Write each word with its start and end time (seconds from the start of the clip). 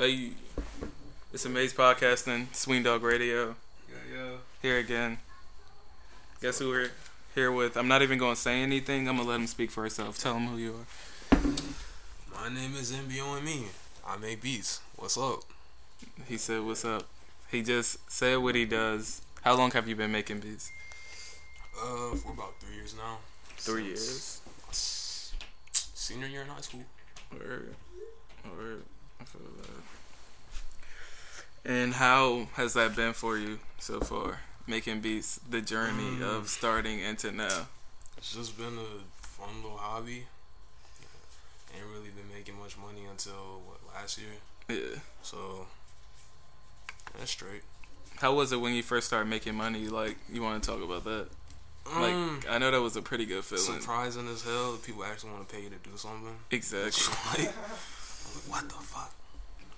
Hey, 0.00 0.30
it's 1.32 1.44
Amaze 1.44 1.74
Podcasting, 1.74 2.54
Swing 2.54 2.84
Dog 2.84 3.02
Radio. 3.02 3.56
Yeah, 3.90 3.96
yeah. 4.16 4.30
Here 4.62 4.78
again. 4.78 5.18
Guess 6.40 6.60
who 6.60 6.68
we're 6.68 6.90
here 7.34 7.50
with? 7.50 7.76
I'm 7.76 7.88
not 7.88 8.00
even 8.02 8.16
going 8.16 8.36
to 8.36 8.40
say 8.40 8.62
anything. 8.62 9.08
I'm 9.08 9.16
going 9.16 9.26
to 9.26 9.30
let 9.32 9.40
him 9.40 9.48
speak 9.48 9.72
for 9.72 9.82
himself. 9.82 10.16
Tell 10.16 10.34
him 10.34 10.46
who 10.46 10.56
you 10.56 10.74
are. 11.32 11.38
My 12.32 12.48
name 12.48 12.76
is 12.76 12.92
MBO 12.92 13.38
and 13.38 13.44
me. 13.44 13.64
I 14.06 14.16
make 14.18 14.40
beats. 14.40 14.80
What's 14.94 15.18
up? 15.18 15.40
He 16.28 16.36
said, 16.36 16.62
What's 16.62 16.84
up? 16.84 17.08
He 17.50 17.62
just 17.62 18.08
said 18.08 18.36
what 18.38 18.54
he 18.54 18.66
does. 18.66 19.20
How 19.42 19.56
long 19.56 19.72
have 19.72 19.88
you 19.88 19.96
been 19.96 20.12
making 20.12 20.38
beats? 20.38 20.70
Uh, 21.76 22.14
for 22.14 22.30
about 22.34 22.54
three 22.60 22.76
years 22.76 22.94
now. 22.96 23.18
Three 23.56 23.86
years. 23.86 24.42
Senior 24.70 26.28
year 26.28 26.42
in 26.42 26.46
high 26.46 26.60
school. 26.60 26.84
Word. 27.32 27.74
Word. 28.56 28.84
I 29.20 29.24
feel 29.24 29.40
that. 31.64 31.70
And 31.70 31.94
how 31.94 32.48
has 32.54 32.74
that 32.74 32.94
been 32.96 33.12
for 33.12 33.36
you 33.36 33.58
so 33.78 34.00
far? 34.00 34.40
Making 34.66 35.00
beats, 35.00 35.40
the 35.48 35.60
journey 35.60 36.16
Mm. 36.18 36.22
of 36.22 36.48
starting 36.48 37.00
into 37.00 37.32
now. 37.32 37.66
It's 38.16 38.32
just 38.32 38.56
been 38.56 38.78
a 38.78 39.26
fun 39.26 39.62
little 39.62 39.78
hobby. 39.78 40.26
Ain't 41.74 41.84
really 41.86 42.08
been 42.10 42.28
making 42.34 42.58
much 42.58 42.76
money 42.76 43.04
until 43.04 43.60
what 43.66 43.78
last 43.94 44.18
year. 44.18 44.32
Yeah. 44.68 45.00
So 45.22 45.66
that's 47.18 47.30
straight. 47.30 47.62
How 48.20 48.34
was 48.34 48.52
it 48.52 48.56
when 48.60 48.74
you 48.74 48.82
first 48.82 49.06
started 49.06 49.28
making 49.28 49.54
money? 49.54 49.88
Like, 49.88 50.16
you 50.32 50.42
want 50.42 50.62
to 50.62 50.68
talk 50.70 50.82
about 50.82 51.04
that? 51.04 51.28
Like, 51.86 52.12
Mm, 52.14 52.48
I 52.50 52.58
know 52.58 52.70
that 52.70 52.80
was 52.82 52.96
a 52.96 53.02
pretty 53.02 53.24
good 53.24 53.44
feeling. 53.44 53.64
surprising 53.80 54.28
as 54.28 54.42
hell 54.42 54.72
that 54.72 54.82
people 54.82 55.04
actually 55.04 55.30
want 55.30 55.48
to 55.48 55.54
pay 55.54 55.62
you 55.62 55.70
to 55.70 55.76
do 55.76 55.96
something. 55.96 56.36
Exactly. 56.50 57.14
like, 57.44 57.54
what 58.46 58.68
the 58.68 58.74
fuck? 58.76 59.14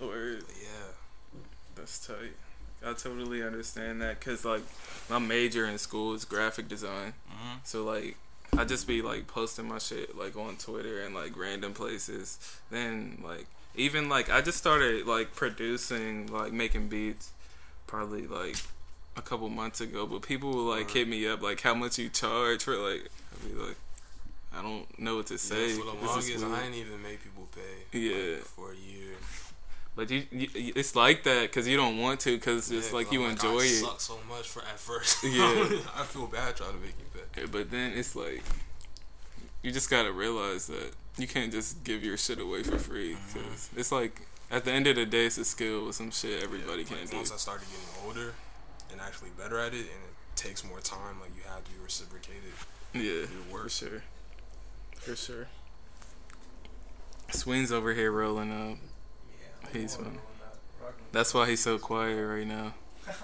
Word. 0.01 0.45
But 0.47 0.57
yeah. 0.61 1.39
That's 1.75 2.07
tight. 2.07 2.37
I 2.85 2.93
totally 2.95 3.43
understand 3.43 4.01
that 4.01 4.19
because, 4.21 4.45
like, 4.45 4.63
my 5.11 5.19
major 5.19 5.67
in 5.67 5.77
school 5.79 6.15
is 6.15 6.25
graphic 6.25 6.69
design. 6.69 7.13
hmm 7.29 7.59
So, 7.65 7.85
like, 7.85 8.17
I 8.57 8.65
just 8.65 8.87
be, 8.89 9.03
like, 9.03 9.27
posting 9.27 9.69
my 9.69 9.79
shit, 9.79 10.17
like, 10.17 10.37
on 10.37 10.57
Twitter 10.57 11.01
and, 11.03 11.15
like, 11.15 11.37
random 11.37 11.75
places. 11.75 12.39
Then, 12.71 13.23
like, 13.23 13.47
even, 13.77 14.09
like, 14.09 14.31
I 14.31 14.41
just 14.41 14.57
started, 14.59 15.07
like, 15.07 15.35
producing, 15.37 16.27
like, 16.33 16.53
making 16.53 16.89
beats 16.89 17.31
probably, 17.87 18.27
like, 18.27 18.57
a 19.17 19.23
couple 19.23 19.49
months 19.51 19.81
ago. 19.83 20.07
But 20.07 20.23
people 20.23 20.51
will, 20.51 20.65
like, 20.65 20.87
Right. 20.87 20.97
hit 20.97 21.09
me 21.09 21.29
up, 21.29 21.43
like, 21.43 21.61
how 21.61 21.75
much 21.75 21.99
you 21.99 22.09
charge 22.09 22.65
for, 22.65 22.77
like, 22.77 23.11
I'll 23.33 23.49
be 23.49 23.55
like, 23.55 23.77
I 24.57 24.63
don't 24.63 24.99
know 24.99 25.17
what 25.17 25.27
to 25.27 25.39
say. 25.39 25.71
Yeah, 25.71 25.79
for 25.79 25.85
the 25.85 25.93
This 25.93 26.41
longest. 26.41 26.45
I 26.45 26.67
ain't 26.67 26.75
even 26.75 27.03
make 27.03 27.23
people 27.23 27.49
pay. 27.55 27.99
Yeah. 27.99 28.35
like, 28.35 28.43
for 28.45 28.73
a 28.73 28.77
year. 28.77 29.15
But 29.97 30.11
you, 30.11 30.25
you, 30.31 30.73
it's 30.77 30.95
like 30.97 31.25
that 31.25 31.43
because 31.43 31.69
you 31.69 31.77
don't 31.77 31.99
want 31.99 32.21
to 32.21 32.37
because 32.37 32.71
it's 32.71 32.89
Yeah, 32.91 32.97
like 32.97 33.13
you 33.13 33.25
I'm 33.25 33.33
enjoy 33.33 33.61
I 33.61 33.65
it. 33.65 33.81
Suck 33.81 34.01
so 34.01 34.19
much 34.29 34.49
for 34.49 34.63
at 34.63 34.79
first. 34.79 35.23
Yeah. 35.25 35.81
I 35.97 36.05
feel 36.05 36.27
bad 36.27 36.57
trying 36.57 36.73
to 36.73 36.79
make 36.79 36.95
you 36.99 37.23
pay. 37.33 37.47
But 37.47 37.71
then 37.71 37.93
it's 37.93 38.17
like 38.17 38.43
you 39.63 39.71
just 39.73 39.91
gotta 39.91 40.13
realize 40.13 40.67
that 40.69 40.93
you 41.19 41.27
can't 41.27 41.53
just 41.53 41.85
give 41.85 42.03
your 42.03 42.17
shit 42.17 42.41
away 42.41 42.63
for 42.63 42.79
free 42.79 43.17
because 43.27 43.69
mm-hmm. 43.69 43.81
it's 43.81 43.93
like 43.93 44.23
at 44.51 44.65
the 44.65 44.73
end 44.73 44.87
of 44.87 44.97
the 44.97 45.07
day, 45.07 45.27
it's 45.27 45.39
a 45.39 45.45
skill 45.45 45.87
with 45.87 45.95
some 45.95 46.11
shit 46.11 46.43
everybody 46.43 46.83
Yeah, 46.83 46.89
can 46.89 46.99
like, 46.99 47.11
do. 47.11 47.17
Once 47.17 47.33
I 47.33 47.37
started 47.37 47.67
getting 47.69 48.07
older 48.07 48.35
and 48.91 49.01
actually 49.01 49.31
better 49.39 49.59
at 49.59 49.73
it, 49.75 49.81
and 49.81 49.87
it 49.87 50.37
takes 50.37 50.65
more 50.65 50.81
time, 50.81 51.21
like 51.21 51.31
you 51.37 51.43
have 51.49 51.63
to 51.65 51.71
be 51.71 51.77
reciprocated. 51.83 52.53
Yeah, 52.93 53.03
your 53.03 53.27
for 53.27 53.53
work. 53.53 53.71
sure, 53.71 54.03
for 55.01 55.17
sure. 55.17 55.47
Swing's 57.33 57.73
over 57.73 57.95
here 57.95 58.11
rolling 58.13 58.53
up. 58.53 58.79
He's 59.73 59.97
one. 59.97 60.19
That's 61.13 61.33
why 61.35 61.49
he's 61.49 61.61
so 61.61 61.79
quiet 61.79 62.21
right 62.25 62.47
now. 62.47 62.75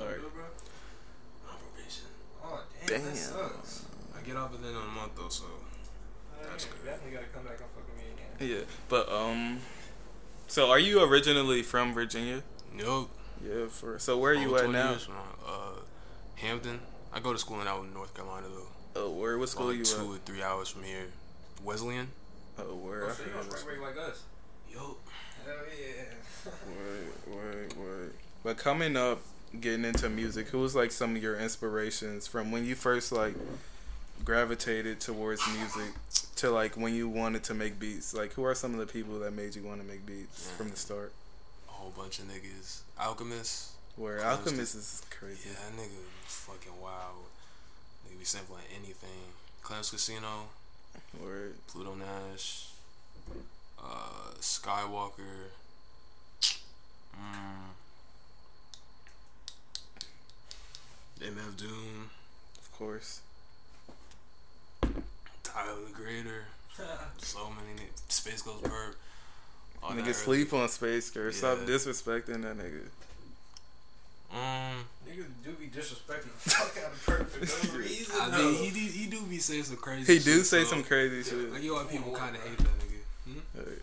Alright. 0.00 0.16
On 1.48 1.56
probation. 1.74 2.04
Oh 2.44 2.62
damn, 2.86 2.98
Damn. 3.00 3.04
that 3.06 3.16
sucks. 3.16 3.84
I 4.16 4.26
get 4.26 4.36
off 4.36 4.52
within 4.52 4.74
a 4.74 4.80
month 4.94 5.12
though, 5.16 5.28
so 5.28 5.44
That's 6.42 6.64
good. 6.64 6.84
Definitely 6.84 7.12
gotta 7.12 7.26
come 7.26 7.44
back 7.44 7.58
and 7.60 7.68
fuck 7.70 7.86
with 7.86 7.98
me 7.98 8.04
again. 8.48 8.58
Yeah, 8.58 8.64
but 8.88 9.10
um, 9.12 9.58
so 10.48 10.70
are 10.70 10.78
you 10.78 11.02
originally 11.02 11.62
from 11.62 11.92
Virginia? 11.94 12.42
Nope. 12.74 13.10
Yeah, 13.46 13.66
for 13.68 13.98
so 13.98 14.18
where 14.18 14.32
are 14.32 14.34
you 14.34 14.54
Over 14.56 14.64
at 14.64 14.70
now? 14.70 14.90
years 14.90 15.04
from. 15.04 15.14
Uh, 15.46 15.80
Hampton. 16.36 16.80
I 17.12 17.20
go 17.20 17.32
to 17.32 17.38
school 17.38 17.60
in 17.60 17.66
out 17.66 17.84
in 17.84 17.92
North 17.92 18.14
Carolina 18.14 18.46
though. 18.48 19.00
Oh, 19.00 19.10
where? 19.10 19.38
What 19.38 19.48
school 19.48 19.66
Only 19.66 19.78
you 19.78 19.84
two 19.84 20.00
at? 20.00 20.06
or 20.06 20.16
three 20.24 20.42
hours 20.42 20.68
from 20.68 20.82
here. 20.82 21.06
Wesleyan. 21.64 22.08
Oh, 22.58 22.74
where? 22.76 23.04
Oh, 23.04 23.12
so 23.12 23.22
you 23.22 23.28
forgot 23.30 23.52
on 23.52 23.58
spring 23.58 23.80
break 23.80 23.96
like 23.96 24.08
us? 24.08 24.22
Yup. 24.70 24.96
Hell 25.44 25.54
yeah. 25.78 26.04
Wait, 26.68 27.36
wait, 27.36 27.76
wait. 27.76 28.12
But 28.42 28.56
coming 28.56 28.96
up, 28.96 29.20
getting 29.60 29.84
into 29.84 30.08
music, 30.08 30.48
who 30.48 30.58
was 30.58 30.74
like 30.74 30.90
some 30.90 31.16
of 31.16 31.22
your 31.22 31.38
inspirations 31.38 32.26
from 32.26 32.50
when 32.50 32.64
you 32.64 32.74
first 32.74 33.12
like 33.12 33.34
gravitated 34.24 35.00
towards 35.00 35.42
music 35.58 35.94
to 36.36 36.50
like 36.50 36.76
when 36.76 36.94
you 36.94 37.08
wanted 37.08 37.44
to 37.44 37.54
make 37.54 37.78
beats? 37.78 38.14
Like, 38.14 38.32
who 38.32 38.44
are 38.44 38.54
some 38.54 38.72
of 38.74 38.80
the 38.80 38.86
people 38.86 39.18
that 39.20 39.32
made 39.32 39.54
you 39.54 39.62
want 39.62 39.80
to 39.80 39.86
make 39.86 40.06
beats 40.06 40.50
from 40.52 40.70
the 40.70 40.76
start? 40.76 41.12
A 41.68 41.72
whole 41.72 41.92
bunch 41.96 42.18
of 42.18 42.26
niggas. 42.26 42.80
Alchemist. 43.00 43.70
Where 43.96 44.18
Clowns 44.18 44.38
Alchemist 44.46 44.74
is 44.74 45.02
crazy. 45.10 45.48
Yeah, 45.50 45.54
that 45.56 45.76
nigga 45.76 45.96
was 46.24 46.34
fucking 46.34 46.80
wild. 46.80 47.26
Nigga 48.08 48.18
be 48.18 48.24
sampling 48.24 48.62
anything. 48.74 49.32
Clams 49.62 49.90
Casino, 49.90 50.48
Where 51.20 51.50
Pluto 51.68 51.94
Nash, 51.94 52.68
uh, 53.82 54.32
Skywalker. 54.40 55.50
Mm. 57.14 57.68
MF 61.20 61.56
Doom, 61.56 62.10
of 62.58 62.72
course. 62.72 63.20
Tyler 65.44 65.76
the 65.86 65.92
Creator, 65.92 66.44
so 67.18 67.50
many 67.50 67.78
niggas. 67.78 68.02
SpaceGhostPurrp. 68.08 68.94
all 69.82 69.90
that 69.90 69.98
Nigga 69.98 70.02
early- 70.04 70.12
sleep 70.12 70.52
on 70.54 70.68
Space 70.68 71.10
Girl. 71.10 71.30
Stop 71.30 71.58
disrespecting 71.58 72.42
that 72.42 72.56
nigga. 72.58 72.80
Um, 74.32 74.84
Niggas 75.08 75.26
do 75.44 75.52
be 75.52 75.66
disrespecting 75.66 76.32
the 76.32 76.50
fuck 76.50 76.76
out 76.84 76.92
of 76.92 77.02
perfect 77.06 77.50
for 77.50 77.66
no 77.68 77.78
reason. 77.80 78.16
I 78.20 78.30
though. 78.30 78.50
mean, 78.50 78.54
he 78.54 78.70
do, 78.70 78.92
he 78.92 79.06
do 79.06 79.22
be 79.26 79.38
saying 79.38 79.64
some 79.64 79.76
crazy. 79.76 80.04
Shit. 80.04 80.22
He 80.24 80.32
do 80.32 80.42
say 80.42 80.64
so- 80.64 80.70
some 80.70 80.84
crazy 80.84 81.22
shit. 81.28 81.52
Like, 81.52 81.62
yo, 81.62 81.74
why 81.74 81.84
people 81.84 82.12
kind 82.12 82.34
of 82.34 82.42
hate 82.42 82.56
that 82.58 82.78
nigga. 82.78 83.02
Hmm? 83.26 83.38
Hey. 83.58 83.76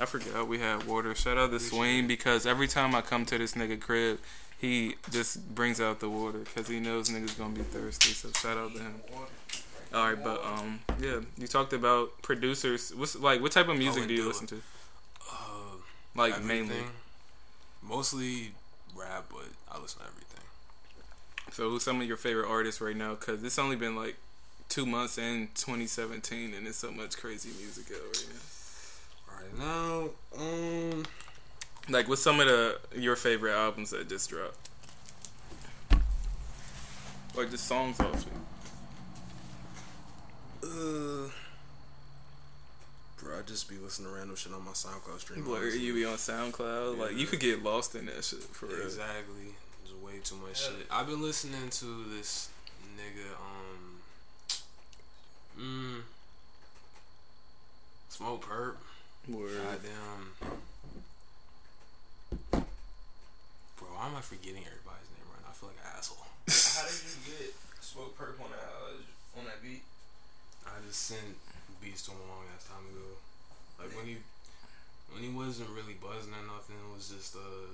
I 0.00 0.04
forgot 0.04 0.46
we 0.46 0.58
had 0.58 0.84
water. 0.86 1.14
Shout 1.14 1.38
out 1.38 1.50
to 1.50 1.56
Appreciate 1.56 1.70
Swain 1.70 2.06
because 2.06 2.46
every 2.46 2.68
time 2.68 2.94
I 2.94 3.00
come 3.00 3.24
to 3.26 3.38
this 3.38 3.54
nigga 3.54 3.80
crib, 3.80 4.20
he 4.58 4.94
just 5.10 5.54
brings 5.54 5.80
out 5.80 5.98
the 6.00 6.08
water 6.10 6.38
because 6.40 6.68
he 6.68 6.78
knows 6.78 7.08
niggas 7.08 7.36
gonna 7.38 7.54
be 7.54 7.62
thirsty. 7.62 8.10
So 8.10 8.30
shout 8.32 8.56
out 8.58 8.74
to 8.74 8.80
him. 8.80 8.94
All 9.94 10.04
right, 10.06 10.22
but 10.22 10.44
um, 10.44 10.80
yeah, 11.00 11.20
you 11.38 11.46
talked 11.46 11.72
about 11.72 12.10
producers. 12.22 12.94
What's 12.94 13.16
like 13.16 13.40
what 13.40 13.50
type 13.52 13.68
of 13.68 13.78
music 13.78 14.00
and 14.02 14.08
do 14.08 14.14
you 14.14 14.22
Dilla. 14.24 14.26
listen 14.28 14.46
to? 14.48 14.62
Uh, 15.28 15.34
Like 16.14 16.44
mainly. 16.44 16.76
Mostly 17.82 18.52
rap, 18.96 19.26
but 19.30 19.46
I 19.70 19.78
listen 19.80 20.00
to 20.00 20.06
everything. 20.06 20.24
So 21.52 21.70
who's 21.70 21.82
some 21.82 22.00
of 22.00 22.06
your 22.06 22.16
favorite 22.16 22.48
artists 22.48 22.80
right 22.80 22.96
now? 22.96 23.14
Because 23.14 23.42
it's 23.42 23.58
only 23.58 23.76
been 23.76 23.96
like 23.96 24.16
two 24.68 24.84
months 24.86 25.16
in 25.18 25.48
2017, 25.54 26.52
and 26.54 26.66
there's 26.66 26.76
so 26.76 26.90
much 26.92 27.16
crazy 27.16 27.50
music 27.58 27.86
out 27.90 28.02
right 28.16 28.28
now. 28.34 28.44
Right 29.40 29.58
now, 29.58 30.10
um, 30.42 31.04
Like, 31.88 32.08
what's 32.08 32.22
some 32.22 32.38
of 32.40 32.46
the 32.46 32.78
your 32.94 33.16
favorite 33.16 33.54
albums 33.54 33.90
that 33.90 34.08
just 34.08 34.28
dropped? 34.30 34.56
Or 37.36 37.44
just 37.46 37.64
songs 37.66 37.98
off 38.00 38.26
it? 38.26 38.32
uh, 40.64 41.28
bro, 43.20 43.38
I 43.38 43.42
just 43.42 43.68
be 43.68 43.76
listening 43.76 44.08
to 44.10 44.14
random 44.16 44.36
shit 44.36 44.52
on 44.52 44.64
my 44.64 44.72
SoundCloud 44.72 45.20
stream. 45.20 45.48
Where 45.48 45.68
you 45.68 45.94
be 45.94 46.04
on 46.04 46.16
SoundCloud? 46.16 46.98
Like, 46.98 47.16
you 47.16 47.26
could 47.26 47.40
get 47.40 47.62
lost 47.62 47.94
in 47.94 48.06
that 48.06 48.24
shit 48.24 48.42
for 48.42 48.66
real. 48.66 48.82
Exactly. 48.82 49.54
There's 49.84 49.94
way 50.02 50.20
too 50.22 50.36
much 50.36 50.62
Yeah. 50.62 50.68
shit. 50.78 50.86
I've 50.90 51.06
been 51.06 51.22
listening 51.22 51.68
to 51.70 52.04
this 52.04 52.48
nigga, 52.96 53.34
um, 53.40 54.00
mm, 55.58 56.02
Smokepurpp. 58.12 58.76
Word. 59.28 59.52
Goddamn. 59.62 60.32
Bro, 62.50 63.88
why 63.94 64.06
am 64.08 64.16
I 64.16 64.20
forgetting 64.22 64.64
everybody's 64.64 65.10
name 65.12 65.28
right 65.30 65.42
now? 65.44 65.50
I 65.50 65.52
feel 65.52 65.68
like 65.68 65.78
an 65.84 65.92
asshole. 65.96 66.24
How 66.48 66.88
did 66.88 67.02
you 67.04 67.18
get 67.28 67.54
Smokepurpp 67.82 68.40
on 68.42 68.50
that 68.50 68.64
uh, 68.72 69.38
on 69.38 69.44
that 69.44 69.62
beat? 69.62 69.82
I 70.66 70.70
just 70.86 71.02
sent 71.02 71.36
beats 71.80 72.04
to 72.06 72.12
him 72.12 72.22
a 72.24 72.28
long 72.28 72.44
ass 72.54 72.66
time 72.66 72.84
ago. 72.88 73.18
Like 73.78 73.94
when 73.94 74.06
he 74.06 74.16
when 75.12 75.22
he 75.22 75.30
wasn't 75.30 75.70
really 75.72 75.96
buzzing 75.96 76.34
or 76.34 76.46
nothing, 76.46 76.76
it 76.76 76.90
was 76.92 77.08
just 77.08 77.36
uh, 77.36 77.70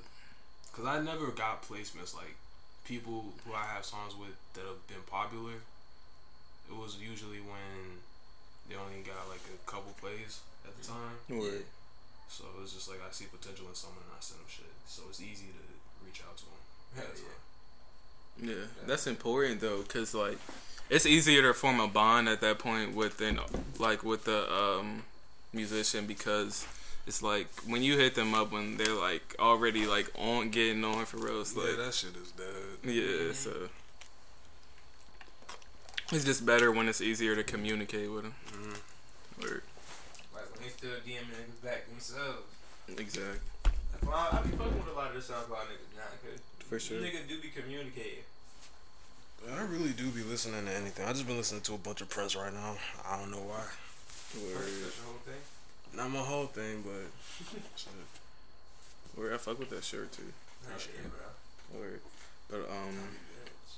cause 0.72 0.86
I 0.86 1.00
never 1.00 1.32
got 1.32 1.64
placements 1.66 2.14
like 2.14 2.36
people 2.84 3.32
who 3.44 3.56
I 3.56 3.64
have 3.74 3.84
songs 3.84 4.14
with 4.14 4.36
that 4.54 4.64
have 4.68 4.84
been 4.86 5.02
popular. 5.08 5.58
It 6.68 6.76
was 6.76 6.96
usually 7.00 7.40
when 7.40 8.00
they 8.68 8.76
only 8.76 9.04
got 9.04 9.28
like 9.28 9.44
a 9.48 9.58
couple 9.68 9.92
plays 10.00 10.40
at 10.64 10.72
the 10.76 10.84
time. 10.84 11.16
Word. 11.28 11.64
So 12.28 12.44
it 12.50 12.60
was 12.60 12.72
just 12.72 12.88
like 12.88 13.00
I 13.04 13.12
see 13.12 13.28
potential 13.28 13.68
in 13.68 13.76
someone 13.76 14.04
and 14.08 14.16
I 14.16 14.20
send 14.20 14.40
them 14.40 14.48
shit. 14.48 14.72
So 14.88 15.04
it's 15.08 15.20
easy 15.20 15.52
to 15.52 15.64
reach 16.04 16.24
out 16.24 16.36
to 16.40 16.44
them. 16.48 16.62
Hell 16.96 17.08
That's 17.08 17.20
yeah. 17.20 17.40
Why. 18.40 18.48
Yeah, 18.48 18.54
that's 18.86 19.06
important 19.06 19.60
though, 19.60 19.82
cause 19.82 20.14
like 20.14 20.38
it's 20.90 21.06
easier 21.06 21.42
to 21.42 21.54
form 21.54 21.80
a 21.80 21.88
bond 21.88 22.28
at 22.28 22.40
that 22.40 22.58
point 22.58 22.94
with 22.94 23.20
an 23.20 23.40
like 23.78 24.02
with 24.02 24.24
the 24.24 24.52
um 24.52 25.04
musician 25.52 26.06
because 26.06 26.66
it's 27.06 27.22
like 27.22 27.46
when 27.66 27.82
you 27.82 27.98
hit 27.98 28.14
them 28.14 28.34
up 28.34 28.52
when 28.52 28.76
they're 28.76 28.94
like 28.94 29.34
already 29.38 29.86
like 29.86 30.10
on 30.18 30.50
getting 30.50 30.84
on 30.84 31.04
for 31.04 31.18
real. 31.18 31.40
It's 31.40 31.54
yeah, 31.54 31.64
like 31.64 31.76
that 31.76 31.94
shit 31.94 32.16
is 32.16 32.32
dead. 32.32 32.92
yeah, 32.92 33.32
so 33.32 33.68
it's 36.12 36.24
just 36.24 36.44
better 36.44 36.70
when 36.70 36.88
it's 36.88 37.00
easier 37.00 37.34
to 37.34 37.42
communicate 37.42 38.10
with 38.10 38.24
them. 38.24 38.34
Mm. 38.52 39.42
Word. 39.42 39.62
Like 40.34 40.50
when 40.54 40.62
they 40.62 40.68
still 40.70 40.90
DMing 41.06 41.32
niggas 41.32 41.64
back 41.64 41.88
themselves. 41.88 42.44
Exactly. 42.88 43.40
That's 43.64 44.04
why 44.04 44.28
I, 44.32 44.38
I 44.38 44.42
be 44.42 44.50
fucking 44.50 44.78
with 44.78 44.92
a 44.92 44.96
lot 44.96 45.14
of 45.14 45.14
the 45.14 45.20
SoundCloud 45.20 45.66
niggas 45.68 45.96
now, 45.96 46.12
cause 46.22 46.40
For 46.68 46.78
sure. 46.78 46.98
you 46.98 47.04
niggas 47.06 47.28
do 47.28 47.40
be 47.40 47.48
communicating. 47.48 48.24
I 49.52 49.62
really 49.64 49.92
do 49.92 50.08
be 50.10 50.22
listening 50.22 50.64
to 50.64 50.72
anything. 50.72 51.06
I 51.06 51.12
just 51.12 51.26
been 51.26 51.36
listening 51.36 51.60
to 51.62 51.74
a 51.74 51.78
bunch 51.78 52.00
of 52.00 52.08
Prince 52.08 52.34
right 52.34 52.52
now. 52.52 52.76
I 53.06 53.18
don't 53.18 53.30
know 53.30 53.44
why. 53.44 53.64
Word. 54.40 54.56
That's 54.56 54.98
whole 55.04 55.20
thing. 55.24 55.42
Not 55.94 56.10
my 56.10 56.20
whole 56.20 56.46
thing, 56.46 56.82
but 56.82 57.04
shit. 57.76 57.92
Word. 59.16 59.34
I 59.34 59.36
fuck 59.36 59.58
with 59.58 59.70
that 59.70 59.84
shirt 59.84 60.10
too. 60.12 60.32
Appreciate 60.66 60.94
yeah. 61.04 61.78
Word. 61.78 62.00
But 62.50 62.66
um, 62.70 62.96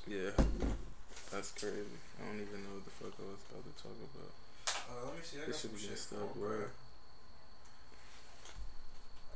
yeah, 0.07 0.31
that's 1.33 1.51
crazy. 1.53 1.83
I 2.23 2.27
don't 2.27 2.41
even 2.41 2.63
know 2.63 2.79
what 2.79 2.85
the 2.85 2.91
fuck 3.03 3.13
I 3.19 3.27
was 3.27 3.43
about 3.51 3.67
to 3.67 3.83
talk 3.83 3.99
about. 4.15 4.33
Uh, 4.87 5.07
let 5.11 5.15
me 5.17 5.23
see. 5.25 5.39
I 5.43 5.47
This 5.47 5.57
got 5.57 5.61
should 5.61 5.77
be 5.77 5.91
messed 5.91 6.13
up, 6.15 6.35
bro. 6.35 6.71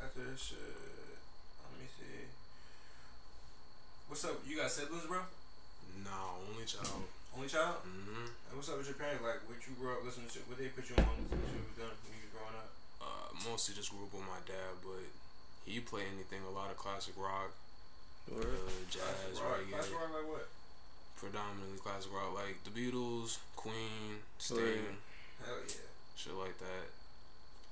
After 0.02 0.20
this 0.30 0.40
shit, 0.40 0.58
let 0.58 1.74
me 1.76 1.86
see. 1.98 2.30
What's 4.10 4.26
up? 4.26 4.42
You 4.42 4.58
got 4.58 4.70
siblings, 4.74 5.06
bro? 5.06 5.22
No, 6.02 6.42
only 6.50 6.66
child. 6.66 7.06
Only 7.30 7.46
child? 7.46 7.78
Mm-hmm. 7.86 8.26
And 8.26 8.52
what's 8.58 8.66
up 8.66 8.82
with 8.82 8.90
your 8.90 8.98
parents? 8.98 9.22
Like, 9.22 9.38
what 9.46 9.62
you 9.62 9.78
grew 9.78 9.94
up 9.94 10.02
listening 10.02 10.26
to? 10.34 10.42
What 10.50 10.58
they 10.58 10.66
put 10.74 10.90
you 10.90 10.98
on 10.98 11.06
listening 11.30 11.46
to 11.46 11.62
was 11.62 11.76
done 11.78 11.94
when 12.02 12.10
you 12.18 12.26
was 12.26 12.34
growing 12.34 12.58
up? 12.58 12.70
Uh, 12.98 13.26
mostly 13.46 13.78
just 13.78 13.94
grew 13.94 14.02
up 14.02 14.10
with 14.10 14.26
my 14.26 14.42
dad, 14.50 14.82
but 14.82 15.06
he 15.62 15.78
play 15.78 16.10
anything, 16.10 16.42
a 16.42 16.50
lot 16.50 16.74
of 16.74 16.76
classic 16.76 17.14
rock, 17.14 17.54
uh, 18.34 18.42
jazz, 18.90 19.38
Classic 19.38 19.46
rock. 19.46 19.62
reggae, 19.62 19.70
Classic 19.78 19.94
rock 19.94 20.10
like 20.10 20.26
what? 20.26 20.46
predominantly 21.14 21.78
classic 21.78 22.10
rock, 22.10 22.32
like 22.34 22.58
the 22.66 22.72
Beatles, 22.74 23.38
Queen, 23.54 24.24
Sting, 24.42 24.58
Word. 24.58 24.98
Hell 25.46 25.60
yeah. 25.68 25.86
shit 26.18 26.34
like 26.34 26.58
that. 26.58 26.90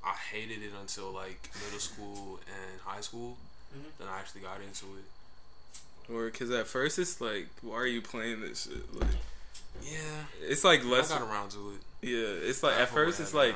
I 0.07 0.15
hated 0.15 0.63
it 0.63 0.71
until 0.79 1.11
like 1.11 1.51
middle 1.67 1.81
school 1.83 2.39
and 2.47 2.79
high 2.87 3.01
school. 3.03 3.35
Mhm. 3.75 3.91
Then 3.99 4.07
I 4.09 4.21
actually 4.21 4.43
got 4.43 4.61
into 4.63 4.87
it. 5.01 5.09
Or 6.13 6.27
because 6.27 6.51
at 6.51 6.67
first 6.67 6.99
it's 6.99 7.21
like, 7.21 7.49
why 7.63 7.77
are 7.77 7.87
you 7.87 8.01
playing 8.01 8.41
this 8.41 8.65
shit? 8.65 8.95
Like, 8.95 9.11
Yeah, 9.83 9.99
it's 10.43 10.65
like 10.65 10.85
less. 10.85 11.11
I 11.11 11.19
got 11.19 11.29
around 11.31 11.51
to 11.53 11.73
it. 11.75 12.07
Yeah, 12.09 12.49
it's 12.49 12.63
like 12.63 12.75
I 12.77 12.83
at 12.83 12.89
first 12.89 13.21
it's 13.21 13.35
like 13.35 13.55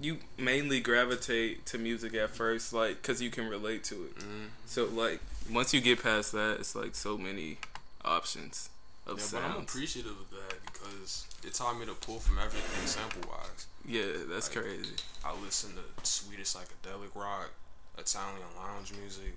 you 0.00 0.18
mainly 0.38 0.80
gravitate 0.80 1.66
to 1.66 1.78
music 1.78 2.14
at 2.14 2.30
first, 2.30 2.72
like 2.72 3.00
because 3.02 3.20
you 3.22 3.30
can 3.30 3.48
relate 3.48 3.84
to 3.84 3.94
it. 4.04 4.16
Mhm. 4.18 4.48
So 4.66 4.86
like 4.86 5.20
once 5.50 5.72
you 5.74 5.80
get 5.80 6.02
past 6.02 6.32
that, 6.32 6.58
it's 6.60 6.74
like 6.74 6.94
so 6.94 7.16
many 7.18 7.58
options 8.04 8.70
of 9.06 9.18
Yeah, 9.18 9.26
but 9.40 9.42
I'm 9.50 9.62
appreciative 9.62 10.12
of 10.12 10.30
that 10.30 10.64
because 10.72 11.26
it 11.44 11.54
taught 11.54 11.78
me 11.78 11.86
to 11.86 11.94
pull 11.94 12.18
from 12.20 12.38
everything 12.38 12.86
sample 12.86 13.28
wise. 13.30 13.66
yeah, 13.84 14.24
that's 14.28 14.48
Like, 14.54 14.64
crazy. 14.64 14.94
I 15.24 15.34
listen 15.44 15.74
to 15.76 16.06
Swedish 16.06 16.48
psychedelic 16.48 17.14
rock, 17.14 17.50
Italian 17.98 18.42
lounge 18.56 18.92
music, 18.92 19.34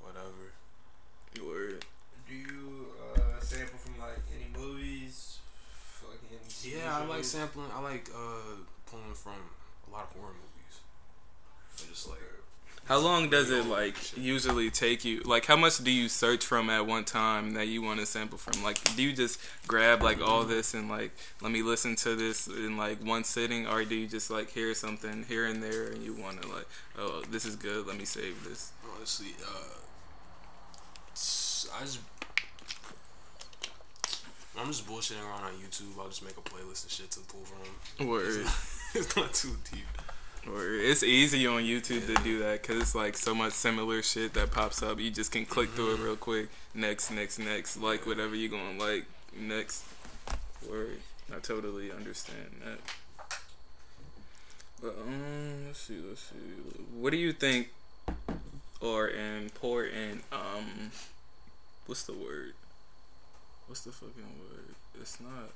whatever. 0.00 0.52
Word. 1.40 1.84
Do 2.28 2.34
you 2.34 2.86
uh, 3.16 3.40
sample 3.40 3.78
from 3.78 3.98
like 4.00 4.18
any 4.34 4.46
movies? 4.56 5.38
Fucking 6.00 6.38
Yeah, 6.72 6.98
I 6.98 7.04
like 7.06 7.18
shows? 7.18 7.30
sampling. 7.32 7.70
I 7.74 7.80
like 7.80 8.08
uh, 8.14 8.56
pulling 8.90 9.14
from 9.14 9.32
a 9.88 9.92
lot 9.92 10.04
of 10.04 10.12
horror 10.20 10.32
movies. 10.34 10.80
They're 11.78 11.88
just 11.88 12.08
like 12.08 12.18
How 12.86 12.98
long 12.98 13.30
does 13.30 13.50
it 13.50 13.66
like 13.66 14.16
usually 14.16 14.70
take 14.70 15.04
you? 15.04 15.20
Like, 15.22 15.46
how 15.46 15.56
much 15.56 15.82
do 15.82 15.90
you 15.90 16.08
search 16.08 16.44
from 16.44 16.68
at 16.70 16.86
one 16.86 17.04
time 17.04 17.54
that 17.54 17.68
you 17.68 17.80
want 17.82 18.00
to 18.00 18.06
sample 18.06 18.38
from? 18.38 18.62
Like, 18.62 18.78
do 18.96 19.02
you 19.02 19.12
just 19.14 19.40
grab 19.66 20.02
like 20.02 20.20
all 20.20 20.44
this 20.44 20.74
and 20.74 20.88
like 20.90 21.12
let 21.40 21.50
me 21.52 21.62
listen 21.62 21.96
to 21.96 22.14
this 22.14 22.46
in 22.46 22.76
like 22.76 23.02
one 23.04 23.24
sitting, 23.24 23.66
or 23.66 23.84
do 23.84 23.94
you 23.94 24.06
just 24.06 24.30
like 24.30 24.50
hear 24.50 24.74
something 24.74 25.24
here 25.28 25.46
and 25.46 25.62
there 25.62 25.86
and 25.88 26.02
you 26.02 26.14
want 26.14 26.42
to 26.42 26.48
like, 26.48 26.66
oh, 26.98 27.22
this 27.30 27.44
is 27.46 27.56
good, 27.56 27.86
let 27.86 27.96
me 27.98 28.04
save 28.04 28.44
this? 28.44 28.72
honestly, 28.96 29.28
uh, 29.46 29.78
I 31.76 31.80
just. 31.80 32.00
I'm 34.58 34.66
just 34.66 34.88
bullshitting 34.88 35.22
around 35.24 35.44
on 35.44 35.52
YouTube. 35.52 35.98
I'll 36.00 36.08
just 36.08 36.24
make 36.24 36.36
a 36.36 36.40
playlist 36.40 36.84
of 36.84 36.90
shit 36.90 37.10
to 37.12 37.20
pull 37.20 37.42
from. 37.44 38.08
Word. 38.08 38.26
It's 38.26 38.44
not, 38.44 38.56
it's 39.02 39.16
not 39.16 39.34
too 39.34 39.56
deep. 39.70 40.52
Word. 40.52 40.80
It's 40.82 41.02
easy 41.02 41.46
on 41.46 41.62
YouTube 41.62 42.06
to 42.06 42.22
do 42.22 42.40
that 42.40 42.62
because 42.62 42.82
it's 42.82 42.94
like 42.94 43.16
so 43.16 43.34
much 43.34 43.52
similar 43.52 44.02
shit 44.02 44.34
that 44.34 44.50
pops 44.50 44.82
up. 44.82 44.98
You 44.98 45.10
just 45.10 45.30
can 45.30 45.46
click 45.46 45.70
through 45.70 45.94
it 45.94 46.00
real 46.00 46.16
quick. 46.16 46.48
Next, 46.74 47.10
next, 47.10 47.38
next. 47.38 47.76
Like 47.76 48.06
whatever 48.06 48.34
you're 48.34 48.50
going 48.50 48.78
to 48.78 48.84
like. 48.84 49.04
Next. 49.38 49.84
Word. 50.68 50.98
I 51.34 51.38
totally 51.40 51.92
understand 51.92 52.50
that. 52.64 52.78
But 54.80 54.96
um, 55.00 55.66
let's 55.66 55.80
see, 55.80 55.98
let's 56.08 56.22
see. 56.22 56.36
What 56.98 57.10
do 57.10 57.16
you 57.16 57.32
think 57.32 57.70
are 58.80 59.10
important? 59.10 60.22
Um, 60.32 60.92
what's 61.88 62.02
the 62.02 62.12
word? 62.12 62.52
What's 63.66 63.80
the 63.80 63.92
fucking 63.92 64.38
word? 64.38 64.74
It's 65.00 65.18
not 65.20 65.50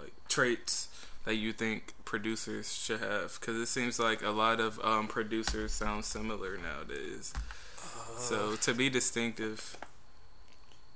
like 0.00 0.12
traits 0.28 0.88
that 1.24 1.36
you 1.36 1.52
think 1.52 1.92
producers 2.04 2.72
should 2.72 3.00
have 3.00 3.38
because 3.38 3.56
it 3.56 3.66
seems 3.66 3.98
like 3.98 4.22
a 4.22 4.30
lot 4.30 4.58
of 4.58 4.80
um, 4.82 5.06
producers 5.06 5.72
sound 5.72 6.04
similar 6.04 6.56
nowadays. 6.56 7.34
so 8.18 8.56
to 8.56 8.72
be 8.74 8.88
distinctive, 8.88 9.76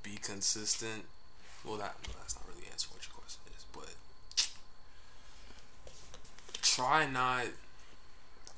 be 0.02 0.16
consistent. 0.22 1.04
Well, 1.64 1.76
that 1.76 1.94
well, 2.06 2.16
that's 2.20 2.36
not 2.36 2.44
really 2.48 2.66
answering 2.72 2.94
what 2.94 3.06
your 3.06 3.14
question 3.14 3.42
is, 3.54 3.64
but 3.74 3.94
try 6.62 7.06
not 7.06 7.46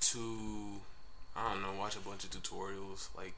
to. 0.00 0.81
I 1.35 1.52
don't 1.52 1.62
know. 1.62 1.81
Watch 1.81 1.97
a 1.97 2.00
bunch 2.00 2.25
of 2.25 2.31
tutorials. 2.31 3.09
Like, 3.16 3.33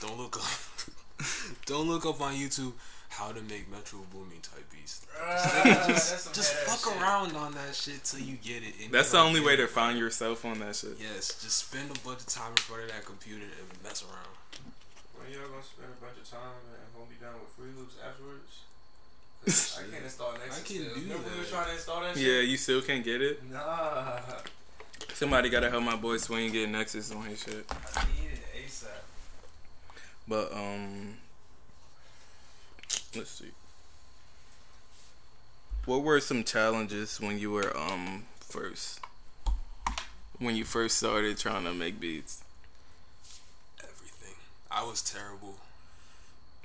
don't 0.00 0.18
look 0.18 0.36
up. 0.36 0.77
don't 1.66 1.88
look 1.88 2.06
up 2.06 2.20
on 2.20 2.34
YouTube 2.34 2.72
how 3.10 3.32
to 3.32 3.40
make 3.42 3.70
Metro 3.70 4.00
Boomin 4.12 4.40
type 4.42 4.64
beats. 4.70 5.06
Just 5.88 6.34
just 6.34 6.52
fuck 6.54 6.92
shit. 6.92 7.02
around 7.02 7.34
on 7.34 7.52
that 7.54 7.74
shit 7.74 8.04
till 8.04 8.20
you 8.20 8.36
get 8.36 8.62
it. 8.62 8.74
and 8.84 8.92
that's 8.92 9.10
the 9.10 9.18
only 9.18 9.40
get 9.40 9.46
way 9.46 9.54
it. 9.54 9.56
to 9.58 9.66
find 9.66 9.98
yourself 9.98 10.44
on 10.44 10.60
that 10.60 10.76
shit. 10.76 10.96
Yes, 11.00 11.40
just 11.42 11.56
spend 11.66 11.90
a 11.90 11.98
bunch 12.06 12.20
of 12.20 12.26
time 12.26 12.50
in 12.52 12.56
front 12.58 12.82
of 12.84 12.88
that 12.92 13.04
computer 13.04 13.42
and 13.42 13.82
mess 13.82 14.04
around. 14.04 14.30
When 15.16 15.32
y'all 15.32 15.48
gonna 15.50 15.62
spend 15.64 15.88
a 15.90 16.04
bunch 16.04 16.18
of 16.22 16.30
time 16.30 16.54
and 16.70 16.86
hold 16.94 17.08
me 17.10 17.16
down 17.20 17.34
with 17.40 17.50
Free 17.58 17.72
Loops 17.76 17.96
afterwards? 17.98 18.62
'Cause 19.44 19.80
I 19.80 19.90
can't 19.90 20.04
install 20.04 20.32
Nexus. 20.34 20.52
I 20.52 20.54
can 20.54 20.64
still. 20.66 20.94
do 20.94 21.00
Remember 21.00 21.30
we 21.34 21.38
was 21.40 21.50
that. 21.50 21.54
trying 21.56 21.66
to 21.66 21.72
install 21.72 22.00
that 22.02 22.16
Yeah, 22.16 22.40
you 22.40 22.56
still 22.56 22.82
can't 22.82 23.02
get 23.04 23.20
it. 23.22 23.42
Nah. 23.50 24.20
Somebody 25.14 25.48
gotta 25.48 25.70
help 25.70 25.82
my 25.82 25.96
boy 25.96 26.18
Swing 26.18 26.52
get 26.52 26.68
Nexus 26.68 27.10
on 27.10 27.22
his 27.24 27.42
shit. 27.42 27.64
I 27.96 28.04
need 28.14 28.30
it 28.30 28.37
ASAP. 28.37 28.37
But 30.28 30.52
um, 30.52 31.16
let's 33.16 33.30
see. 33.30 33.50
What 35.86 36.02
were 36.02 36.20
some 36.20 36.44
challenges 36.44 37.18
when 37.20 37.38
you 37.38 37.50
were 37.50 37.74
um 37.76 38.24
first? 38.40 39.00
When 40.38 40.54
you 40.54 40.64
first 40.64 40.98
started 40.98 41.38
trying 41.38 41.64
to 41.64 41.72
make 41.72 41.98
beats, 41.98 42.44
Everything. 43.82 44.34
I 44.70 44.84
was 44.84 45.02
terrible. 45.02 45.56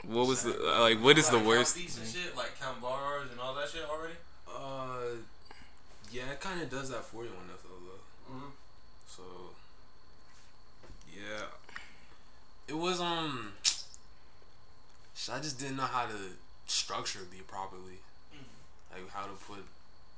what 0.05 0.27
was 0.27 0.43
the 0.43 0.51
like? 0.79 1.00
What 1.01 1.17
is 1.17 1.29
the 1.29 1.39
worst? 1.39 1.75
Count 1.75 1.86
beats 1.86 1.98
and 1.98 2.08
shit, 2.08 2.36
like 2.36 2.60
count 2.60 2.82
bars 2.82 3.32
and 3.32 3.39
all 3.39 3.55
that 3.55 3.70
shit 3.70 3.84
already? 3.89 4.15
Uh, 4.48 5.15
yeah, 6.12 6.32
it 6.34 6.41
kind 6.41 6.62
of 6.62 6.70
does 6.70 6.89
that 6.89 7.03
for 7.05 7.24
you 7.24 7.29
on 7.29 7.48
FL 7.58 7.70
though. 7.88 8.34
Mm-hmm. 8.36 8.50
So, 9.08 9.24
yeah, 11.15 11.46
it 12.67 12.77
was 12.77 13.00
um. 13.01 13.53
I 15.32 15.39
just 15.39 15.58
didn't 15.60 15.77
know 15.77 15.84
how 15.84 16.05
to 16.05 16.13
structure 16.67 17.20
beat 17.32 17.48
properly, 17.48 18.00
like 18.91 19.10
how 19.12 19.24
to 19.24 19.32
put 19.48 19.60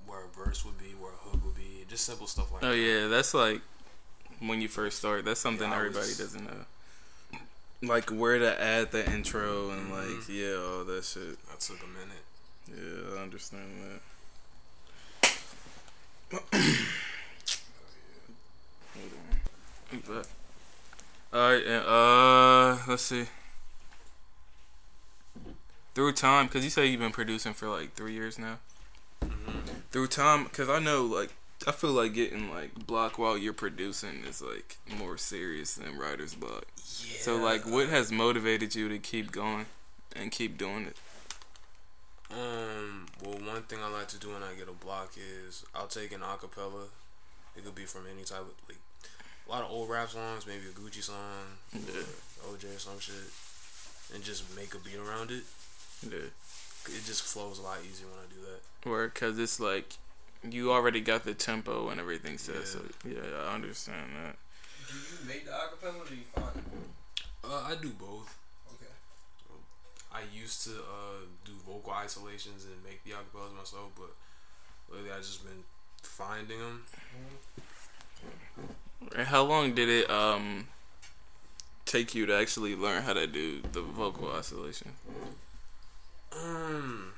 where 0.07 0.21
a 0.21 0.27
verse 0.45 0.63
would 0.65 0.77
be, 0.79 0.93
where 0.99 1.11
a 1.11 1.15
hook 1.29 1.43
would 1.45 1.55
be, 1.55 1.85
just 1.89 2.05
simple 2.05 2.25
stuff 2.27 2.51
like 2.51 2.63
Oh 2.63 2.69
that. 2.71 2.77
yeah, 2.77 3.07
that's 3.07 3.33
like 3.33 3.61
when 4.39 4.61
you 4.61 4.67
first 4.67 4.97
start. 4.97 5.25
That's 5.25 5.39
something 5.39 5.69
Yeah, 5.69 5.75
everybody 5.77 6.07
was- 6.07 6.17
doesn't 6.17 6.43
know. 6.45 6.65
Like 7.81 8.09
where 8.09 8.39
to 8.39 8.59
add 8.61 8.91
the 8.91 9.05
intro 9.11 9.69
and 9.69 9.91
like 9.91 10.07
Mhm. 10.07 10.29
yeah, 10.29 10.55
all 10.57 10.83
that 10.85 11.03
shit. 11.03 11.37
That 11.47 11.59
took 11.59 11.81
a 11.83 11.87
minute. 11.87 12.23
Yeah, 12.67 13.19
I 13.19 13.21
understand 13.21 14.01
that. 15.21 16.41
But, 20.07 20.27
all 21.35 21.51
right, 21.51 21.65
and, 21.65 21.85
uh, 21.85 22.77
let's 22.87 23.03
see. 23.03 23.25
Through 25.93 26.13
time, 26.13 26.47
cause 26.47 26.63
you 26.63 26.69
say 26.69 26.85
you've 26.85 27.01
been 27.01 27.11
producing 27.11 27.53
for 27.53 27.67
like 27.67 27.93
three 27.93 28.13
years 28.13 28.39
now. 28.39 28.59
hmm 29.21 29.59
Through 29.91 30.07
time, 30.07 30.45
cause 30.45 30.69
I 30.69 30.79
know 30.79 31.03
like 31.03 31.31
I 31.67 31.73
feel 31.73 31.91
like 31.91 32.13
getting 32.13 32.49
like 32.49 32.87
block 32.87 33.17
while 33.19 33.37
you're 33.37 33.53
producing 33.53 34.23
is 34.25 34.41
like 34.41 34.77
more 34.97 35.17
serious 35.17 35.75
than 35.75 35.97
writer's 35.97 36.35
block. 36.35 36.65
Yeah. 36.77 37.17
So 37.19 37.35
like, 37.35 37.65
what 37.65 37.89
has 37.89 38.13
motivated 38.13 38.73
you 38.73 38.87
to 38.87 38.97
keep 38.97 39.31
going 39.31 39.65
and 40.15 40.31
keep 40.31 40.57
doing 40.57 40.85
it? 40.85 40.97
Um. 42.31 43.07
Well, 43.23 43.39
one 43.39 43.63
thing 43.63 43.79
I 43.83 43.89
like 43.89 44.07
to 44.09 44.19
do 44.19 44.29
when 44.29 44.43
I 44.43 44.53
get 44.57 44.69
a 44.69 44.73
block 44.73 45.13
is 45.17 45.65
I'll 45.75 45.87
take 45.87 46.13
an 46.13 46.21
acapella. 46.21 46.87
It 47.57 47.65
could 47.65 47.75
be 47.75 47.85
from 47.85 48.03
any 48.09 48.23
type 48.23 48.41
of 48.41 48.53
like 48.69 48.79
a 49.47 49.51
lot 49.51 49.63
of 49.63 49.71
old 49.71 49.89
rap 49.89 50.09
songs, 50.09 50.45
maybe 50.47 50.63
a 50.67 50.71
Gucci 50.79 51.03
song, 51.03 51.57
Yeah. 51.73 52.01
or 52.47 52.55
OJ 52.57 52.75
or 52.75 52.79
some 52.79 52.99
shit, 52.99 53.15
and 54.13 54.23
just 54.23 54.43
make 54.55 54.73
a 54.73 54.79
beat 54.79 54.97
around 54.97 55.31
it. 55.31 55.43
Yeah. 56.01 56.29
It 56.87 57.03
just 57.05 57.23
flows 57.23 57.59
a 57.59 57.63
lot 57.63 57.79
easier 57.89 58.07
when 58.07 58.19
I 58.19 58.27
do 58.33 58.41
that. 58.41 58.89
Or 58.89 59.07
cause 59.09 59.39
it's 59.39 59.59
like 59.59 59.93
you 60.43 60.71
already 60.71 61.01
got 61.01 61.23
the 61.25 61.33
tempo 61.33 61.89
and 61.89 61.99
everything 61.99 62.37
set. 62.37 62.55
Yeah. 62.55 62.65
So 62.65 62.79
yeah, 63.07 63.47
I 63.49 63.53
understand 63.55 64.11
that. 64.15 64.35
Do 64.87 64.93
you 64.93 65.27
make 65.27 65.45
the 65.45 65.51
acapella 65.51 66.05
or 66.05 66.07
do 66.07 66.15
you 66.15 66.23
find 66.33 66.55
it? 66.55 66.63
Uh, 67.43 67.63
I 67.65 67.75
do 67.81 67.89
both. 67.89 68.37
Okay. 68.73 68.91
I 70.13 70.21
used 70.33 70.63
to 70.65 70.71
uh, 70.71 71.25
do 71.43 71.53
vocal 71.65 71.93
isolations 71.93 72.65
and 72.65 72.75
make 72.83 73.03
the 73.03 73.11
acapellas 73.11 73.55
myself, 73.57 73.89
but 73.97 74.13
lately 74.95 75.11
I've 75.11 75.21
just 75.23 75.43
been 75.43 75.63
finding 76.03 76.59
them. 76.59 76.83
And 78.57 78.75
how 79.17 79.43
long 79.43 79.73
did 79.73 79.89
it 79.89 80.09
um 80.09 80.67
take 81.85 82.15
you 82.15 82.25
to 82.25 82.35
actually 82.35 82.75
learn 82.75 83.03
how 83.03 83.13
to 83.13 83.27
do 83.27 83.61
the 83.71 83.81
vocal 83.81 84.31
isolation? 84.31 84.93
Um, 86.31 87.13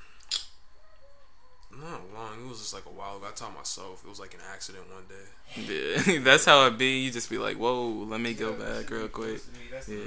not 1.72 2.00
long. 2.14 2.44
It 2.44 2.48
was 2.48 2.58
just 2.58 2.74
like 2.74 2.86
a 2.86 2.90
while 2.90 3.16
ago. 3.16 3.26
I 3.28 3.32
taught 3.32 3.54
myself. 3.54 4.02
It 4.04 4.08
was 4.08 4.20
like 4.20 4.34
an 4.34 4.40
accident 4.52 4.84
one 4.92 5.04
day. 5.08 5.96
Yeah, 6.06 6.20
that's 6.24 6.44
how 6.44 6.66
it 6.66 6.78
be. 6.78 7.00
You 7.00 7.10
just 7.10 7.30
be 7.30 7.38
like, 7.38 7.56
"Whoa, 7.56 7.88
let 7.88 8.20
me 8.20 8.34
go 8.34 8.52
back 8.52 8.90
real 8.90 9.08
quick." 9.08 9.40
Yeah. 9.72 9.80
the 9.86 10.04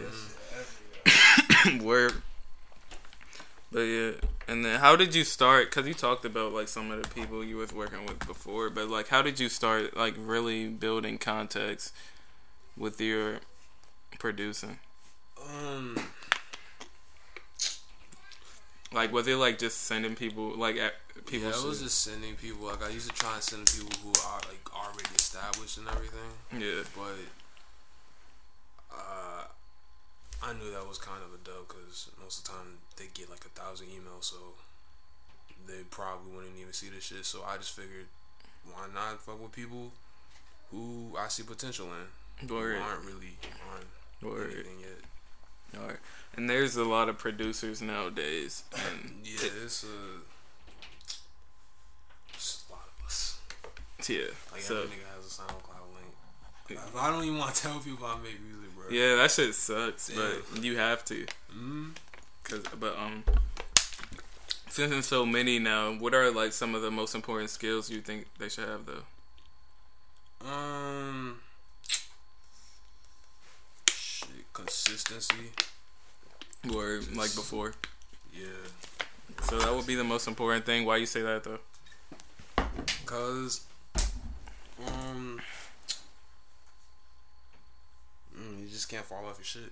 best 0.50 0.74
shit 1.04 1.68
ever, 1.68 1.80
yo. 1.80 1.84
Word. 1.86 2.14
But 3.72 3.82
yeah, 3.82 4.12
and 4.50 4.66
then 4.66 4.80
how 4.82 4.96
did 4.98 5.16
you 5.16 5.24
start? 5.24 5.72
Cause 5.72 5.88
you 5.88 5.94
talked 5.94 6.26
about 6.26 6.52
like 6.52 6.68
some 6.68 6.92
of 6.92 7.02
the 7.02 7.08
people 7.10 7.42
you 7.44 7.56
was 7.58 7.72
working 7.72 8.06
with 8.06 8.20
before, 8.28 8.70
but 8.70 8.90
like 8.90 9.08
how 9.08 9.22
did 9.22 9.40
you 9.40 9.48
start 9.48 9.96
like 9.96 10.14
really 10.18 10.68
building 10.68 11.18
context 11.18 11.94
with 12.78 13.00
your 13.00 13.38
producing? 14.20 14.80
Um, 15.50 15.98
Like 18.94 19.14
was 19.14 19.26
it 19.28 19.38
like 19.38 19.58
just 19.58 19.84
sending 19.84 20.16
people 20.16 20.50
like 20.58 20.76
at 20.76 20.94
people? 21.26 21.48
yeah, 21.48 21.56
I 21.56 21.66
was 21.66 21.78
shit? 21.78 21.86
just 21.88 22.00
sending 22.04 22.36
people. 22.36 22.68
Like 22.68 22.84
I 22.84 22.90
used 22.90 23.10
to 23.10 23.16
try 23.16 23.36
and 23.36 23.42
send 23.42 23.72
people 23.72 23.90
who 24.04 24.10
are 24.28 24.42
like 24.50 24.76
already 24.76 25.16
established 25.16 25.78
and 25.78 25.88
everything. 25.88 26.32
yeah, 26.60 26.84
but 26.94 27.16
uh, 28.94 29.44
I 30.44 30.54
knew 30.54 30.72
that 30.72 30.88
was 30.88 30.98
kind 30.98 31.22
of 31.24 31.34
a 31.34 31.44
dub 31.44 31.68
because 31.68 32.10
most 32.22 32.40
of 32.40 32.44
the 32.46 32.52
time 32.52 32.78
they 32.98 33.06
get 33.14 33.30
like 33.30 33.46
a 33.46 33.50
thousand 33.50 33.88
emails, 33.88 34.26
so 34.26 34.38
they 35.68 35.84
probably 35.90 36.32
wouldn't 36.34 36.58
even 36.60 36.74
see 36.74 36.90
this 36.90 37.04
shit. 37.06 37.26
So 37.26 37.44
I 37.48 37.58
just 37.58 37.76
figured, 37.76 38.08
why 38.66 38.88
not 38.94 39.22
fuck 39.22 39.42
with 39.42 39.52
people 39.52 39.92
who 40.72 41.16
I 41.20 41.28
see 41.28 41.44
potential 41.44 41.88
in, 41.88 42.48
who 42.48 42.56
aren't 42.58 43.06
really 43.06 43.38
on 43.72 44.28
Word. 44.28 44.52
anything 44.54 44.80
yet. 44.80 45.80
Alright. 45.80 45.98
And 46.36 46.50
there's 46.50 46.76
a 46.76 46.84
lot 46.86 47.08
of 47.08 47.18
producers 47.18 47.82
nowadays, 47.82 48.64
and 48.74 49.22
Yeah, 49.24 49.48
it's 49.64 49.84
a, 49.84 49.88
it's 52.34 52.64
a 52.70 52.74
lot 52.74 52.88
of 53.00 53.06
us. 53.06 53.40
yeah. 54.08 54.22
Like 54.52 54.62
So 54.62 54.78
every 54.78 54.90
nigga 54.90 55.16
has 55.16 55.26
a 55.26 55.42
SoundCloud 55.42 55.94
link. 55.96 56.80
I 56.98 57.10
don't 57.12 57.24
even 57.26 57.38
want 57.38 57.54
to 57.54 57.62
tell 57.68 57.80
people 57.80 58.06
I 58.08 58.16
make 58.18 58.42
music. 58.42 58.71
Yeah, 58.92 59.16
that 59.16 59.32
shit 59.32 59.54
sucks, 59.56 60.10
but 60.10 60.64
you 60.64 60.78
have 60.78 61.04
to. 61.06 61.26
Mm. 61.56 61.92
Cause, 62.44 62.64
but 62.80 62.98
um, 62.98 63.24
since 64.70 64.92
there's 64.92 65.06
so 65.06 65.26
many 65.26 65.60
now, 65.60 65.94
what 65.94 66.14
are 66.14 66.32
like 66.32 66.54
some 66.54 66.76
of 66.76 66.82
the 66.82 66.92
most 66.92 67.16
important 67.16 67.50
skills 67.50 67.90
you 67.90 68.02
think 68.02 68.28
they 68.40 68.50
should 68.50 68.68
have 68.68 68.86
though? 68.86 70.48
Um, 70.48 71.40
shit, 73.88 74.52
consistency. 74.54 75.52
Or 76.74 77.02
like 77.16 77.34
before. 77.36 77.74
Yeah, 78.34 78.46
So 79.44 79.60
that 79.60 79.74
would 79.74 79.88
be 79.88 79.96
the 79.96 80.04
most 80.04 80.28
important 80.28 80.66
thing. 80.66 80.86
Why 80.86 80.98
you 80.98 81.06
say 81.06 81.22
that 81.22 81.44
though? 81.44 81.60
cause 83.06 83.66
um, 84.88 85.42
mm, 88.34 88.40
you 88.60 88.68
just 88.68 88.90
can't 88.90 89.06
fall 89.06 89.26
off 89.26 89.38
your 89.38 89.46
shit. 89.46 89.72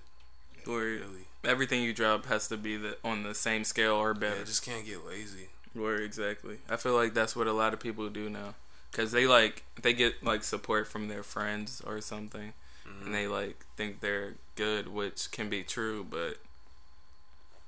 Or 0.66 0.80
Really, 0.80 1.26
everything 1.44 1.82
you 1.82 1.92
drop 1.94 2.26
has 2.26 2.46
to 2.48 2.56
be 2.56 2.76
the, 2.76 2.96
on 3.02 3.22
the 3.22 3.34
same 3.34 3.64
scale 3.64 3.94
or 3.94 4.12
better. 4.14 4.36
yeah, 4.38 4.44
just 4.44 4.64
can't 4.64 4.84
get 4.84 5.06
lazy. 5.06 5.48
Or 5.78 5.94
exactly. 5.96 6.58
I 6.68 6.76
feel 6.76 6.94
like 6.94 7.14
that's 7.14 7.34
what 7.34 7.46
a 7.46 7.52
lot 7.52 7.72
of 7.72 7.80
people 7.80 8.08
do 8.10 8.28
now. 8.28 8.54
Cause 8.92 9.12
they 9.12 9.26
like 9.26 9.62
they 9.80 9.92
get 9.92 10.22
like 10.24 10.42
support 10.42 10.86
from 10.88 11.06
their 11.08 11.22
friends 11.22 11.80
or 11.86 12.00
something, 12.00 12.52
Mhm. 12.86 13.06
and 13.06 13.14
they 13.14 13.26
like 13.28 13.64
think 13.76 14.00
they're 14.00 14.34
good, 14.56 14.88
which 14.88 15.30
can 15.30 15.48
be 15.48 15.62
true, 15.62 16.04
but 16.08 16.38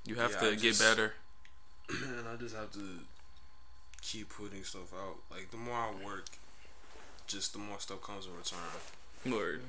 you 0.04 0.16
have 0.16 0.32
Yeah, 0.32 0.40
to 0.40 0.46
I 0.48 0.50
get 0.50 0.60
just- 0.60 0.80
better. 0.80 1.14
and 1.88 2.28
I 2.28 2.34
just 2.36 2.56
have 2.56 2.72
to 2.72 2.98
keep 4.02 4.30
putting 4.30 4.64
stuff 4.64 4.92
out. 4.92 5.18
Like 5.30 5.50
the 5.52 5.56
more 5.56 5.76
I 5.76 5.92
work, 6.04 6.26
just 7.28 7.52
the 7.52 7.60
more 7.60 7.78
stuff 7.78 8.02
comes 8.02 8.26
in 8.26 8.36
return. 8.36 8.58
Word. 9.32 9.62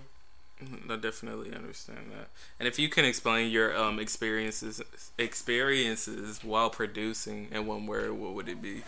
I 0.90 0.96
definitely 0.96 1.54
understand 1.54 2.12
that. 2.12 2.30
And 2.60 2.68
if 2.68 2.80
you 2.80 2.88
can 2.90 3.06
explain 3.06 3.52
your 3.52 3.76
um 3.78 4.00
experiences 4.00 4.82
experiences 5.18 6.44
while 6.44 6.70
producing 6.70 7.50
in 7.52 7.66
one 7.66 7.86
word, 7.86 8.14
what 8.14 8.34
would 8.34 8.48
it 8.48 8.62
be? 8.62 8.84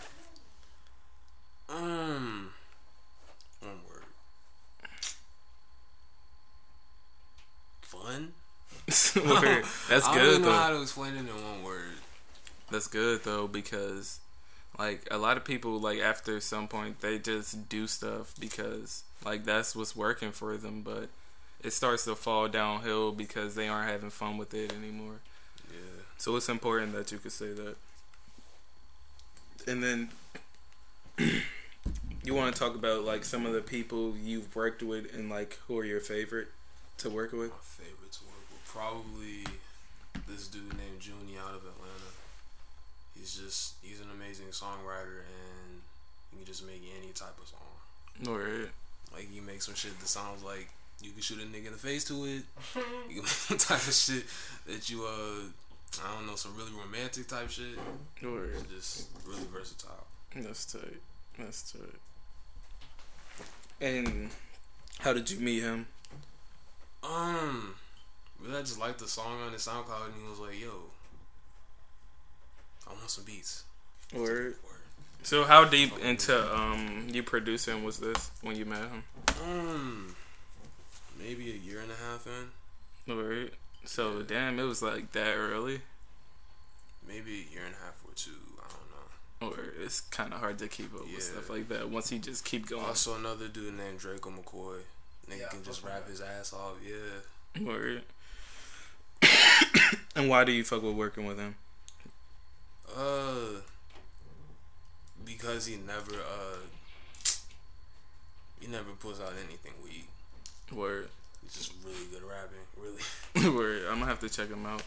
Um, 1.68 2.50
one 3.60 3.80
word. 3.88 4.04
Fun. 7.82 8.32
Word. 9.16 9.64
That's 9.88 10.06
good. 10.08 10.16
I 10.16 10.16
don't 10.18 10.42
know 10.42 10.52
how 10.52 10.70
to 10.70 10.82
explain 10.82 11.14
it 11.16 11.20
in 11.20 11.26
one 11.26 11.64
word. 11.64 11.96
That's 12.70 12.86
good 12.86 13.24
though 13.24 13.48
because 13.48 14.20
like 14.78 15.08
a 15.10 15.18
lot 15.18 15.36
of 15.36 15.44
people 15.44 15.80
like 15.80 15.98
after 15.98 16.40
some 16.40 16.68
point 16.68 17.00
they 17.00 17.18
just 17.18 17.68
do 17.68 17.86
stuff 17.86 18.34
because 18.38 19.02
like 19.24 19.44
that's 19.44 19.74
what's 19.74 19.96
working 19.96 20.30
for 20.30 20.56
them, 20.56 20.82
but 20.82 21.08
it 21.66 21.72
starts 21.72 22.04
to 22.04 22.14
fall 22.14 22.46
downhill 22.46 23.10
because 23.10 23.56
they 23.56 23.66
aren't 23.66 23.90
having 23.90 24.08
fun 24.08 24.38
with 24.38 24.54
it 24.54 24.72
anymore. 24.72 25.18
Yeah. 25.68 26.02
So 26.16 26.36
it's 26.36 26.48
important 26.48 26.92
that 26.92 27.10
you 27.10 27.18
could 27.18 27.32
say 27.32 27.52
that. 27.52 27.74
And 29.66 29.82
then 29.82 30.08
you 32.22 32.34
want 32.34 32.54
to 32.54 32.58
talk 32.58 32.76
about 32.76 33.02
like 33.02 33.24
some 33.24 33.44
of 33.46 33.52
the 33.52 33.62
people 33.62 34.14
you've 34.16 34.54
worked 34.54 34.80
with 34.80 35.12
and 35.12 35.28
like 35.28 35.58
who 35.66 35.76
are 35.76 35.84
your 35.84 35.98
favorite 35.98 36.46
to 36.98 37.10
work 37.10 37.32
with? 37.32 37.50
My 37.50 37.56
favorite 37.60 38.12
to 38.12 38.24
work 38.24 38.46
with 38.52 38.64
probably 38.64 39.44
this 40.28 40.46
dude 40.46 40.68
named 40.78 41.04
Junie 41.04 41.36
out 41.36 41.50
of 41.50 41.62
Atlanta. 41.62 42.14
He's 43.18 43.34
just 43.34 43.74
he's 43.82 43.98
an 43.98 44.06
amazing 44.14 44.46
songwriter 44.52 45.26
and 45.26 45.82
he 46.30 46.36
can 46.36 46.46
just 46.46 46.64
make 46.64 46.82
any 47.02 47.10
type 47.10 47.34
of 47.42 47.48
song. 47.48 48.32
Or 48.32 48.70
Like 49.12 49.32
he 49.32 49.40
makes 49.40 49.66
some 49.66 49.74
shit 49.74 49.98
that 49.98 50.06
sounds 50.06 50.44
like 50.44 50.68
you 51.02 51.12
can 51.12 51.20
shoot 51.22 51.38
a 51.38 51.46
nigga 51.46 51.66
in 51.66 51.72
the 51.72 51.78
face 51.78 52.04
to 52.04 52.24
it. 52.24 52.42
You 53.08 53.16
can 53.16 53.16
make 53.22 53.26
some 53.28 53.58
type 53.58 53.86
of 53.86 53.92
shit 53.94 54.24
that 54.66 54.88
you 54.90 55.04
uh 55.04 55.42
I 56.04 56.14
don't 56.16 56.26
know 56.26 56.34
some 56.36 56.56
really 56.56 56.72
romantic 56.72 57.26
type 57.28 57.48
shit. 57.50 57.78
or 58.24 58.46
It's 58.46 58.62
just 58.64 59.08
really 59.26 59.44
versatile. 59.52 60.06
that's 60.34 60.64
tight. 60.66 61.00
That's 61.38 61.72
tight. 61.72 62.00
And 63.80 64.30
how 65.00 65.12
did 65.12 65.30
you 65.30 65.38
meet 65.38 65.62
him? 65.62 65.86
Um, 67.02 67.74
really, 68.40 68.56
I 68.58 68.60
just 68.62 68.80
liked 68.80 68.98
the 68.98 69.06
song 69.06 69.40
on 69.42 69.52
the 69.52 69.58
SoundCloud, 69.58 70.06
and 70.06 70.14
he 70.20 70.28
was 70.28 70.38
like, 70.40 70.58
"Yo, 70.60 70.70
I 72.88 72.92
want 72.94 73.10
some 73.10 73.24
beats." 73.24 73.64
Or 74.14 74.20
Word. 74.22 74.54
so 75.22 75.44
how 75.44 75.64
deep 75.64 75.96
into 76.02 76.54
um 76.56 77.06
you 77.12 77.22
producing 77.22 77.84
was 77.84 77.98
this 77.98 78.30
when 78.42 78.56
you 78.56 78.64
met 78.64 78.88
him? 78.88 79.02
Um, 79.44 80.15
maybe 81.26 81.50
a 81.50 81.54
year 81.54 81.80
and 81.80 81.90
a 81.90 81.96
half 81.96 82.26
in, 82.26 83.12
Or 83.12 83.48
so 83.84 84.22
damn, 84.22 84.58
it 84.60 84.64
was 84.64 84.80
like 84.82 85.12
that 85.12 85.34
early. 85.34 85.80
maybe 87.06 87.32
a 87.48 87.52
year 87.52 87.64
and 87.66 87.74
a 87.74 87.78
half 87.84 88.00
or 88.04 88.14
two. 88.14 88.30
I 88.58 88.68
don't 89.40 89.50
know. 89.50 89.56
or 89.56 89.72
it's 89.82 90.00
kind 90.02 90.32
of 90.32 90.40
hard 90.40 90.58
to 90.60 90.68
keep 90.68 90.94
up 90.94 91.02
Yeah. 91.08 91.14
with 91.16 91.24
stuff 91.24 91.50
like 91.50 91.68
that 91.68 91.88
once 91.90 92.10
you 92.12 92.18
just 92.18 92.44
keep 92.44 92.66
going. 92.68 92.84
Also, 92.84 93.16
another 93.16 93.48
dude 93.48 93.74
named 93.76 93.98
Draco 93.98 94.30
McCoy. 94.30 94.80
Nigga 95.28 95.40
Yeah, 95.40 95.48
can 95.48 95.64
just 95.64 95.80
fuck 95.80 95.90
rap 95.90 96.04
that. 96.04 96.10
his 96.10 96.20
ass 96.20 96.52
off. 96.52 96.74
Yeah. 96.84 97.62
Word. 97.64 98.02
and 100.14 100.28
why 100.28 100.44
do 100.44 100.52
you 100.52 100.62
fuck 100.62 100.82
with 100.82 100.94
working 100.94 101.26
with 101.26 101.38
him? 101.38 101.56
Uh, 102.96 103.60
because 105.24 105.66
he 105.66 105.76
never 105.76 106.14
uh, 106.14 106.58
he 108.60 108.66
never 108.68 108.92
puts 108.92 109.20
out 109.20 109.32
anything 109.44 109.72
weak. 109.82 110.08
Word. 110.72 111.08
He's 111.42 111.54
just 111.54 111.72
really 111.84 112.06
good 112.10 112.22
rapping. 112.26 112.64
Really. 112.76 113.54
Word. 113.56 113.82
I'm 113.88 113.98
gonna 113.98 114.06
have 114.06 114.20
to 114.20 114.28
check 114.28 114.48
him 114.48 114.66
out. 114.66 114.82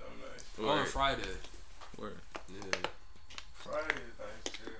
Dumbass. 0.00 0.58
On 0.58 0.64
Word. 0.66 0.88
Friday. 0.88 1.36
Word. 1.98 2.18
Yeah. 2.50 2.88
Friday 3.54 3.94
is 3.94 4.18
like 4.18 4.54
shit. 4.54 4.74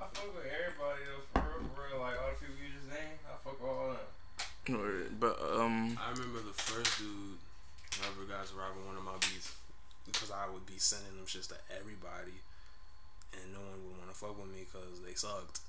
I 0.00 0.04
fuck 0.12 0.32
with 0.34 0.48
everybody 0.48 1.04
though, 1.04 1.24
for 1.28 1.44
real, 1.44 1.68
for 1.76 1.82
real. 1.92 2.00
Like 2.00 2.16
all 2.16 2.32
the 2.32 2.40
people 2.40 2.56
you 2.56 2.72
just 2.72 2.88
named, 2.88 3.20
I 3.28 3.36
fuck 3.44 3.60
with 3.60 3.68
all 3.68 3.90
of 3.92 4.00
them. 4.00 4.80
Word. 4.80 5.20
But 5.20 5.36
um. 5.60 5.98
I 6.00 6.10
remember 6.16 6.40
the 6.40 6.56
first 6.56 6.98
dude 6.98 7.36
who 7.36 8.00
ever 8.08 8.24
got 8.24 8.48
to 8.48 8.54
rapping 8.56 8.86
one 8.88 8.96
of 8.96 9.04
my 9.04 9.20
beats 9.20 9.52
because 10.08 10.32
I 10.32 10.48
would 10.48 10.64
be 10.64 10.80
sending 10.80 11.14
them 11.20 11.28
shits 11.28 11.48
to 11.52 11.58
everybody, 11.68 12.40
and 13.36 13.52
no 13.52 13.60
one 13.60 13.76
would 13.84 13.98
want 14.00 14.08
to 14.08 14.16
fuck 14.16 14.40
with 14.40 14.48
me 14.48 14.64
because 14.64 15.04
they 15.04 15.12
sucked. 15.12 15.60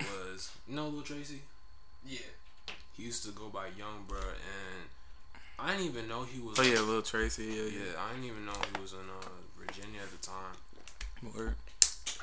Was 0.00 0.48
you 0.68 0.76
know 0.76 0.88
Lil 0.88 1.02
Tracy? 1.02 1.44
Yeah. 2.08 2.32
He 2.96 3.02
used 3.04 3.24
to 3.24 3.30
go 3.32 3.48
by 3.48 3.66
Yung 3.76 4.06
Bruh, 4.08 4.16
and 4.22 4.88
I 5.58 5.72
didn't 5.72 5.86
even 5.86 6.08
know 6.08 6.22
he 6.22 6.40
was. 6.40 6.58
Oh 6.58 6.62
yeah, 6.62 6.80
Lil 6.80 7.02
Tracy. 7.02 7.44
Yeah, 7.44 7.62
yeah. 7.64 7.92
I 8.00 8.12
didn't 8.12 8.26
even 8.26 8.46
know 8.46 8.52
he 8.74 8.80
was 8.80 8.92
in 8.92 8.98
uh, 8.98 9.26
Virginia 9.58 10.00
at 10.02 10.10
the 10.10 10.26
time. 10.26 10.56
yeah. 11.22 11.30
Word. 11.36 11.54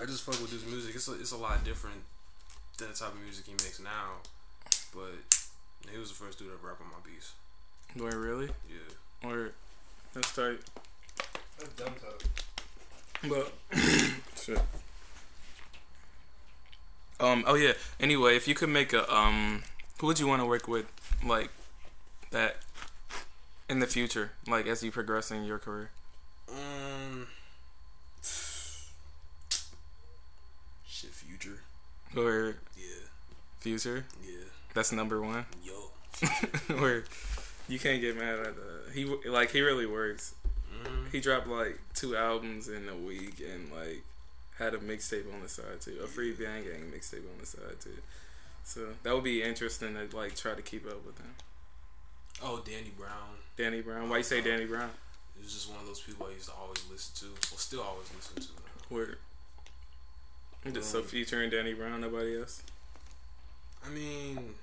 I 0.01 0.05
just 0.05 0.23
fuck 0.23 0.41
with 0.41 0.51
his 0.51 0.65
music. 0.65 0.95
It's 0.95 1.07
a, 1.07 1.13
it's 1.13 1.31
a 1.31 1.37
lot 1.37 1.63
different 1.63 2.01
than 2.77 2.89
the 2.89 2.95
type 2.95 3.13
of 3.13 3.21
music 3.21 3.45
he 3.45 3.51
makes 3.51 3.79
now, 3.79 4.17
but 4.93 5.13
he 5.91 5.99
was 5.99 6.09
the 6.09 6.15
first 6.15 6.39
dude 6.39 6.47
to 6.49 6.65
rap 6.65 6.77
on 6.81 6.87
my 6.87 6.97
beats. 7.05 7.33
Word. 7.95 8.15
Really? 8.15 8.49
Yeah. 8.67 9.29
Word. 9.29 9.53
That's 10.13 10.35
tight. 10.35 10.59
That's 11.59 11.73
dumb 11.73 11.93
talk. 12.01 12.23
But 13.29 13.53
shit. 14.41 14.59
Um. 17.19 17.43
Oh 17.47 17.55
yeah. 17.55 17.73
Anyway, 17.99 18.35
if 18.35 18.47
you 18.47 18.55
could 18.55 18.69
make 18.69 18.91
a 18.93 19.11
um, 19.13 19.63
who 20.03 20.07
would 20.07 20.19
you 20.19 20.27
want 20.27 20.41
to 20.41 20.45
work 20.45 20.67
with, 20.67 20.85
like 21.25 21.49
that, 22.31 22.57
in 23.69 23.79
the 23.79 23.87
future, 23.87 24.31
like 24.45 24.67
as 24.67 24.83
you 24.83 24.91
progress 24.91 25.31
in 25.31 25.45
your 25.45 25.57
career? 25.57 25.91
Um. 26.49 27.27
Shit, 30.85 31.11
future. 31.11 31.61
Or 32.17 32.57
Yeah, 32.77 32.83
future? 33.61 34.03
yeah. 34.21 34.39
That's 34.73 34.91
number 34.91 35.21
one. 35.21 35.45
Yo. 35.63 35.91
Where 36.81 37.05
you 37.69 37.79
can't 37.79 38.01
get 38.01 38.17
mad 38.17 38.39
at 38.39 38.55
that. 38.57 38.91
He 38.93 39.05
like 39.25 39.51
he 39.51 39.61
really 39.61 39.85
works. 39.85 40.35
Mm. 40.83 41.11
He 41.13 41.21
dropped 41.21 41.47
like 41.47 41.79
two 41.95 42.17
albums 42.17 42.67
in 42.67 42.89
a 42.89 42.95
week 42.97 43.39
and 43.39 43.71
like 43.71 44.03
had 44.59 44.73
a 44.73 44.79
mixtape 44.79 45.33
on 45.33 45.41
the 45.41 45.47
side 45.47 45.79
too, 45.79 45.97
a 46.03 46.07
free 46.07 46.33
Bang 46.33 46.63
Gang 46.63 46.91
mixtape 46.93 47.23
on 47.33 47.39
the 47.39 47.45
side 47.45 47.79
too. 47.81 47.95
So 48.63 48.87
that 49.03 49.13
would 49.13 49.23
be 49.23 49.43
interesting 49.43 49.95
to 49.95 50.15
like 50.15 50.35
try 50.35 50.53
to 50.53 50.61
keep 50.61 50.85
up 50.87 51.05
with 51.05 51.17
him. 51.19 51.35
Oh, 52.41 52.61
Danny 52.65 52.91
Brown. 52.97 53.37
Danny 53.57 53.81
Brown. 53.81 54.09
Why 54.09 54.17
you 54.17 54.23
say 54.23 54.41
Danny 54.41 54.65
Brown? 54.65 54.89
He 55.35 55.43
was 55.43 55.53
just 55.53 55.69
one 55.69 55.79
of 55.79 55.85
those 55.85 56.01
people 56.01 56.27
I 56.29 56.33
used 56.33 56.47
to 56.47 56.53
always 56.59 56.83
listen 56.89 57.13
to. 57.27 57.33
Well, 57.51 57.57
still 57.57 57.81
always 57.81 58.09
listen 58.15 58.35
to. 58.41 58.61
Where? 58.89 59.17
Just 60.71 60.91
so 60.91 60.99
Um, 60.99 61.05
featuring 61.05 61.49
Danny 61.49 61.73
Brown, 61.73 62.01
nobody 62.01 62.39
else. 62.39 62.63
I 63.85 63.89
mean, 63.89 64.55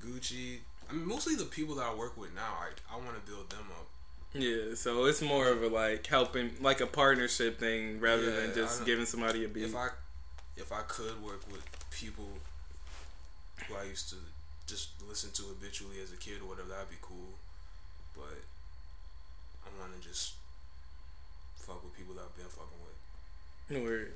Gucci. 0.00 0.58
I 0.88 0.92
mean, 0.92 1.06
mostly 1.06 1.34
the 1.34 1.44
people 1.44 1.74
that 1.76 1.84
I 1.86 1.94
work 1.94 2.16
with 2.16 2.34
now. 2.34 2.56
I 2.60 2.94
I 2.94 2.96
want 2.96 3.14
to 3.14 3.30
build 3.30 3.50
them 3.50 3.66
up. 3.72 3.86
Yeah, 4.34 4.74
so 4.74 5.06
it's 5.06 5.20
more 5.22 5.48
of 5.48 5.62
a 5.62 5.68
like 5.68 6.06
helping, 6.06 6.52
like 6.60 6.80
a 6.80 6.86
partnership 6.86 7.58
thing, 7.58 7.98
rather 7.98 8.30
Yeah, 8.30 8.40
than 8.40 8.54
just 8.54 8.84
giving 8.86 9.06
somebody 9.06 9.44
a 9.44 9.48
beat. 9.48 9.64
If 9.64 9.74
I 9.76 9.88
if 10.56 10.70
I 10.72 10.82
could 10.82 11.22
work 11.22 11.40
with 11.50 11.62
people 11.90 12.28
who 13.68 13.76
I 13.76 13.84
used 13.84 14.08
to 14.10 14.16
just 14.66 14.90
listen 15.08 15.30
to 15.32 15.42
habitually 15.42 15.96
as 16.02 16.12
a 16.12 16.16
kid 16.16 16.40
or 16.42 16.48
whatever, 16.48 16.68
that'd 16.68 16.90
be 16.90 16.96
cool. 17.00 17.38
But 18.14 18.42
I 19.64 19.68
want 19.80 20.00
to 20.00 20.06
just 20.06 20.34
fuck 21.54 21.82
with 21.82 21.96
people 21.96 22.14
that 22.14 22.22
I've 22.22 22.36
been 22.36 22.46
fucking 22.46 23.82
with. 23.82 23.90
Word. 23.90 24.12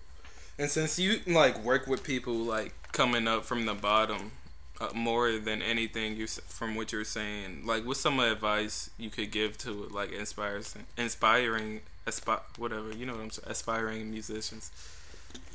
And 0.59 0.71
since 0.71 0.99
you 0.99 1.21
like 1.27 1.63
work 1.65 1.87
with 1.87 2.03
people 2.03 2.35
like 2.35 2.75
coming 2.93 3.27
up 3.27 3.45
from 3.45 3.67
the 3.67 3.75
bottom, 3.75 4.33
uh, 4.81 4.89
more 4.95 5.33
than 5.39 5.63
anything, 5.63 6.17
you 6.17 6.27
from 6.27 6.75
what 6.75 6.93
you're 6.93 7.05
saying, 7.05 7.63
like 7.65 7.87
what's 7.87 8.01
some 8.01 8.19
advice 8.21 8.91
you 8.99 9.11
could 9.11 9.31
give 9.31 9.57
to 9.59 9.71
like 9.91 10.13
inspires, 10.13 10.75
inspiring, 10.97 11.81
aspi- 12.07 12.41
whatever 12.59 12.93
you 12.93 13.07
know 13.07 13.15
what 13.15 13.23
I'm 13.23 13.31
saying, 13.31 13.49
aspiring 13.49 14.11
musicians. 14.11 14.71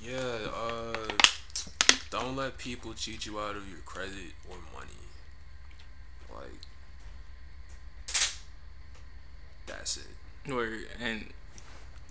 Yeah, 0.02 0.38
uh, 0.54 0.94
don't 2.10 2.36
let 2.36 2.58
people 2.58 2.94
cheat 2.94 3.26
you 3.26 3.40
out 3.40 3.56
of 3.56 3.70
your 3.70 3.80
credit 3.86 4.34
or 4.50 4.58
money. 4.74 4.92
Like, 6.34 6.62
that's 9.66 9.98
it. 9.98 10.52
Or 10.52 10.68
and 11.02 11.26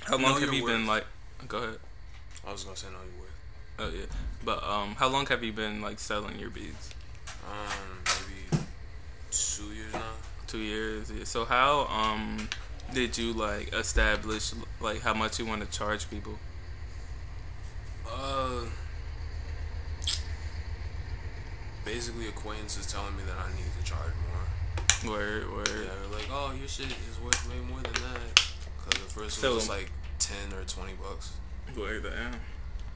how 0.02 0.18
long 0.18 0.40
have 0.40 0.52
your 0.52 0.54
you 0.54 0.66
been 0.66 0.87
like? 0.87 1.04
Go 1.48 1.59
ahead. 1.59 1.78
I 2.46 2.52
was 2.52 2.64
gonna 2.64 2.76
say 2.76 2.88
no, 2.88 2.98
you 2.98 3.20
would. 3.20 3.26
Oh 3.78 3.96
yeah, 3.96 4.06
but 4.44 4.62
um, 4.62 4.94
how 4.96 5.09
long 5.09 5.26
have 5.26 5.42
you 5.42 5.52
been 5.52 5.80
like 5.80 5.98
selling 5.98 6.38
your 6.38 6.50
beads? 6.50 6.90
Um, 7.46 8.02
maybe 8.50 8.64
two 9.30 9.64
years 9.74 9.92
now. 9.92 10.00
Two 10.46 10.59
years. 10.59 11.11
Yeah. 11.11 11.24
So 11.24 11.44
how 11.44 11.87
um 11.87 12.48
did 12.92 13.18
you 13.18 13.32
like 13.32 13.74
establish 13.74 14.52
like 14.80 15.00
how 15.00 15.14
much 15.14 15.38
you 15.38 15.46
want 15.46 15.62
to 15.62 15.78
charge 15.78 16.09
people? 16.11 16.38
Uh, 18.09 18.36
basically, 21.87 22.29
acquaintances 22.29 22.85
telling 22.92 23.16
me 23.16 23.22
that 23.27 23.38
I 23.38 23.49
need 23.57 23.70
to 23.79 23.85
charge 23.85 24.12
more. 24.29 25.12
Where 25.16 25.40
where 25.42 25.64
Yeah, 25.68 25.88
they're 26.03 26.18
like, 26.18 26.29
oh, 26.31 26.53
your 26.59 26.68
shit 26.68 26.87
is 26.87 27.18
worth 27.25 27.49
way 27.49 27.57
more 27.70 27.81
than 27.81 27.94
that. 27.94 28.37
Cause 28.85 28.92
the 29.03 29.09
first 29.11 29.38
So- 29.38 29.55
was 29.55 29.68
like 29.70 29.90
ten 30.18 30.53
or 30.53 30.64
twenty 30.64 30.92
bucks. 30.94 31.33
where 31.75 32.01
the 32.01 32.12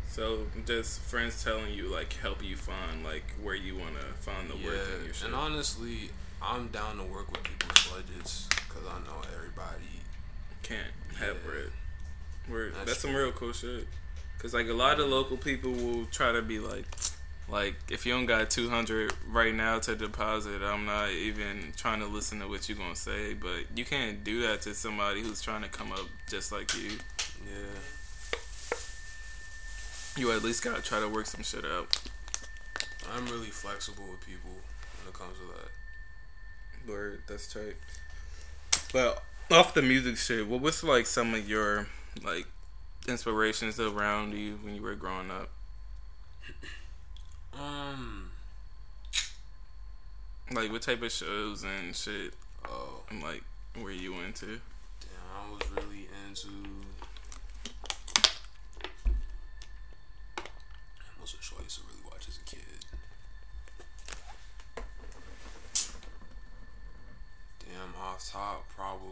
so 0.09 0.47
just 0.67 1.01
friends 1.01 1.43
telling 1.45 1.73
you 1.73 1.85
like 1.87 2.13
help 2.15 2.43
you 2.43 2.57
find 2.57 3.05
like 3.05 3.25
where 3.43 3.55
you 3.55 3.77
want 3.77 3.95
to 3.95 4.07
find 4.21 4.51
the 4.51 4.57
worth 4.57 4.99
in 4.99 5.05
your 5.05 5.15
shit. 5.15 5.27
and 5.27 5.35
honestly, 5.37 6.11
I'm 6.43 6.69
down 6.69 6.97
to 6.99 7.05
work 7.05 7.31
with 7.31 7.45
people's 7.45 7.87
budgets 7.87 8.49
because 8.51 8.87
I 8.89 8.99
know 9.07 9.23
everybody. 9.37 10.03
Can't 10.63 10.93
have 11.19 11.37
Yeah. 11.45 11.51
bread. 11.51 11.71
Word. 12.49 12.75
That's 12.75 12.87
That's, 12.87 13.01
some 13.01 13.15
real 13.15 13.31
cool 13.33 13.53
shit. 13.53 13.87
Cause 14.39 14.53
like 14.55 14.69
a 14.69 14.73
lot 14.73 14.99
of 14.99 15.09
local 15.09 15.37
people 15.37 15.71
will 15.73 16.07
try 16.07 16.33
to 16.33 16.43
be 16.43 16.59
like, 16.59 16.87
like 17.51 17.75
if 17.91 18.07
you 18.07 18.13
don't 18.13 18.27
got 18.27 18.49
two 18.51 18.69
hundred 18.71 19.13
right 19.29 19.55
now 19.55 19.79
to 19.81 19.97
deposit, 19.97 20.63
I'm 20.63 20.87
not 20.87 21.11
even 21.11 21.73
trying 21.77 22.01
to 22.01 22.07
listen 22.07 22.41
to 22.41 22.49
what 22.49 22.69
you're 22.69 22.79
gonna 22.79 22.95
say. 22.97 23.35
But 23.35 23.77
you 23.77 23.85
can't 23.85 24.23
do 24.23 24.43
that 24.43 24.63
to 24.63 24.75
somebody 24.75 25.23
who's 25.23 25.43
trying 25.43 25.63
to 25.63 25.69
come 25.69 25.93
up 25.93 26.07
just 26.29 26.53
like 26.53 26.73
you. 26.77 26.91
Yeah, 27.45 28.79
You 30.17 30.33
at 30.33 30.43
least 30.43 30.63
gotta 30.63 30.83
try 30.83 31.01
to 31.01 31.09
work 31.09 31.27
some 31.27 31.43
shit 31.43 31.65
out. 31.65 31.89
I'm 33.15 33.27
really 33.27 33.49
flexible 33.49 34.05
with 34.11 34.21
people 34.27 34.51
when 34.51 35.09
it 35.09 35.15
comes 35.15 35.37
to 35.39 35.45
that. 35.57 36.91
Word, 36.91 37.23
that's 37.27 37.53
tight. 37.53 37.77
But 38.93 39.23
off 39.51 39.75
the 39.75 39.83
music 39.83 40.17
shit, 40.17 40.47
what 40.47 40.61
was 40.61 40.85
like 40.85 41.07
some 41.07 41.35
of 41.35 41.49
your 41.49 41.89
like 42.25 42.47
inspirations 43.09 43.81
around 43.81 44.35
you 44.35 44.59
when 44.63 44.75
you 44.77 44.83
were 44.83 44.95
growing 44.95 45.31
up? 45.31 45.51
Um, 47.59 48.31
Like 50.53 50.73
what 50.73 50.83
type 50.83 51.03
of 51.03 51.13
shows 51.13 51.63
and 51.65 51.95
shit 51.95 52.33
oh, 52.69 53.03
and 53.11 53.23
like 53.23 53.43
were 53.81 53.91
you 53.91 54.15
into? 54.27 54.47
damn, 54.47 55.31
I 55.37 55.51
was 55.53 55.61
really 55.77 56.09
into. 56.29 56.49
What's 61.19 61.35
a 61.35 61.43
show 61.43 61.57
I 61.59 61.63
used 61.63 61.77
to 61.79 61.83
really 61.87 62.03
watch 62.11 62.27
as 62.29 62.39
a 62.39 62.45
kid? 62.45 62.61
Damn, 67.61 67.95
off 68.03 68.29
top, 68.31 68.65
probably. 68.77 69.09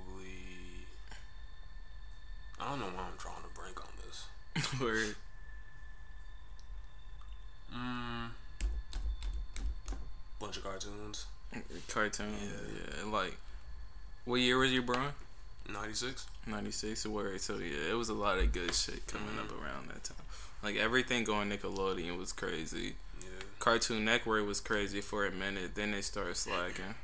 I 2.60 2.70
don't 2.70 2.80
know 2.80 2.86
why 2.86 3.02
I'm 3.02 3.18
trying 3.18 3.42
to 3.42 3.60
break 3.60 3.80
on 3.80 3.92
this. 4.04 4.80
Word. 4.80 5.14
Mm, 7.72 8.17
bunch 10.48 10.56
of 10.58 10.64
cartoons. 10.64 11.26
Cartoon. 11.88 12.32
Yeah. 12.42 13.02
Yeah. 13.04 13.10
Like 13.10 13.36
what 14.24 14.36
year 14.40 14.58
was 14.58 14.72
you 14.72 14.82
born? 14.82 15.12
96. 15.70 16.26
96 16.46 17.06
word. 17.06 17.40
So 17.40 17.56
yeah, 17.58 17.90
it 17.90 17.94
was 17.96 18.08
a 18.08 18.14
lot 18.14 18.38
of 18.38 18.52
good 18.52 18.74
shit 18.74 19.06
coming 19.06 19.28
Mhm. 19.36 19.40
up 19.44 19.52
around 19.62 19.88
that 19.90 20.04
time. 20.04 20.16
Like 20.62 20.76
everything 20.76 21.24
going 21.24 21.50
Nickelodeon 21.50 22.18
was 22.18 22.32
crazy. 22.32 22.96
Yeah. 23.20 23.28
Cartoon 23.58 24.04
Network 24.04 24.46
was 24.46 24.60
crazy 24.60 25.00
for 25.00 25.26
a 25.26 25.30
minute. 25.30 25.74
Then 25.74 25.90
they 25.92 26.00
started 26.02 26.36
slacking. 26.36 26.94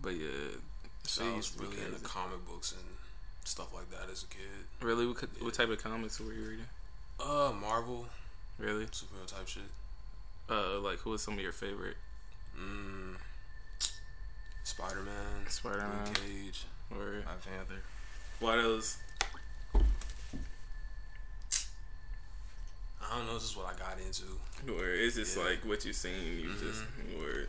But 0.00 0.10
yeah, 0.14 0.56
So 1.04 1.26
I 1.32 1.36
was 1.36 1.56
really 1.56 1.80
into 1.80 1.98
comic 2.00 2.46
books 2.46 2.72
and 2.72 2.84
stuff 3.44 3.72
like 3.74 3.90
that 3.90 4.08
as 4.12 4.22
a 4.22 4.26
kid. 4.26 4.66
Really, 4.80 5.06
what, 5.06 5.16
could- 5.16 5.42
what 5.42 5.54
type 5.54 5.70
of 5.70 5.82
comics 5.82 6.20
were 6.20 6.32
you 6.32 6.48
reading? 6.50 6.66
Uh, 7.18 7.52
Marvel, 7.52 8.06
Really? 8.58 8.86
superhero 8.86 9.26
type 9.26 9.48
shit. 9.48 9.62
Uh, 10.48 10.78
like 10.80 10.98
who 11.00 11.10
was 11.10 11.22
some 11.22 11.34
of 11.34 11.40
your 11.40 11.52
favorite? 11.52 11.96
Mm. 12.56 13.16
Spider 14.64 15.02
Man, 15.02 15.48
Spider-Man. 15.48 16.04
Luke 16.06 16.14
Cage, 16.14 16.64
Or 16.90 17.22
Black 17.24 17.44
Panther. 17.44 17.82
why 18.40 18.56
those? 18.56 18.98
I 23.00 23.16
don't 23.16 23.26
know. 23.26 23.34
This 23.34 23.44
is 23.44 23.56
what 23.56 23.74
I 23.74 23.78
got 23.78 23.98
into. 23.98 24.24
Or 24.72 24.84
it's 24.88 25.16
just 25.16 25.36
Yeah. 25.36 25.44
like 25.44 25.64
what 25.64 25.84
you 25.84 25.92
seen. 25.92 26.38
You 26.40 26.52
just 26.54 26.82
Mhm. 26.82 27.18
word. 27.18 27.48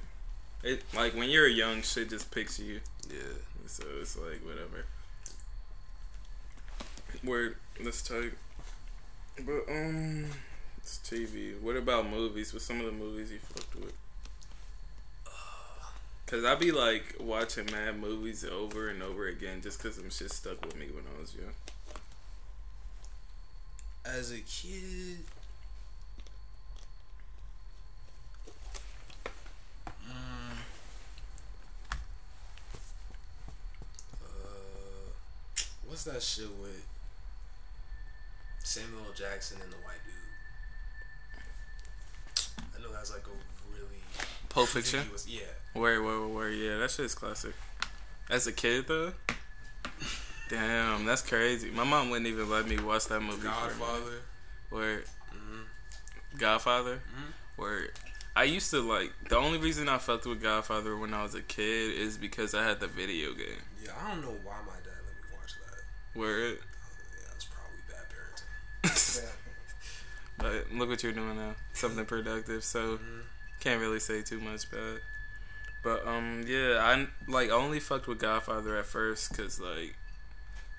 It 0.63 0.83
like 0.93 1.13
when 1.13 1.29
you're 1.29 1.47
young, 1.47 1.81
shit 1.81 2.09
just 2.09 2.31
picks 2.31 2.59
you. 2.59 2.81
Yeah. 3.09 3.33
So 3.67 3.83
it's 4.01 4.15
like 4.15 4.43
whatever. 4.45 4.85
Word, 7.23 7.57
that's 7.79 8.01
tight. 8.01 8.33
But 9.39 9.67
um, 9.69 10.31
it's 10.77 10.97
TV. 10.99 11.55
What 11.59 11.75
about 11.75 12.09
movies? 12.09 12.53
What 12.53 12.62
some 12.62 12.79
of 12.79 12.85
the 12.85 12.91
movies 12.91 13.31
you 13.31 13.39
fucked 13.39 13.75
with? 13.75 13.93
Cause 16.29 16.45
I 16.45 16.53
be 16.53 16.71
like 16.71 17.15
watching 17.19 17.65
mad 17.71 17.99
movies 17.99 18.45
over 18.45 18.89
and 18.89 19.01
over 19.01 19.27
again 19.27 19.61
just 19.63 19.81
cause 19.81 19.95
some 19.95 20.11
shit 20.11 20.31
stuck 20.31 20.63
with 20.63 20.77
me 20.77 20.85
when 20.93 21.03
I 21.17 21.19
was 21.19 21.33
young. 21.33 21.55
As 24.05 24.31
a 24.31 24.37
kid. 24.37 25.17
Uh, 30.07 30.53
what's 35.87 36.03
that 36.03 36.21
shit 36.21 36.45
with 36.61 36.85
Samuel 38.63 39.13
Jackson 39.15 39.57
and 39.63 39.71
the 39.71 39.77
white 39.77 39.97
dude? 40.05 40.13
I 42.77 42.81
know 42.83 42.91
that's 42.93 43.11
like 43.11 43.25
a 43.25 43.31
Pulp 44.49 44.67
Fiction. 44.69 44.99
ambiguous- 44.99 45.27
Yeah. 45.27 45.41
Where, 45.73 46.01
where, 46.01 46.27
where? 46.27 46.49
Yeah, 46.49 46.77
that 46.77 46.91
shit's 46.91 47.15
classic. 47.15 47.53
As 48.29 48.47
a 48.47 48.51
kid 48.51 48.88
though. 48.88 49.13
Damn, 50.49 51.05
that's 51.05 51.21
crazy. 51.21 51.69
My 51.69 51.83
mom 51.83 52.09
wouldn't 52.09 52.27
even 52.27 52.49
let 52.49 52.67
me 52.67 52.77
watch 52.79 53.05
that 53.05 53.19
movie. 53.21 53.41
for 53.41 53.47
a 53.47 53.51
minute. 53.51 53.79
Godfather. 53.79 54.15
Where 54.69 55.03
hmm 55.31 55.62
Godfather. 56.38 56.95
Mhm. 56.95 57.33
Where 57.57 57.88
I 58.35 58.43
used 58.45 58.71
to 58.71 58.81
like 58.81 59.12
the 59.29 59.38
only 59.38 59.57
reason 59.59 59.88
I 59.89 59.97
fucked 59.99 60.25
with 60.25 60.41
Godfather 60.41 60.95
when 60.97 61.13
I 61.13 61.21
was 61.23 61.35
a 61.35 61.41
kid 61.41 61.93
is 61.93 62.17
because 62.17 62.53
I 62.55 62.63
had 62.63 62.79
the 62.79 62.88
video 62.88 63.33
game. 63.33 63.62
Yeah, 63.83 63.91
I 64.03 64.09
don't 64.12 64.21
know 64.21 64.38
why 64.43 64.55
my 64.65 64.73
dad 64.83 64.97
let 65.05 65.15
me 65.15 65.38
watch 65.38 65.53
that. 65.53 65.83
Where 66.19 66.38
Uh, 66.39 66.49
yeah, 66.49 67.35
it's 67.35 67.45
probably 67.45 67.81
bad 67.88 68.05
parenting. 68.09 69.29
but 70.38 70.71
look 70.77 70.89
what 70.89 71.03
you're 71.03 71.12
doing 71.12 71.38
now. 71.38 71.55
Something 71.73 72.05
productive. 72.05 72.63
So 72.63 72.97
Mhm. 72.97 73.21
Can't 73.60 73.82
really 73.82 74.00
say 74.00 74.22
too 74.22 74.39
much 74.39 74.69
bad. 74.72 75.02
But 75.84 76.06
um 76.08 76.43
yeah, 76.48 76.78
I 76.82 77.08
like 77.32 77.50
only 77.52 77.80
fucked 77.80 78.08
with 78.08 78.19
Godfather 78.19 78.78
at 78.78 78.86
first 78.86 79.34
cuz 79.36 79.60
like 79.60 79.95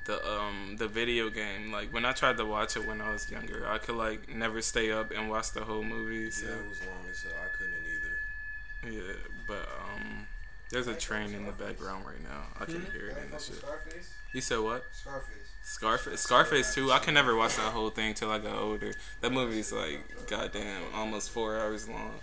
the 0.06 0.16
um 0.30 0.76
the 0.78 0.88
video 0.88 1.28
game 1.30 1.70
like 1.72 1.92
when 1.92 2.04
I 2.04 2.12
tried 2.12 2.36
to 2.38 2.44
watch 2.44 2.76
it 2.76 2.86
when 2.86 3.00
I 3.00 3.10
was 3.12 3.30
younger, 3.30 3.66
I 3.68 3.78
could 3.78 3.96
like 3.96 4.28
never 4.28 4.60
stay 4.62 4.90
up 4.92 5.10
and 5.10 5.30
watch 5.30 5.52
the 5.52 5.64
whole 5.64 5.82
movie. 5.82 6.30
So 6.30 6.46
Yeah, 6.46 6.52
it 6.52 6.68
was 6.68 6.80
long 6.86 7.04
so. 7.12 7.28
I 7.28 7.48
couldn't 7.56 7.84
either. 7.86 8.96
yeah, 8.96 9.12
but 9.46 9.68
um 9.82 10.26
there's 10.70 10.86
a 10.86 10.94
train 10.94 11.34
in 11.34 11.46
the 11.46 11.52
background 11.52 12.04
right 12.06 12.22
now. 12.22 12.44
I 12.60 12.64
can 12.64 12.86
hear 12.92 13.08
it 13.08 13.16
in 13.24 13.30
the 13.30 13.38
shit. 13.38 13.56
Scarface? 13.56 14.14
You 14.32 14.40
said 14.40 14.60
what? 14.60 14.84
Scarface. 14.92 15.36
Scarface, 15.64 16.20
Scarface 16.20 16.74
too. 16.74 16.92
I 16.92 16.98
can 17.00 17.14
never 17.14 17.34
watch 17.36 17.56
that 17.56 17.72
whole 17.72 17.90
thing 17.90 18.14
till 18.14 18.30
I 18.30 18.38
got 18.38 18.54
older. 18.54 18.92
That 19.20 19.32
movie's 19.32 19.72
like 19.72 20.26
goddamn 20.28 20.82
almost 20.94 21.30
four 21.30 21.58
hours 21.58 21.88
long. 21.88 22.20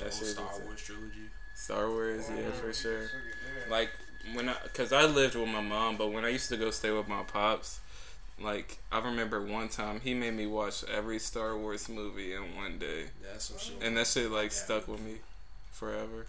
The 0.00 0.04
That 0.06 0.12
whole 0.14 0.20
shit 0.20 0.28
Star 0.36 0.46
insane. 0.48 0.66
Wars 0.66 0.82
trilogy. 0.82 1.30
Star 1.54 1.88
Wars, 1.90 2.30
yeah, 2.36 2.50
for 2.52 2.72
sure. 2.72 3.02
Like, 3.70 3.70
Like 3.70 3.90
when 4.34 4.48
I, 4.48 4.54
cause 4.74 4.92
I 4.92 5.04
lived 5.04 5.34
with 5.34 5.48
my 5.48 5.60
mom, 5.60 5.96
but 5.96 6.12
when 6.12 6.24
I 6.24 6.28
used 6.30 6.48
to 6.50 6.56
go 6.56 6.70
stay 6.70 6.90
with 6.90 7.08
my 7.08 7.22
pops, 7.22 7.80
like 8.40 8.78
I 8.90 8.98
remember 9.00 9.44
one 9.44 9.68
time 9.68 10.00
he 10.00 10.14
made 10.14 10.34
me 10.34 10.46
watch 10.46 10.84
every 10.84 11.18
Star 11.18 11.56
Wars 11.56 11.88
movie 11.88 12.32
in 12.34 12.54
one 12.56 12.78
day, 12.78 13.06
That's 13.22 13.44
some 13.44 13.58
shit. 13.58 13.82
and 13.82 13.96
that 13.96 14.06
shit 14.06 14.30
like 14.30 14.52
stuck 14.52 14.88
with 14.88 15.00
me 15.00 15.16
forever. 15.72 16.26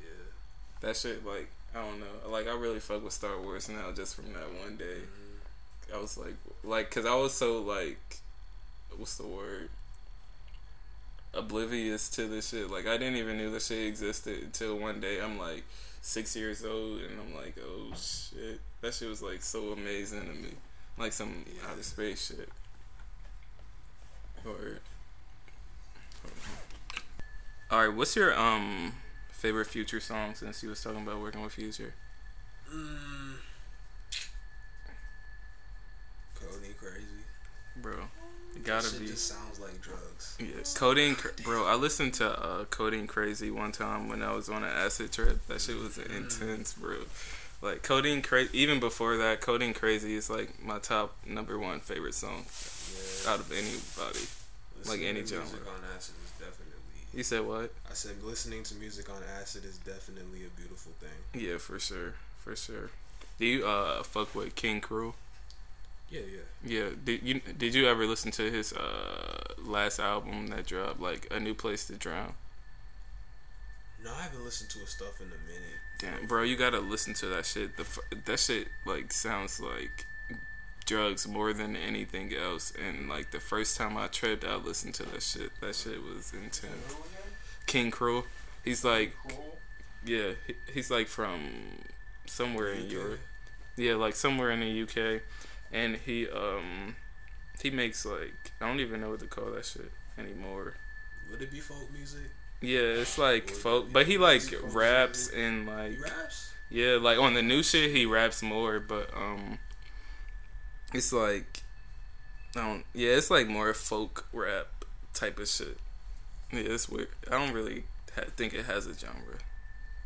yeah. 0.00 0.08
That 0.80 0.96
shit 0.96 1.24
like 1.26 1.48
I 1.74 1.78
don't 1.82 1.98
know, 2.00 2.30
like 2.30 2.46
I 2.46 2.54
really 2.54 2.80
fuck 2.80 3.02
with 3.02 3.12
Star 3.14 3.40
Wars 3.40 3.68
now 3.68 3.90
just 3.92 4.14
from 4.16 4.32
that 4.34 4.52
one 4.62 4.76
day. 4.76 4.98
Mhm. 5.02 5.94
I 5.96 6.00
was 6.00 6.16
like, 6.18 6.34
like, 6.62 6.90
cause 6.90 7.04
I 7.06 7.14
was 7.14 7.32
so 7.34 7.60
like, 7.62 8.18
what's 8.96 9.16
the 9.16 9.26
word? 9.26 9.68
Oblivious 11.36 12.08
to 12.10 12.26
this 12.26 12.50
shit. 12.50 12.70
Like 12.70 12.86
I 12.86 12.96
didn't 12.96 13.16
even 13.16 13.36
knew 13.36 13.50
this 13.50 13.66
shit 13.66 13.86
existed 13.86 14.42
until 14.42 14.78
one 14.78 15.00
day 15.00 15.20
I'm 15.20 15.38
like 15.38 15.64
six 16.00 16.36
years 16.36 16.64
old 16.64 17.00
and 17.00 17.18
I'm 17.20 17.34
like, 17.34 17.56
oh 17.64 17.92
shit, 17.96 18.60
that 18.80 18.94
shit 18.94 19.08
was 19.08 19.22
like 19.22 19.42
so 19.42 19.72
amazing 19.72 20.20
to 20.22 20.32
me, 20.32 20.50
like 20.98 21.12
some 21.12 21.44
Yeah. 21.46 21.70
outer 21.70 21.82
space 21.82 22.26
shit. 22.28 22.48
Or, 24.46 24.78
all 27.70 27.86
right, 27.88 27.94
what's 27.96 28.14
your 28.14 28.38
um 28.38 28.92
favorite 29.32 29.66
Future 29.66 30.00
song 30.00 30.34
since 30.34 30.62
you 30.62 30.68
was 30.68 30.82
talking 30.82 31.02
about 31.02 31.20
working 31.20 31.42
with 31.42 31.52
Future? 31.54 31.94
Mm. 32.72 33.34
Cody 36.34 36.74
crazy. 36.78 37.24
Bro, 37.76 37.96
gotta 38.64 38.88
shit 38.88 39.00
be. 39.00 39.06
just 39.06 39.28
sounds 39.28 39.60
like 39.60 39.80
drugs. 39.80 40.36
Yeah, 40.40 40.46
Codeine, 40.74 41.14
Cra- 41.14 41.32
bro. 41.42 41.66
I 41.66 41.74
listened 41.74 42.14
to 42.14 42.30
uh, 42.42 42.64
Codeine 42.66 43.06
Crazy 43.06 43.50
one 43.50 43.72
time 43.72 44.08
when 44.08 44.22
I 44.22 44.32
was 44.34 44.48
on 44.48 44.62
an 44.64 44.70
acid 44.70 45.12
trip. 45.12 45.46
That 45.46 45.60
shit 45.60 45.76
was 45.76 45.98
intense, 45.98 46.72
bro. 46.74 46.96
Like 47.62 47.82
Codeine 47.82 48.20
Crazy. 48.22 48.50
Even 48.58 48.80
before 48.80 49.16
that, 49.16 49.40
Codeine 49.40 49.74
Crazy 49.74 50.14
is 50.14 50.28
like 50.28 50.62
my 50.62 50.78
top 50.78 51.16
number 51.26 51.58
one 51.58 51.80
favorite 51.80 52.14
song 52.14 52.44
Yeah. 53.24 53.32
out 53.32 53.40
of 53.40 53.50
anybody. 53.52 54.26
like 54.84 55.00
Listening 55.00 55.06
any 55.08 55.20
to 55.22 55.26
genre. 55.26 55.44
Music 55.46 55.66
on 55.68 55.80
acid 55.96 56.14
is 56.24 56.30
definitely. 56.32 56.70
You 57.14 57.22
said 57.22 57.46
what? 57.46 57.72
I 57.90 57.94
said 57.94 58.22
listening 58.22 58.64
to 58.64 58.74
music 58.74 59.08
on 59.08 59.22
acid 59.40 59.64
is 59.64 59.78
definitely 59.78 60.40
a 60.44 60.50
beautiful 60.60 60.92
thing. 61.00 61.40
Yeah, 61.42 61.58
for 61.58 61.78
sure, 61.78 62.14
for 62.38 62.54
sure. 62.56 62.90
Do 63.38 63.46
you 63.46 63.66
uh 63.66 64.02
fuck 64.02 64.34
with 64.34 64.54
King 64.56 64.80
Krule? 64.80 65.14
Yeah, 66.14 66.20
yeah. 66.32 66.80
Yeah. 66.84 66.88
Did 67.04 67.22
you 67.22 67.40
did 67.58 67.74
you 67.74 67.88
ever 67.88 68.06
listen 68.06 68.30
to 68.32 68.50
his 68.50 68.72
uh 68.72 69.54
last 69.58 69.98
album 69.98 70.46
that 70.48 70.66
dropped, 70.66 71.00
like 71.00 71.26
A 71.30 71.40
New 71.40 71.54
Place 71.54 71.86
to 71.88 71.94
Drown? 71.94 72.34
No, 74.04 74.12
I 74.12 74.22
haven't 74.22 74.44
listened 74.44 74.70
to 74.70 74.78
his 74.80 74.90
stuff 74.90 75.20
in 75.20 75.26
a 75.26 75.40
minute. 75.50 75.78
Damn, 75.98 76.26
bro, 76.28 76.42
you 76.42 76.56
gotta 76.56 76.78
listen 76.80 77.14
to 77.14 77.26
that 77.26 77.46
shit. 77.46 77.76
The 77.76 77.82
f- 77.82 77.98
that 78.26 78.38
shit 78.38 78.68
like 78.86 79.12
sounds 79.12 79.60
like 79.60 80.06
drugs 80.86 81.26
more 81.26 81.52
than 81.52 81.74
anything 81.76 82.32
else. 82.34 82.72
And 82.86 83.08
like 83.08 83.30
the 83.30 83.40
first 83.40 83.76
time 83.76 83.96
I 83.96 84.06
tripped, 84.08 84.44
I 84.44 84.56
listened 84.56 84.94
to 84.96 85.02
that 85.04 85.22
shit. 85.22 85.50
That 85.60 85.74
shit 85.74 86.02
was 86.02 86.32
intense. 86.32 86.94
King 87.66 87.90
Krule, 87.90 88.24
he's 88.64 88.84
like, 88.84 89.14
Cool. 89.26 89.56
yeah, 90.04 90.32
he, 90.46 90.54
he's 90.72 90.90
like 90.90 91.08
from 91.08 91.40
somewhere 92.26 92.72
in 92.72 92.90
Europe. 92.90 93.20
Yeah, 93.76 93.94
like 93.94 94.14
somewhere 94.14 94.50
in 94.50 94.60
the 94.60 94.82
UK, 94.82 95.22
and 95.72 95.96
he 95.96 96.28
um 96.28 96.96
he 97.62 97.70
makes 97.70 98.04
like 98.04 98.52
I 98.60 98.66
don't 98.68 98.80
even 98.80 99.00
know 99.00 99.10
what 99.10 99.20
to 99.20 99.26
call 99.26 99.50
that 99.52 99.64
shit 99.64 99.90
anymore. 100.18 100.74
Would 101.30 101.42
it 101.42 101.50
be 101.50 101.60
folk 101.60 101.90
music? 101.92 102.30
Yeah, 102.60 102.80
it's 102.80 103.18
like 103.18 103.50
folk, 103.50 103.92
but 103.92 104.06
he 104.06 104.18
like 104.18 104.42
raps 104.72 105.26
Australia. 105.28 105.48
and 105.48 105.66
like 105.66 105.90
He 105.92 105.98
raps? 106.02 106.52
Yeah, 106.70 106.96
like 107.00 107.18
on 107.18 107.34
the 107.34 107.42
new 107.42 107.62
shit, 107.62 107.94
he 107.94 108.06
raps 108.06 108.42
more, 108.42 108.80
but 108.80 109.10
um, 109.14 109.58
it's 110.92 111.12
like, 111.12 111.62
I 112.56 112.60
don't. 112.60 112.84
Yeah, 112.94 113.10
it's 113.10 113.30
like 113.30 113.46
more 113.48 113.72
folk 113.74 114.26
rap 114.32 114.84
type 115.12 115.38
of 115.38 115.48
shit. 115.48 115.78
Yeah, 116.52 116.60
it's 116.60 116.88
weird. 116.88 117.08
I 117.28 117.32
don't 117.32 117.52
really 117.52 117.84
ha- 118.16 118.24
think 118.36 118.54
it 118.54 118.64
has 118.64 118.86
a 118.86 118.94
genre, 118.94 119.38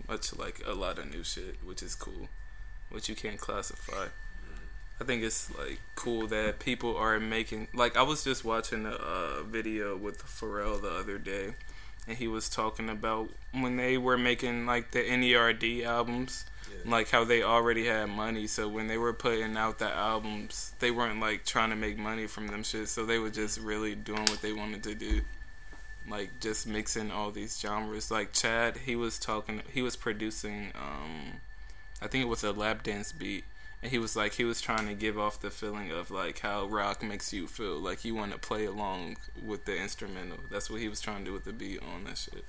much 0.09 0.37
like 0.37 0.61
a 0.67 0.73
lot 0.75 0.99
of 0.99 1.11
new 1.11 1.23
shit, 1.25 1.57
which 1.65 1.83
is 1.83 1.95
cool, 1.95 2.29
which 2.91 3.09
you 3.09 3.15
can't 3.15 3.39
classify. 3.39 4.07
I 5.01 5.05
think 5.05 5.23
it's 5.23 5.57
like 5.57 5.79
cool 5.95 6.27
that 6.29 6.59
people 6.59 6.97
are 6.97 7.21
making. 7.21 7.69
Like 7.73 7.97
I 7.97 8.03
was 8.03 8.25
just 8.25 8.45
watching 8.45 8.85
a 8.87 8.91
uh, 8.91 9.43
video 9.45 9.97
with 9.97 10.25
Pharrell 10.25 10.81
the 10.83 10.91
other 10.91 11.19
day, 11.19 11.55
and 12.07 12.17
he 12.19 12.27
was 12.27 12.49
talking 12.49 12.89
about 12.91 13.29
when 13.53 13.77
they 13.77 13.97
were 13.97 14.19
making 14.19 14.67
like 14.67 14.91
the 14.91 15.01
NERD 15.01 15.85
albums 15.85 16.45
Yeah. 16.71 16.91
like 16.91 17.11
how 17.11 17.25
they 17.25 17.43
already 17.43 17.87
had 17.87 18.07
money 18.11 18.47
so 18.47 18.69
when 18.69 18.89
they 18.89 18.99
were 18.99 19.13
putting 19.15 19.57
out 19.57 19.79
the 19.79 19.89
albums 19.91 20.73
they 20.81 20.91
weren't 20.91 21.19
like 21.21 21.45
trying 21.47 21.71
to 21.71 21.77
make 21.77 21.97
money 21.97 22.27
from 22.27 22.49
them 22.49 22.63
shit 22.63 22.89
so 22.89 23.07
they 23.07 23.19
were 23.19 23.31
just 23.31 23.59
really 23.61 23.95
doing 23.95 24.25
what 24.27 24.43
they 24.43 24.53
wanted 24.53 24.83
to 24.83 24.95
do 24.95 25.23
like 26.11 26.31
just 26.41 26.67
mixing 26.67 27.11
all 27.11 27.31
these 27.31 27.59
genres 27.59 28.11
like 28.11 28.33
chad 28.33 28.77
he 28.85 28.95
was 28.97 29.19
talking 29.19 29.63
he 29.73 29.81
was 29.81 29.97
producing 29.97 30.71
um 30.75 31.41
i 32.03 32.07
think 32.07 32.23
it 32.23 32.29
was 32.29 32.45
a 32.45 32.53
lap 32.53 32.83
dance 32.83 33.13
beat 33.13 33.45
and 33.83 33.91
he 33.93 33.99
was 33.99 34.17
like 34.17 34.35
he 34.35 34.45
was 34.45 34.61
trying 34.61 34.87
to 34.89 34.95
give 34.95 35.19
off 35.19 35.41
the 35.41 35.51
feeling 35.51 35.91
of 35.91 36.11
like 36.11 36.41
how 36.41 36.67
rock 36.67 37.03
makes 37.03 37.33
you 37.33 37.47
feel 37.47 37.79
like 37.79 38.05
you 38.05 38.15
want 38.15 38.33
to 38.33 38.39
play 38.39 38.65
along 38.65 39.17
with 39.45 39.65
the 39.67 39.77
instrumental 39.77 40.39
that's 40.51 40.69
what 40.71 40.81
he 40.81 40.89
was 40.89 41.01
trying 41.01 41.19
to 41.21 41.25
do 41.27 41.33
with 41.33 41.45
the 41.45 41.53
beat 41.53 41.81
on 41.95 42.05
that 42.05 42.19
shit 42.19 42.45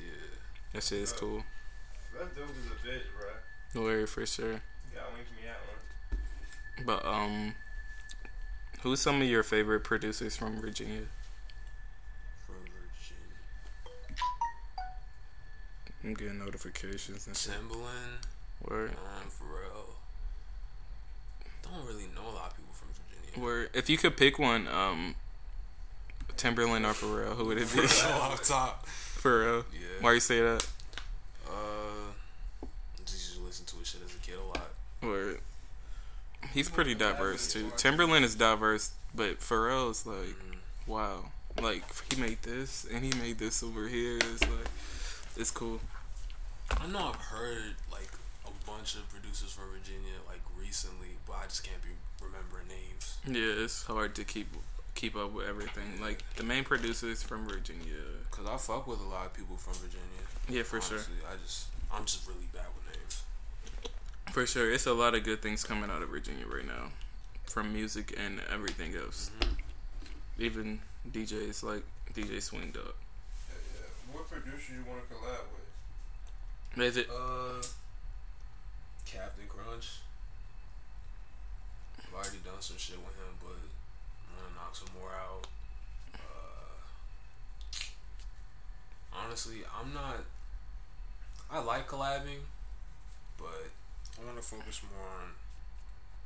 Yeah. 0.00 0.06
that 0.72 0.82
shit 0.82 0.98
is 1.00 1.12
cool 1.12 1.44
That 2.18 2.34
dude 2.34 2.46
was 2.46 2.56
a 2.66 2.86
bitch, 2.88 3.02
bro. 3.74 3.82
Word 3.82 4.08
for 4.08 4.24
sure 4.26 4.46
You 4.52 5.00
link 5.16 5.28
me 5.40 5.48
out 5.48 5.62
one. 5.68 6.84
But 6.86 7.06
um, 7.06 7.54
who's 8.82 9.00
some 9.00 9.20
of 9.22 9.28
your 9.28 9.42
favorite 9.42 9.80
producers 9.84 10.36
from 10.36 10.60
Virginia? 10.60 11.02
From 12.46 12.56
Virginia. 12.64 13.36
I'm 16.04 16.14
getting 16.14 16.38
notifications 16.38 17.26
and 17.26 17.36
shit. 17.36 17.52
Timbaland, 17.54 18.26
Word, 18.68 18.90
um, 18.90 19.30
Pharrell. 19.30 19.91
Don't 21.72 21.86
really 21.86 22.06
know 22.14 22.22
a 22.30 22.34
lot 22.34 22.50
of 22.50 22.56
people 22.56 22.72
from 22.74 22.88
Virginia. 22.92 23.44
word. 23.44 23.70
If 23.74 23.88
you 23.88 23.96
could 23.96 24.16
pick 24.16 24.38
one, 24.38 24.68
um, 24.68 25.14
Timbaland 26.36 26.84
or 26.84 26.92
Pharrell, 26.94 27.34
who 27.36 27.46
would 27.46 27.58
it 27.58 27.72
be? 27.72 27.80
Pharrell 27.82 28.20
off 28.20 28.42
top. 28.46 28.86
Pharrell. 28.86 29.64
Yeah. 29.72 29.86
Why 30.00 30.12
you 30.14 30.20
say 30.20 30.40
that? 30.40 30.66
Uh, 31.48 32.66
just 33.06 33.40
listen 33.40 33.64
to 33.66 33.76
his 33.76 33.88
shit 33.88 34.00
as 34.04 34.14
a 34.14 34.18
kid 34.18 34.34
a 34.38 34.46
lot. 34.46 34.70
Word. 35.02 35.40
He's 36.52 36.68
pretty 36.68 36.94
diverse 36.94 37.52
too. 37.52 37.66
Timbaland 37.76 38.22
is 38.22 38.34
diverse, 38.34 38.90
but 39.14 39.40
Pharrell's 39.40 40.04
like, 40.06 40.16
Mhm. 40.18 40.56
wow. 40.86 41.24
Like 41.60 41.84
he 42.12 42.20
made 42.20 42.42
this 42.42 42.84
and 42.92 43.04
he 43.04 43.12
made 43.18 43.38
this 43.38 43.62
over 43.62 43.86
here. 43.88 44.16
It's 44.18 44.42
like, 44.42 44.68
it's 45.36 45.50
cool. 45.50 45.80
I 46.78 46.86
know 46.88 47.08
I've 47.10 47.16
heard 47.16 47.74
like 47.90 48.08
bunch 48.82 48.96
of 48.96 49.08
producers 49.10 49.52
from 49.52 49.66
Virginia 49.70 50.18
like 50.26 50.40
recently, 50.58 51.14
but 51.24 51.34
I 51.34 51.44
just 51.44 51.62
can't 51.62 51.80
be 51.82 51.90
remembering 52.20 52.66
names. 52.66 53.16
Yeah, 53.24 53.62
it's 53.62 53.84
hard 53.84 54.16
to 54.16 54.24
keep 54.24 54.48
keep 54.96 55.14
up 55.14 55.30
with 55.30 55.46
everything. 55.46 56.00
Like 56.00 56.24
the 56.34 56.42
main 56.42 56.64
producers 56.64 57.22
from 57.22 57.46
Virginia. 57.46 58.02
Cause 58.32 58.44
I 58.44 58.56
fuck 58.56 58.88
with 58.88 58.98
a 58.98 59.06
lot 59.06 59.26
of 59.26 59.34
people 59.34 59.56
from 59.56 59.74
Virginia. 59.74 60.22
Yeah, 60.48 60.64
for 60.64 60.80
sure. 60.80 60.98
I 60.98 61.36
just 61.44 61.68
I'm 61.94 62.04
just 62.06 62.26
really 62.26 62.48
bad 62.52 62.66
with 62.74 62.92
names. 62.92 63.22
For 64.32 64.46
sure, 64.48 64.72
it's 64.72 64.86
a 64.86 64.92
lot 64.92 65.14
of 65.14 65.22
good 65.22 65.42
things 65.42 65.62
coming 65.62 65.88
out 65.88 66.02
of 66.02 66.08
Virginia 66.08 66.44
right 66.52 66.66
now, 66.66 66.90
from 67.46 67.72
music 67.72 68.18
and 68.18 68.40
everything 68.52 68.96
else. 68.96 69.30
Even 70.40 70.80
DJs 71.08 71.62
like 71.62 71.84
DJ 72.14 72.42
Swing 72.42 72.72
Dog. 72.72 72.82
Yeah, 73.48 73.54
yeah. 73.76 74.16
What 74.16 74.28
producer 74.28 74.72
you 74.72 74.82
want 74.90 75.08
to 75.08 75.14
collab 75.14 75.44
with? 76.74 76.84
Is 76.84 76.96
it? 76.96 77.06
Uh, 77.08 77.62
Captain 79.12 79.44
Crunch. 79.46 80.00
I've 81.98 82.14
already 82.14 82.38
done 82.44 82.60
some 82.60 82.78
shit 82.78 82.96
with 82.96 83.14
him, 83.16 83.36
but 83.40 83.52
I'm 83.52 84.40
gonna 84.40 84.54
knock 84.56 84.74
some 84.74 84.88
more 84.98 85.10
out. 85.12 85.46
Uh, 86.14 86.72
honestly, 89.12 89.58
I'm 89.78 89.92
not. 89.92 90.16
I 91.50 91.60
like 91.60 91.88
collabing, 91.88 92.40
but 93.36 93.68
I 94.18 94.24
want 94.24 94.38
to 94.38 94.42
focus 94.42 94.80
more 94.96 95.06
on 95.06 95.32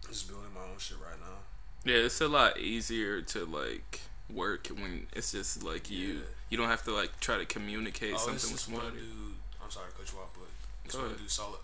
just 0.08 0.28
building 0.28 0.54
my 0.54 0.60
own 0.60 0.78
shit 0.78 0.98
right 0.98 1.18
now. 1.18 1.38
Yeah, 1.84 2.04
it's 2.04 2.20
a 2.20 2.28
lot 2.28 2.58
easier 2.58 3.20
to 3.22 3.44
like 3.44 4.00
work 4.32 4.68
when 4.68 5.08
it's 5.12 5.32
just 5.32 5.64
like 5.64 5.90
you. 5.90 6.06
Yeah. 6.08 6.20
You 6.50 6.58
don't 6.58 6.68
have 6.68 6.84
to 6.84 6.92
like 6.92 7.18
try 7.18 7.38
to 7.38 7.44
communicate 7.46 8.14
oh, 8.14 8.18
something 8.18 8.52
with 8.52 8.60
somebody. 8.60 8.98
dude. 8.98 9.34
I'm 9.62 9.70
sorry 9.70 9.90
to 9.90 9.96
cut 9.98 10.12
you 10.12 10.20
off, 10.20 10.30
but 10.34 10.48
this 10.84 10.94
Go 10.94 11.00
one 11.00 11.06
ahead. 11.08 11.18
dude 11.18 11.30
solid. 11.30 11.58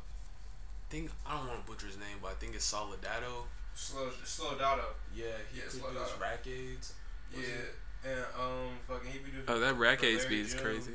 I 0.92 0.94
think 0.94 1.11
I 1.24 1.38
don't 1.38 1.48
want 1.48 1.64
to 1.64 1.72
butcher 1.72 1.87
his 1.87 1.96
name, 1.96 2.20
but 2.20 2.33
I 2.33 2.35
think 2.35 2.55
it's 2.55 2.70
Soledado. 2.70 3.48
Slow, 3.74 4.11
slow 4.24 4.50
Dotto. 4.61 4.92
Yeah, 5.16 5.24
he 5.50 5.61
Yeah, 5.61 5.64
Slow 5.70 5.88
produced 5.88 6.20
Dada. 6.20 6.37
Rackades. 6.37 6.92
Yeah, 7.33 7.40
and 8.11 8.20
um, 8.38 8.76
fucking 8.87 9.11
he 9.11 9.18
produced. 9.20 9.48
Oh, 9.48 9.59
that 9.59 9.72
for 9.74 9.81
Rack 9.81 10.02
Larry 10.02 10.16
Ace 10.16 10.26
beat 10.26 10.40
is 10.44 10.52
crazy. 10.55 10.92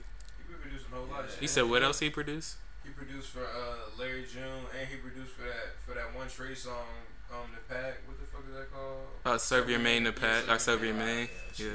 He 0.48 0.54
produced 0.54 0.86
a 0.92 0.96
whole 0.96 1.06
lot 1.08 1.22
of 1.22 1.26
Yeah. 1.26 1.32
shit. 1.34 1.42
You 1.42 1.48
said 1.48 1.64
what 1.64 1.82
else 1.82 1.98
he 1.98 2.12
produced? 2.12 2.58
He 2.84 2.92
produced 2.92 3.30
for 3.30 3.42
uh, 3.42 3.90
Larry 3.98 4.28
June, 4.32 4.70
and 4.80 4.88
he 4.88 4.98
produced 4.98 5.32
for 5.32 5.42
that 5.50 5.74
for 5.84 5.96
that 5.96 6.14
one 6.14 6.28
Trey 6.30 6.54
song, 6.54 6.86
um, 7.34 7.50
the 7.56 7.74
pack. 7.74 7.98
What 8.06 8.20
the 8.20 8.26
fuck 8.28 8.44
is 8.48 8.54
that 8.56 8.72
called? 8.72 9.08
Uh, 9.26 9.40
serve 9.40 9.68
your 9.68 9.80
main 9.80 10.04
to 10.04 10.12
Yeah, 10.12 10.20
pat. 10.20 10.44
I 10.48 10.58
serve 10.58 10.84
your 10.84 10.94
Main. 10.94 11.06
main. 11.26 11.30
Yeah, 11.56 11.66
Yeah, 11.66 11.72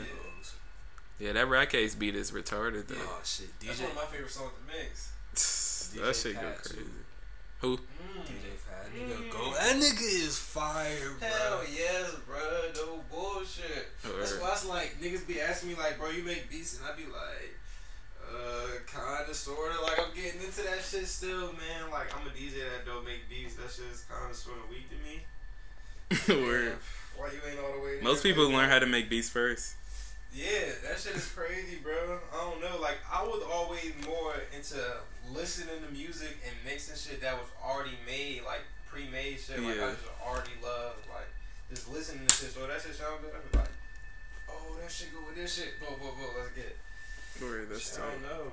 yeah. 1.19 1.33
That 1.33 1.49
Rack 1.49 1.75
Ace 1.75 1.97
beat 1.97 2.15
is 2.15 2.31
retarded 2.31 2.87
though. 2.87 2.95
Oh 3.01 3.21
shit, 3.25 3.49
That's 3.67 3.81
one 3.81 3.91
of 3.91 3.97
my 3.97 4.05
favorite 4.05 4.31
songs 4.31 4.53
to 4.55 4.73
mix. 4.73 5.11
that 5.97 6.05
DJ 6.15 6.23
shit 6.23 6.35
go 6.41 6.53
crazy. 6.63 6.85
too. 6.85 6.91
Crazy. 7.63 7.77
Who? 7.77 7.77
Mm. 7.79 8.27
DJ 8.27 8.57
Fat 8.59 8.87
Mm. 8.93 9.09
nigga, 9.09 9.31
go. 9.31 9.53
That 9.55 9.77
nigga 9.77 10.03
is 10.27 10.39
fire, 10.39 11.11
bro. 11.19 11.29
Hell 11.29 11.61
yes, 11.73 12.15
bro. 12.27 12.39
No 12.75 13.01
bullshit. 13.11 13.89
That's 14.03 14.39
why 14.39 14.51
it's 14.53 14.67
like 14.67 15.01
niggas 15.01 15.27
be 15.27 15.41
asking 15.41 15.71
me 15.71 15.75
like, 15.77 15.99
bro, 15.99 16.11
you 16.11 16.23
make 16.25 16.51
beats, 16.51 16.79
and 16.79 16.87
I 16.87 16.97
be 16.97 17.05
like, 17.05 17.55
uh, 18.31 18.69
kinda, 18.87 19.35
sorta. 19.35 19.81
Like 19.83 19.99
I'm 19.99 20.15
getting 20.15 20.41
into 20.43 20.63
that 20.63 20.83
shit 20.83 21.07
still, 21.07 21.53
man. 21.53 21.91
Like 21.91 22.15
I'm 22.19 22.27
a 22.27 22.31
DJ 22.31 22.61
that 22.71 22.87
don't 22.87 23.05
make 23.05 23.29
beats. 23.29 23.55
That 23.57 23.71
shit's 23.71 24.05
kinda 24.05 24.35
sorta 24.35 24.61
weak 24.71 24.89
to 24.91 24.97
me. 25.07 25.25
Word. 26.47 26.77
Why 27.17 27.27
you 27.29 27.39
ain't 27.49 27.59
all 27.61 27.73
the 27.75 27.81
way? 27.85 27.95
there? 27.97 28.03
Most 28.03 28.23
people 28.23 28.45
Like, 28.47 28.55
learn 28.57 28.71
how 28.71 28.79
to 28.79 28.87
make 28.87 29.09
beats 29.11 29.29
first. 29.29 29.75
Yeah, 30.35 30.73
that 30.89 30.99
shit 30.99 31.15
is 31.15 31.29
crazy, 31.29 31.77
bro. 31.83 32.19
I 32.33 32.37
don't 32.51 32.61
know. 32.61 32.81
Like, 32.81 32.97
I 33.13 33.23
was 33.23 33.43
always 33.53 33.93
more 34.07 34.33
into 34.57 34.81
listening 35.31 35.85
to 35.85 35.93
music 35.93 36.39
and 36.47 36.55
mixing 36.65 36.97
shit 36.97 37.21
that 37.21 37.35
was 37.35 37.49
already 37.63 37.97
made, 38.07 38.43
like 38.47 38.63
pre-made 38.89 39.39
shit. 39.39 39.63
Like 39.63 39.77
Yeah. 39.77 39.87
I 39.87 39.91
just 39.91 40.09
already 40.25 40.57
love, 40.63 40.97
like 41.13 41.29
just 41.69 41.93
listening 41.93 42.27
to 42.27 42.35
shit. 42.35 42.51
So 42.51 42.67
that 42.67 42.81
shit 42.81 42.95
sound 42.95 43.21
good. 43.21 43.33
I 43.37 43.41
be 43.53 43.59
like, 43.59 43.69
oh, 44.49 44.77
that 44.81 44.91
shit 44.91 45.13
go 45.13 45.21
with 45.27 45.37
this 45.37 45.55
shit. 45.55 45.79
Boom, 45.81 45.99
boom, 46.01 46.17
boom. 46.17 46.31
Let's 46.39 46.51
get 46.57 46.65
it. 46.65 46.79
Word, 47.41 47.69
that's 47.71 47.91
Shit, 47.91 47.99
tight. 47.99 48.09
I 48.09 48.11
don't 48.13 48.23
know. 48.23 48.53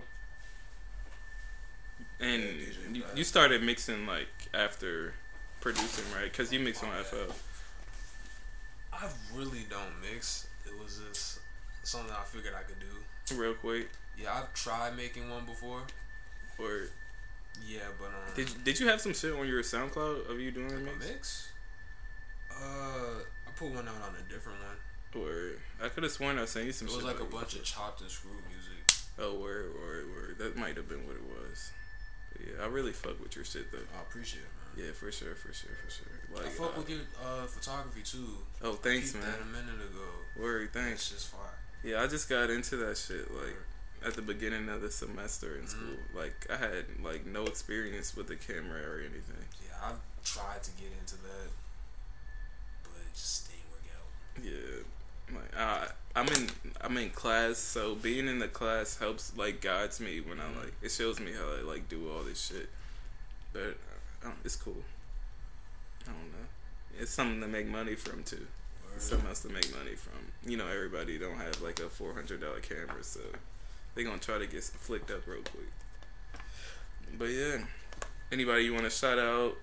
And 2.20 2.44
Yeah, 2.44 2.74
you, 2.92 3.04
you 3.16 3.24
started 3.24 3.64
mixing 3.64 4.06
like 4.06 4.28
after 4.54 5.14
producing, 5.62 6.06
right? 6.14 6.32
Because 6.32 6.52
you 6.52 6.60
mix 6.60 6.84
on 6.84 6.90
FL. 7.04 7.32
I 8.92 9.08
really 9.34 9.66
don't 9.70 10.02
mix. 10.02 10.48
It 10.66 10.78
was 10.82 11.00
just 11.10 11.39
something 11.90 12.12
I 12.12 12.24
figured 12.24 12.54
I 12.58 12.64
could 12.64 12.80
do. 12.80 13.36
Real 13.36 13.54
quick. 13.54 13.90
Yeah, 14.18 14.34
I've 14.34 14.54
tried 14.54 14.96
making 14.98 15.30
one 15.30 15.46
before. 15.46 15.82
Or 16.58 16.88
Yeah, 17.68 17.80
but 18.00 18.08
um, 18.08 18.36
did 18.36 18.50
you, 18.50 18.56
did 18.64 18.80
you 18.80 18.88
have 18.88 19.02
some 19.02 19.14
shit 19.14 19.34
on 19.34 19.48
your 19.48 19.62
SoundCloud 19.64 20.30
of 20.30 20.40
you 20.40 20.52
doing 20.52 20.72
a 20.72 20.76
a 20.76 20.80
mix? 20.80 21.00
mix? 21.08 21.48
Uh, 22.52 23.22
I 23.48 23.52
put 23.56 23.70
one 23.70 23.88
out 23.88 24.02
on 24.08 24.16
a 24.20 24.32
different 24.34 24.60
one. 24.60 25.24
Or 25.24 25.52
I 25.84 25.90
could 25.90 26.04
have 26.04 26.12
sworn 26.12 26.38
I 26.38 26.46
sent 26.46 26.66
you 26.66 26.72
some 26.72 26.88
It 26.88 26.92
was 26.96 27.04
shit. 27.04 27.06
like 27.08 27.20
a 27.22 27.26
bunch 27.26 27.56
of 27.56 27.64
chopped 27.64 28.02
and 28.02 28.10
screwed 28.10 28.36
music. 28.48 29.08
Oh, 29.18 29.40
word, 29.40 29.74
word, 29.76 30.06
word. 30.16 30.36
That 30.40 30.56
might 30.58 30.78
have 30.78 30.88
been 30.88 31.06
what 31.08 31.16
it 31.16 31.24
was. 31.24 31.72
But 32.34 32.42
yeah, 32.46 32.64
I 32.64 32.68
really 32.68 32.92
fuck 32.94 33.20
with 33.22 33.36
your 33.36 33.46
shit 33.46 33.72
though. 33.72 33.80
I 33.98 34.02
appreciate 34.02 34.42
it, 34.44 34.78
man. 34.78 34.86
Yeah, 34.88 34.94
for 34.94 35.12
sure, 35.12 35.36
for 35.36 35.52
sure, 35.54 35.72
for 35.84 35.92
sure. 35.92 36.08
I 36.36 36.44
Like, 36.44 36.52
fuck 36.52 36.76
uh, 36.76 36.80
with 36.80 36.90
your 36.90 37.00
uh, 37.24 37.46
photography 37.48 38.02
too. 38.04 38.38
oh, 38.64 38.74
thanks, 38.74 39.14
man. 39.14 39.24
That 39.24 39.42
a 39.42 39.46
minute 39.46 39.82
ago. 39.92 40.08
Word, 40.40 40.70
thanks. 40.74 41.10
just 41.10 41.28
fire. 41.30 41.59
Yeah, 41.84 42.02
I 42.02 42.08
just 42.08 42.30
got 42.30 42.50
into 42.50 42.76
that 42.78 42.98
shit 42.98 43.34
like 43.34 43.56
at 44.06 44.14
the 44.14 44.22
beginning 44.22 44.70
of 44.70 44.82
the 44.82 44.92
semester 44.92 45.58
in 45.58 45.68
school. 45.68 45.98
Like 46.16 46.48
I 46.50 46.58
had 46.58 46.86
like 47.04 47.26
no 47.26 47.46
experience 47.46 48.16
with 48.16 48.28
the 48.28 48.36
camera 48.36 48.82
or 48.82 49.00
anything. 49.00 49.46
Yeah, 49.64 49.90
I've 49.90 50.24
tried 50.24 50.64
to 50.64 50.72
get 50.72 50.90
into 51.00 51.16
that, 51.16 51.50
but 52.84 52.92
it 53.06 53.14
just 53.14 53.50
didn't 53.50 53.70
work 53.72 53.84
out. 53.96 54.44
Yeah, 54.44 55.38
like 55.38 55.58
I 55.58 55.88
I'm 56.16 56.28
in 56.28 56.50
I'm 56.82 56.98
in 56.98 57.10
class, 57.12 57.58
so 57.58 57.96
being 57.96 58.28
in 58.28 58.40
the 58.40 58.48
class 58.48 58.98
helps 58.98 59.36
like 59.38 59.62
guides 59.62 60.00
me 60.00 60.22
when 60.22 60.40
I 60.40 60.48
like 60.60 60.74
it 60.82 60.92
shows 60.92 61.20
me 61.20 61.32
how 61.34 61.60
I 61.60 61.62
like 61.62 61.88
do 61.88 62.12
all 62.12 62.24
this 62.24 62.48
shit. 62.48 62.70
But 63.54 63.78
uh, 64.26 64.32
it's 64.44 64.56
cool. 64.56 64.84
I 66.04 66.12
don't 66.12 66.32
know. 66.32 66.48
It's 67.00 67.12
something 67.12 67.42
to 67.42 67.48
make 67.48 67.68
money 67.68 67.96
from 67.96 68.24
too. 68.24 68.48
Something 68.98 69.30
else 69.30 69.42
to 69.42 69.50
make 69.50 69.74
money 69.76 69.96
from. 69.96 70.20
You 70.46 70.58
know, 70.58 70.68
everybody 70.68 71.18
don't 71.18 71.38
have 71.38 71.62
like 71.62 71.80
a 71.80 71.90
four 71.90 72.14
hundred 72.14 72.42
dollar 72.42 72.60
camera, 72.60 73.02
so 73.02 73.22
they 73.96 74.04
gonna 74.04 74.18
try 74.18 74.38
to 74.38 74.48
get 74.48 74.64
flicked 74.64 75.10
up 75.12 75.26
real 75.26 75.42
quick. 75.42 75.72
But 77.18 77.30
yeah, 77.30 77.60
anybody 78.32 78.64
you 78.64 78.74
want 78.74 78.86
to 78.86 78.90
shout 78.90 79.20
out? 79.20 79.56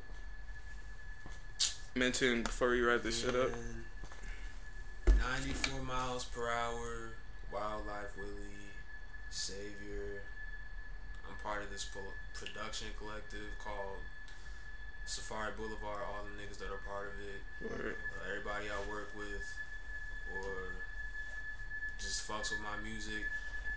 Mention 1.94 2.42
before 2.42 2.74
you 2.74 2.86
wrap 2.86 3.02
this 3.02 3.22
shit 3.22 3.34
up. 3.34 3.50
94 5.06 5.82
miles 5.82 6.24
per 6.24 6.50
hour, 6.50 7.14
Wildlife 7.52 8.16
Willie, 8.18 8.68
Savior. 9.30 10.22
I'm 11.28 11.36
part 11.42 11.62
of 11.62 11.70
this 11.70 11.88
production 12.34 12.88
collective 12.98 13.48
called 13.62 13.98
Safari 15.06 15.52
Boulevard, 15.56 16.02
all 16.02 16.24
the 16.26 16.34
niggas 16.42 16.58
that 16.58 16.66
are 16.70 16.82
part 16.88 17.06
of 17.06 17.16
it, 17.22 17.40
Word. 17.62 17.94
uh, 17.94 18.28
everybody 18.28 18.66
I 18.66 18.78
work 18.90 19.08
with, 19.16 19.46
or 20.34 20.74
just 21.98 22.26
fucks 22.28 22.50
with 22.50 22.60
my 22.60 22.74
music, 22.82 23.24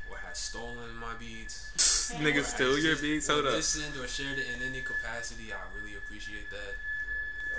or 0.09 0.17
has 0.17 0.37
stolen 0.37 0.89
my 0.99 1.13
beats. 1.19 1.69
Niggas 2.19 2.45
steal 2.57 2.79
your 2.79 2.97
beats. 2.97 3.27
Hold 3.27 3.45
up. 3.45 3.53
Listened 3.53 3.93
or 4.01 4.07
shared 4.07 4.39
it 4.39 4.47
in 4.57 4.65
any 4.65 4.81
capacity. 4.81 5.53
I 5.53 5.61
really 5.77 5.95
appreciate 5.95 6.49
that. 6.49 6.73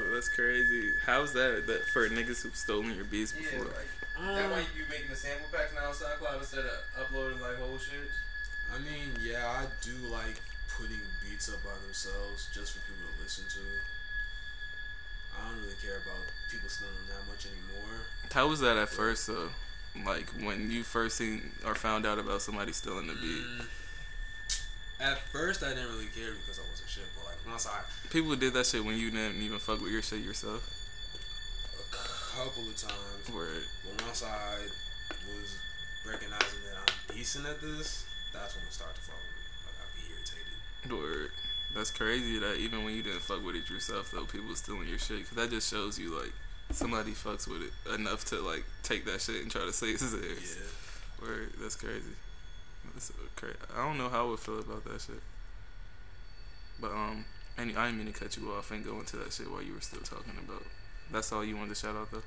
Oh, 0.00 0.10
that's 0.14 0.28
crazy. 0.28 0.90
How's 1.06 1.32
that? 1.34 1.66
That 1.68 1.86
for 1.86 2.08
niggas 2.08 2.42
who've 2.42 2.56
stolen 2.56 2.94
your 2.96 3.04
beats 3.04 3.32
Yeah, 3.36 3.42
before? 3.42 3.66
like 3.70 3.88
that 4.20 4.50
why 4.50 4.60
you 4.76 4.84
be 4.84 4.90
making 4.90 5.08
the 5.08 5.16
sample 5.16 5.46
packs 5.52 5.72
now 5.72 5.88
on 5.88 5.94
SoundCloud 5.94 6.38
instead 6.44 6.66
of 6.66 6.76
uploading 6.98 7.40
like 7.40 7.56
whole 7.56 7.78
shit. 7.78 8.10
I 8.74 8.78
mean, 8.82 9.14
yeah, 9.22 9.46
I 9.46 9.64
do 9.80 9.94
like 10.12 10.36
putting 10.76 11.00
beats 11.24 11.48
up 11.48 11.62
by 11.64 11.72
themselves 11.86 12.50
just 12.52 12.74
for 12.76 12.80
people 12.84 13.06
to 13.08 13.09
listen 13.30 13.62
to. 13.62 13.62
I 15.38 15.48
don't 15.48 15.62
really 15.62 15.78
care 15.80 15.98
about 16.02 16.18
people 16.50 16.68
stealing 16.68 17.06
that 17.06 17.22
much 17.30 17.46
anymore. 17.46 18.02
How 18.32 18.48
was 18.48 18.58
that 18.60 18.76
at 18.76 18.88
first 18.88 19.28
though? 19.28 19.50
Like 20.04 20.26
when 20.42 20.70
you 20.70 20.82
first 20.82 21.16
seen 21.16 21.52
or 21.64 21.74
found 21.76 22.06
out 22.06 22.18
about 22.18 22.42
somebody 22.42 22.72
stealing 22.72 23.06
the 23.06 23.14
beat. 23.14 23.46
Mm, 23.46 23.66
At 25.00 25.18
first, 25.30 25.62
I 25.62 25.68
didn't 25.70 25.90
really 25.94 26.10
care 26.14 26.32
because 26.34 26.58
I 26.58 26.62
wasn't 26.70 26.88
shit, 26.90 27.04
but 27.14 27.26
like 27.26 27.38
once 27.46 27.66
I 27.68 27.78
People 28.10 28.34
did 28.34 28.52
that 28.54 28.66
shit 28.66 28.84
when 28.84 28.98
you 28.98 29.10
didn't 29.12 29.40
even 29.40 29.58
fuck 29.60 29.80
with 29.80 29.92
your 29.92 30.02
shit 30.02 30.20
yourself. 30.20 30.66
a 31.78 32.36
couple 32.36 32.66
of 32.68 32.76
times, 32.76 33.30
Word. 33.32 33.62
but 33.86 34.02
once 34.06 34.24
I 34.24 34.58
was 35.30 35.58
recognizing 36.04 36.60
that 36.66 36.82
I'm 36.82 37.14
decent 37.16 37.46
at 37.46 37.60
this, 37.60 38.06
that's 38.32 38.56
when 38.56 38.64
it 38.66 38.72
started 38.72 38.94
to 38.96 39.02
fuck 39.02 39.18
with 39.22 39.38
me. 39.38 39.46
Like 39.66 39.78
I'd 39.78 39.94
be 39.94 40.04
irritated. 40.10 40.98
Word. 40.98 41.30
That's 41.74 41.90
crazy 41.90 42.38
that 42.38 42.56
even 42.56 42.84
when 42.84 42.94
you 42.94 43.02
didn't 43.02 43.22
fuck 43.22 43.44
with 43.44 43.54
it 43.54 43.70
yourself 43.70 44.10
though, 44.12 44.24
people 44.24 44.54
stealing 44.54 44.88
your 44.88 44.98
shit. 44.98 45.26
Cause 45.28 45.36
that 45.36 45.50
just 45.50 45.70
shows 45.70 45.98
you 45.98 46.16
like 46.16 46.32
somebody 46.70 47.12
fucks 47.12 47.46
with 47.46 47.62
it 47.62 47.94
enough 47.94 48.24
to 48.26 48.40
like 48.40 48.64
take 48.82 49.04
that 49.06 49.20
shit 49.20 49.42
and 49.42 49.50
try 49.50 49.62
to 49.62 49.72
say 49.72 49.88
it's 49.88 50.10
theirs. 50.10 50.58
Yeah. 50.58 51.26
Word. 51.26 51.52
That's 51.60 51.76
crazy. 51.76 52.16
That's 52.94 53.12
crazy. 53.36 53.56
I 53.76 53.86
don't 53.86 53.98
know 53.98 54.08
how 54.08 54.26
I 54.26 54.30
would 54.30 54.40
feel 54.40 54.58
about 54.58 54.84
that 54.84 55.00
shit. 55.00 55.22
But 56.80 56.92
um, 56.92 57.24
any 57.58 57.76
I 57.76 57.86
didn't 57.86 57.98
mean 57.98 58.12
to 58.12 58.18
cut 58.18 58.36
you 58.36 58.50
off 58.52 58.70
and 58.70 58.84
go 58.84 58.98
into 58.98 59.16
that 59.18 59.32
shit 59.32 59.50
while 59.50 59.62
you 59.62 59.74
were 59.74 59.80
still 59.80 60.00
talking 60.00 60.34
about. 60.42 60.64
That's 61.12 61.32
all 61.32 61.44
you 61.44 61.56
wanted 61.56 61.74
to 61.74 61.80
shout 61.80 61.96
out 61.96 62.10
though. 62.10 62.22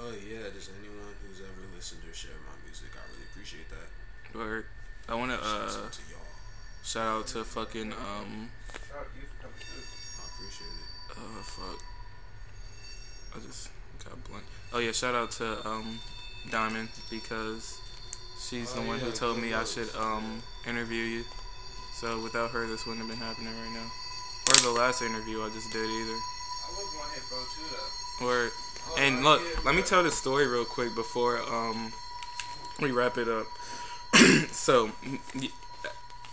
Oh 0.00 0.12
yeah, 0.12 0.48
just 0.52 0.70
anyone 0.76 1.14
who's 1.22 1.40
ever 1.40 1.64
listened 1.74 2.02
or 2.08 2.14
shared 2.14 2.40
my 2.44 2.56
music, 2.64 2.90
I 2.94 3.02
really 3.12 3.26
appreciate 3.30 3.68
that. 3.70 4.36
Word. 4.36 4.66
I 5.08 5.14
want 5.14 5.30
to 5.30 5.38
Shouts 5.38 5.76
uh 5.76 5.84
out 5.86 5.92
to 5.92 6.02
y'all. 6.10 6.35
Shout 6.86 7.06
out 7.06 7.26
to 7.28 7.44
fucking 7.44 7.92
um 7.92 8.50
Shout 8.88 8.98
out 9.00 9.06
to 9.12 9.20
you 9.20 9.26
for 9.26 9.42
coming 9.42 9.58
through. 9.60 9.82
I 10.22 10.24
appreciate 10.30 10.76
it. 10.76 11.18
uh 11.18 11.42
fuck. 11.42 11.78
I 13.36 13.46
just 13.46 13.70
got 14.04 14.24
blank. 14.28 14.44
Oh 14.72 14.78
yeah, 14.78 14.92
shout 14.92 15.14
out 15.14 15.30
to 15.32 15.66
um 15.68 15.98
Diamond 16.50 16.88
because 17.10 17.78
she's 18.48 18.72
the 18.72 18.80
Oh, 18.80 18.86
one 18.86 18.98
who 19.00 19.10
told 19.12 19.38
me 19.40 19.52
I 19.54 19.64
should 19.64 19.88
um 19.96 20.42
interview 20.66 21.02
you. 21.02 21.24
So 22.00 22.22
without 22.22 22.50
her, 22.50 22.66
this 22.66 22.86
wouldn't 22.86 23.06
have 23.06 23.10
been 23.18 23.26
happening 23.26 23.52
right 23.52 23.72
now. 23.74 23.90
Or 24.50 24.72
the 24.74 24.78
last 24.78 25.02
interview 25.02 25.42
I 25.42 25.48
just 25.50 25.72
did 25.72 25.84
either. 25.88 26.12
I 26.12 26.68
was 26.70 26.86
going 26.94 27.10
hit 27.14 27.22
bro 27.28 27.38
too 27.54 27.66
though. 28.20 28.26
Or 28.26 28.50
Oh, 28.88 28.94
and 29.00 29.24
look, 29.24 29.40
it, 29.42 29.64
let 29.64 29.74
me 29.74 29.82
tell 29.82 30.04
this 30.04 30.16
story 30.16 30.46
real 30.46 30.64
quick 30.64 30.94
before 30.94 31.38
um 31.52 31.92
we 32.80 32.92
wrap 32.92 33.18
it 33.18 33.26
up. 33.28 33.46
so, 34.52 34.90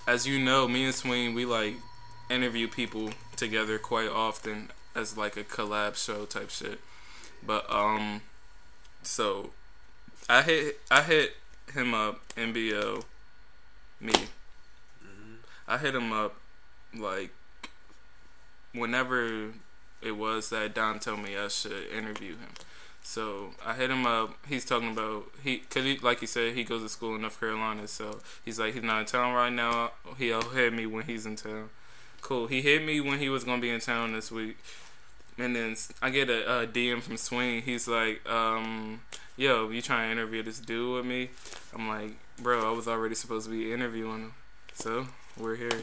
as 0.07 0.27
you 0.27 0.39
know, 0.39 0.67
me 0.67 0.85
and 0.85 0.95
Swing 0.95 1.33
we 1.33 1.45
like 1.45 1.75
interview 2.29 2.67
people 2.67 3.11
together 3.35 3.77
quite 3.77 4.09
often 4.09 4.69
as 4.95 5.17
like 5.17 5.37
a 5.37 5.43
collab 5.43 5.95
show 5.95 6.25
type 6.25 6.49
shit. 6.49 6.79
But 7.45 7.69
um, 7.71 8.21
so 9.01 9.51
I 10.29 10.41
hit 10.41 10.79
I 10.89 11.01
hit 11.01 11.35
him 11.73 11.93
up 11.93 12.21
NBO 12.35 13.03
me. 13.99 14.13
Mm-hmm. 14.13 15.35
I 15.67 15.77
hit 15.77 15.95
him 15.95 16.11
up 16.11 16.35
like 16.95 17.31
whenever 18.73 19.49
it 20.01 20.11
was 20.17 20.49
that 20.49 20.73
Don 20.73 20.99
told 20.99 21.23
me 21.23 21.37
I 21.37 21.47
should 21.47 21.87
interview 21.95 22.31
him. 22.31 22.49
So 23.03 23.51
I 23.65 23.73
hit 23.73 23.91
him 23.91 24.05
up. 24.05 24.33
He's 24.47 24.65
talking 24.65 24.91
about 24.91 25.25
he, 25.43 25.57
cause 25.57 25.83
he, 25.83 25.97
like 25.97 26.21
he 26.21 26.25
said, 26.25 26.53
he 26.55 26.63
goes 26.63 26.81
to 26.81 26.89
school 26.89 27.15
in 27.15 27.21
North 27.21 27.39
Carolina. 27.39 27.87
So 27.87 28.19
he's 28.43 28.59
like, 28.59 28.73
he's 28.73 28.83
not 28.83 29.01
in 29.01 29.05
town 29.05 29.33
right 29.33 29.51
now. 29.51 29.91
He'll 30.17 30.41
hit 30.41 30.73
me 30.73 30.85
when 30.85 31.03
he's 31.03 31.25
in 31.25 31.35
town. 31.35 31.69
Cool. 32.21 32.47
He 32.47 32.61
hit 32.61 32.83
me 32.83 33.01
when 33.01 33.19
he 33.19 33.29
was 33.29 33.43
gonna 33.43 33.61
be 33.61 33.69
in 33.69 33.81
town 33.81 34.13
this 34.13 34.31
week. 34.31 34.57
And 35.37 35.55
then 35.55 35.75
I 36.01 36.09
get 36.09 36.29
a, 36.29 36.61
a 36.61 36.67
DM 36.67 37.01
from 37.01 37.17
Swing. 37.17 37.61
He's 37.61 37.87
like, 37.87 38.27
um, 38.29 39.01
"Yo, 39.35 39.69
you 39.69 39.81
trying 39.81 40.07
to 40.07 40.11
interview 40.11 40.41
this 40.41 40.59
dude 40.59 40.95
with 40.95 41.05
me?" 41.05 41.29
I'm 41.75 41.89
like, 41.89 42.11
"Bro, 42.39 42.67
I 42.67 42.71
was 42.75 42.87
already 42.87 43.15
supposed 43.15 43.47
to 43.47 43.51
be 43.51 43.73
interviewing 43.73 44.21
him, 44.21 44.33
so 44.73 45.07
we're 45.37 45.55
here." 45.55 45.81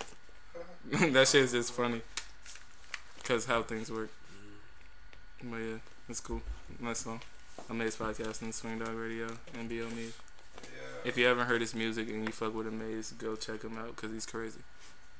that 1.10 1.28
shit's 1.28 1.52
just 1.52 1.72
funny, 1.72 2.00
cause 3.24 3.44
how 3.44 3.62
things 3.62 3.90
work. 3.90 4.10
But 5.42 5.56
yeah, 5.56 5.78
it's 6.08 6.20
cool. 6.20 6.42
Nice 6.78 6.98
song. 6.98 7.20
Amaze 7.68 7.96
Podcast 7.96 8.42
and 8.42 8.54
Swing 8.54 8.78
Dog 8.78 8.94
Radio, 8.94 9.26
NBO 9.54 9.94
Me. 9.94 10.04
Yeah. 10.62 10.70
If 11.04 11.16
you 11.18 11.26
haven't 11.26 11.46
heard 11.46 11.60
his 11.60 11.74
music 11.74 12.08
and 12.08 12.24
you 12.24 12.32
fuck 12.32 12.54
with 12.54 12.66
Amaze, 12.66 13.12
go 13.18 13.36
check 13.36 13.62
him 13.62 13.76
out, 13.78 13.94
cause 13.96 14.10
he's 14.12 14.26
crazy. 14.26 14.60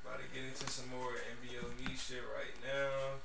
About 0.05 0.19
to 0.19 0.25
get 0.35 0.45
into 0.49 0.69
some 0.71 0.89
more 0.91 1.11
NBO 1.13 1.63
me 1.79 1.95
shit 1.97 2.23
right 2.35 2.55
now. 2.65 3.19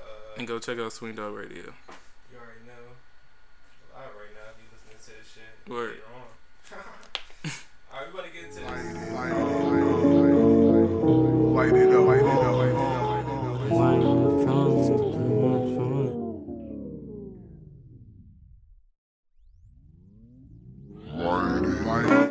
Uh, 0.00 0.38
And 0.38 0.46
go 0.48 0.58
check 0.58 0.78
out 0.78 0.92
Swing 0.92 1.14
Dog 1.14 1.34
Radio. 1.34 1.62
you 1.62 2.38
already 2.38 2.64
know. 2.66 2.96
Live 3.94 4.10
right 4.16 4.34
now. 4.34 4.50
If 4.50 4.58
you 4.58 4.68
listening 4.72 4.98
to 4.98 5.10
this 5.22 5.32
shit. 5.32 5.70
Word. 5.70 5.90
Later 5.90 6.02
on. 6.14 6.22
Alright, 7.92 8.06
we 8.08 8.20
about 8.20 8.26
to 8.26 8.32
get 8.32 8.44
into 8.48 8.60
Light 8.64 8.82
this. 8.82 8.96
it, 8.96 9.12
light 9.12 9.32
it, 9.32 9.36
light 11.52 11.74
it 11.74 11.94
up, 11.94 12.06
light 12.06 12.18
it 12.18 12.21
up, 12.21 12.21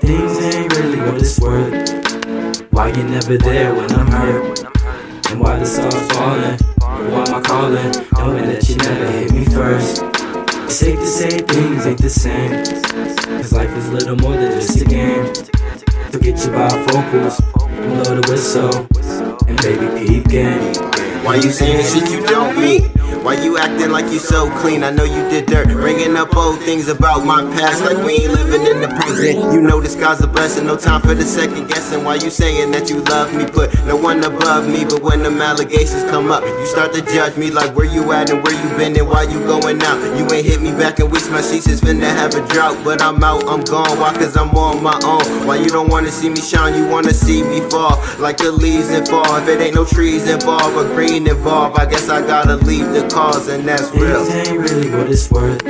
Things 0.02 0.38
ain't 0.40 0.76
really 0.76 1.00
what 1.00 1.16
it's 1.16 1.40
worth. 1.40 2.72
Why 2.72 2.88
you 2.90 3.04
never 3.04 3.38
there 3.38 3.74
when 3.74 3.92
I'm 3.92 4.08
hurt? 4.08 4.60
And 5.30 5.40
why 5.40 5.60
the 5.60 5.66
stars 5.66 5.94
falling? 6.12 6.58
Why 7.12 7.24
am 7.28 7.36
I 7.36 7.42
calling? 7.42 7.92
Knowing 8.18 8.46
that 8.46 8.68
you 8.68 8.76
never 8.78 9.12
hit 9.12 9.32
me 9.32 9.46
first. 9.46 10.02
It's 10.66 10.76
safe 10.76 11.00
to 11.00 11.06
say 11.06 11.30
things 11.40 11.86
ain't 11.86 12.02
the 12.02 12.10
same. 12.10 12.64
Cause 13.38 13.54
life 13.54 13.76
is 13.78 13.90
little 13.90 14.16
more 14.18 14.34
than 14.34 14.52
just 14.52 14.82
a 14.82 14.86
game. 14.86 15.26
Forget 16.12 16.38
your 16.46 16.56
bifocals, 16.56 17.38
blow 17.54 18.20
the 18.20 18.32
whistle, 18.32 18.88
and 19.48 19.62
baby 19.62 20.08
peep 20.08 20.28
game. 20.28 21.01
Why 21.24 21.36
you 21.36 21.52
saying 21.52 21.86
shit 21.86 22.12
you 22.12 22.26
don't 22.26 22.60
mean? 22.60 22.90
Why 23.22 23.36
you 23.36 23.56
acting 23.60 23.92
like 23.92 24.12
you 24.12 24.18
so 24.18 24.50
clean? 24.62 24.84
I 24.84 24.90
know 24.90 25.04
you 25.04 25.30
did 25.30 25.46
dirt, 25.46 25.68
bringing 25.68 26.18
up 26.18 26.36
old 26.36 26.60
things 26.62 26.88
about 26.88 27.24
my 27.24 27.44
past, 27.54 27.86
like 27.86 28.04
we 28.04 28.14
ain't 28.14 28.34
living 28.34 28.66
in 28.66 28.82
the 28.82 28.88
present. 28.88 29.54
You 29.54 29.62
know 29.62 29.80
this 29.80 29.96
guy's 29.96 30.22
a 30.22 30.28
blessing, 30.28 30.66
no 30.66 30.76
time 30.76 31.02
for 31.02 31.14
the 31.14 31.22
second 31.24 31.68
guessing. 31.68 32.04
Why 32.04 32.16
you 32.16 32.32
saying 32.32 32.72
that 32.72 32.90
you 32.90 33.02
love 33.04 33.32
me? 33.36 33.46
Put 33.46 33.72
no 33.86 33.96
one 33.96 34.24
above 34.24 34.68
me, 34.68 34.86
but 34.86 35.04
when 35.04 35.22
them 35.22 35.40
allegations 35.40 36.04
come 36.10 36.32
up, 36.32 36.44
you 36.44 36.66
start 36.66 36.94
to 36.94 37.02
judge 37.14 37.38
me 37.38 37.52
like 37.52 37.76
where 37.76 37.86
you 37.86 38.12
at 38.12 38.32
and 38.32 38.44
where 38.44 38.56
you 38.58 38.78
been 38.78 38.98
and 38.98 39.08
why 39.08 39.22
you 39.24 39.38
going 39.46 39.80
out. 39.84 40.00
You 40.18 40.26
ain't 40.34 40.46
hit 40.48 40.60
me 40.60 40.72
back 40.72 40.98
and 41.00 41.12
wish 41.12 41.30
my 41.30 41.42
sheets 41.42 41.68
is 41.68 41.80
finna 41.80 42.10
have 42.10 42.34
a 42.34 42.42
drought, 42.48 42.84
but 42.84 43.04
I'm 43.04 43.24
out, 43.24 43.44
I'm 43.48 43.64
gone. 43.66 44.00
Why? 44.00 44.14
Cause 44.16 44.36
I'm 44.36 44.50
on 44.56 44.82
my 44.82 45.00
own. 45.06 45.46
Why 45.46 45.58
you 45.58 45.70
don't 45.70 45.90
wanna 45.90 46.10
see 46.10 46.30
me 46.30 46.42
shine? 46.42 46.74
You 46.74 46.88
wanna 46.90 47.14
see 47.14 47.44
me 47.44 47.60
fall 47.70 48.02
like 48.18 48.38
the 48.38 48.52
leaves 48.52 48.90
that 48.90 49.08
fall. 49.08 49.36
If 49.36 49.48
it 49.48 49.62
ain't 49.62 49.76
no 49.76 49.86
trees 49.86 50.28
involved 50.28 50.76
or 50.76 50.86
green 50.96 51.11
involved, 51.18 51.78
I 51.78 51.86
guess 51.86 52.10
I 52.10 52.22
gotta 52.26 52.56
leave 52.56 52.88
the 52.88 53.08
cause, 53.14 53.48
and 53.48 53.68
that's 53.68 53.92
real. 53.92 54.24
Things 54.24 54.48
ain't 54.48 54.60
really 54.60 54.90
what 54.90 55.10
it's 55.10 55.30
worth. 55.30 55.62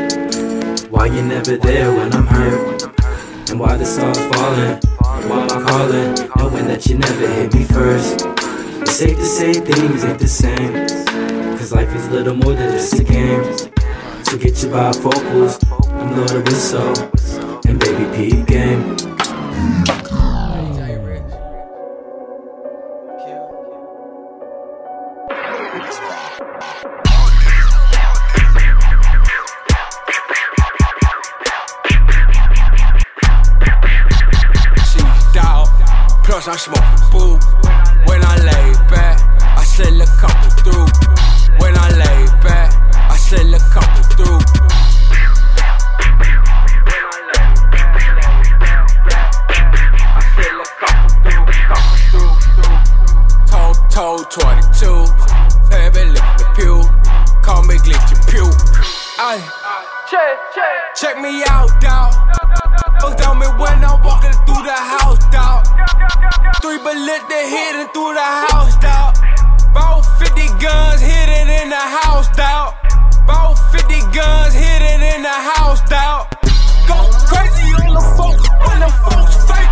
Why 0.89 1.07
you 1.07 1.21
never 1.23 1.57
there 1.57 1.91
when 1.95 2.13
I'm 2.13 2.27
hurt? 2.27 2.83
And 3.49 3.59
why 3.59 3.75
the 3.75 3.85
stars 3.85 4.17
falling? 4.17 4.79
Why 5.29 5.41
am 5.41 5.51
I 5.51 5.69
calling? 5.69 6.29
Knowing 6.37 6.67
that 6.67 6.85
you 6.85 6.97
never 6.97 7.27
hit 7.27 7.53
me 7.53 7.63
first. 7.63 8.25
It's 8.81 8.93
safe 8.93 9.17
to 9.17 9.25
say 9.25 9.53
things 9.53 10.03
ain't 10.03 10.19
the 10.19 10.27
same. 10.27 10.73
Cause 11.57 11.71
life 11.73 11.93
is 11.95 12.07
little 12.09 12.35
more 12.35 12.53
than 12.53 12.71
just 12.71 12.99
a 12.99 13.03
game. 13.03 13.43
So 14.25 14.37
get 14.37 14.61
your 14.61 14.71
bifocals 14.71 15.61
and 15.99 16.15
blow 16.15 16.25
the 16.25 16.41
whistle. 16.45 16.93
And 17.67 17.79
baby 17.79 18.05
peep 18.15 18.45
game. 18.45 19.10
cause 36.41 36.47
I 36.47 36.57
smoke 36.57 37.11
boo. 37.11 37.39
When 38.05 38.23
I 38.23 38.35
lay 38.37 38.73
back, 38.89 39.21
I 39.57 39.63
slid 39.63 40.01
a 40.01 40.07
couple 40.17 40.49
through. 40.61 40.87
When 41.59 41.77
I 41.77 41.89
lay 41.89 42.25
back, 42.41 42.73
I 42.95 43.17
slid 43.17 43.53
a 43.53 43.59
couple 43.69 44.03
through. 44.15 44.39
Told 53.91 54.31
22, 54.31 55.05
heavy 55.69 56.05
lip 56.09 56.23
the 56.37 56.45
pew, 56.55 56.81
call 57.43 57.61
me 57.63 57.75
glitchy 57.75 58.17
pew. 58.31 58.49
I 59.19 59.37
check, 60.09 60.37
check, 60.55 60.95
check 60.95 61.21
me 61.21 61.43
out, 61.47 61.69
dog. 61.81 62.13
Look 63.01 63.17
tell 63.17 63.35
me 63.35 63.45
when 63.59 63.83
I'm 63.83 64.01
walking 64.01 64.33
through 64.45 64.63
the 64.63 64.73
house. 64.73 65.20
Three 66.61 66.77
bullets 66.77 67.25
they 67.27 67.49
hitting 67.49 67.87
through 67.91 68.13
the 68.13 68.21
house, 68.21 68.77
dawg. 68.77 69.17
About 69.71 70.01
50 70.19 70.45
guns 70.61 71.01
hidden 71.01 71.49
in 71.49 71.69
the 71.69 71.75
house, 71.75 72.29
dawg. 72.37 72.75
About 73.23 73.55
50 73.73 73.89
guns 74.13 74.53
hidden 74.53 75.01
in 75.01 75.23
the 75.23 75.37
house, 75.57 75.81
dawg. 75.89 76.29
Go 76.85 77.09
crazy 77.25 77.73
on 77.81 77.95
the 77.97 78.05
folks 78.13 78.45
when 78.61 78.79
them 78.79 78.93
folks 79.09 79.41
faking. 79.49 79.70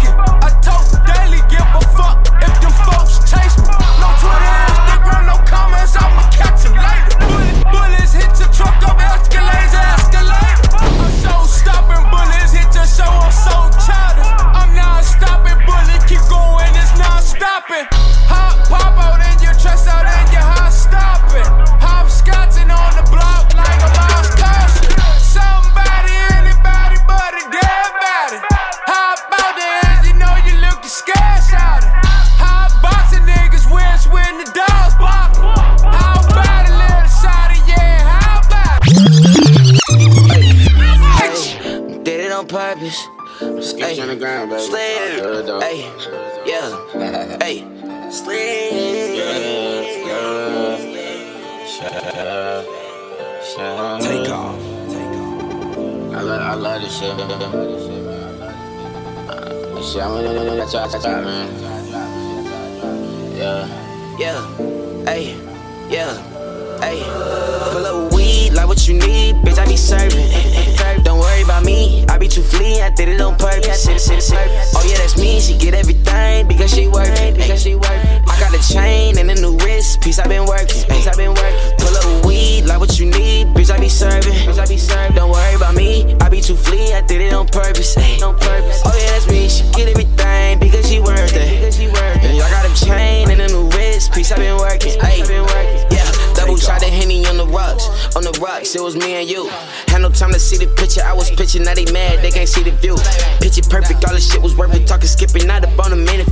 It 98.62 98.82
was 98.82 98.96
me 98.96 99.14
and 99.14 99.30
you. 99.30 99.48
Had 99.88 100.02
no 100.02 100.10
time 100.10 100.32
to 100.32 100.40
see 100.40 100.58
the 100.58 100.68
picture. 100.76 101.02
I 101.04 101.14
was 101.14 101.32
pitching, 101.32 101.64
now 101.64 101.74
they 101.74 101.86
mad, 101.92 102.22
they 102.22 102.30
can't 102.30 102.48
see 102.48 102.62
the 102.62 102.72
view. 102.72 102.98
Picture 103.40 103.64
perfect, 103.70 104.04
all 104.06 104.14
this 104.14 104.30
shit 104.30 104.42
was 104.42 104.56
worth 104.56 104.76
it. 104.76 104.86
Talking, 104.86 105.08
skipping, 105.08 105.48
not 105.48 105.64
up 105.64 105.80
on 105.80 105.92
the 105.92 105.96
minute. 105.96 106.28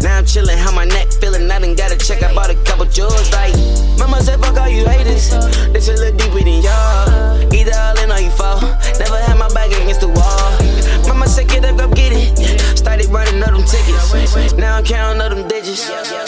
Now 0.00 0.18
I'm 0.18 0.26
chilling, 0.26 0.56
how 0.56 0.72
my 0.72 0.84
neck 0.84 1.12
feeling. 1.20 1.50
I 1.50 1.58
done 1.58 1.74
got 1.74 1.90
to 1.90 1.98
check. 1.98 2.22
I 2.22 2.32
bought 2.34 2.50
a 2.50 2.54
couple 2.64 2.86
jewels. 2.86 3.30
Like, 3.32 3.54
mama 3.98 4.22
said, 4.22 4.40
fuck 4.40 4.56
all 4.56 4.68
you 4.68 4.86
haters. 4.86 5.30
This 5.72 5.88
a 5.88 5.92
little 5.92 6.16
deeper 6.16 6.44
than 6.44 6.62
y'all. 6.62 7.52
Either 7.52 7.72
all 7.74 7.98
in 7.98 8.12
or 8.12 8.20
you 8.20 8.30
fall. 8.30 8.60
Never 8.98 9.18
had 9.18 9.36
my 9.36 9.48
back 9.52 9.68
against 9.68 10.00
the 10.00 10.08
wall. 10.08 10.65
Mama 11.08 11.26
said, 11.28 11.48
get 11.48 11.64
up, 11.64 11.76
go 11.78 11.88
get 11.88 12.12
it. 12.12 12.78
Started 12.78 13.06
running 13.06 13.42
up 13.42 13.50
them 13.50 13.64
tickets. 13.64 14.52
Now 14.54 14.76
I'm 14.78 14.84
counting 14.84 15.20
up 15.20 15.32
them 15.32 15.48
digits. 15.48 15.84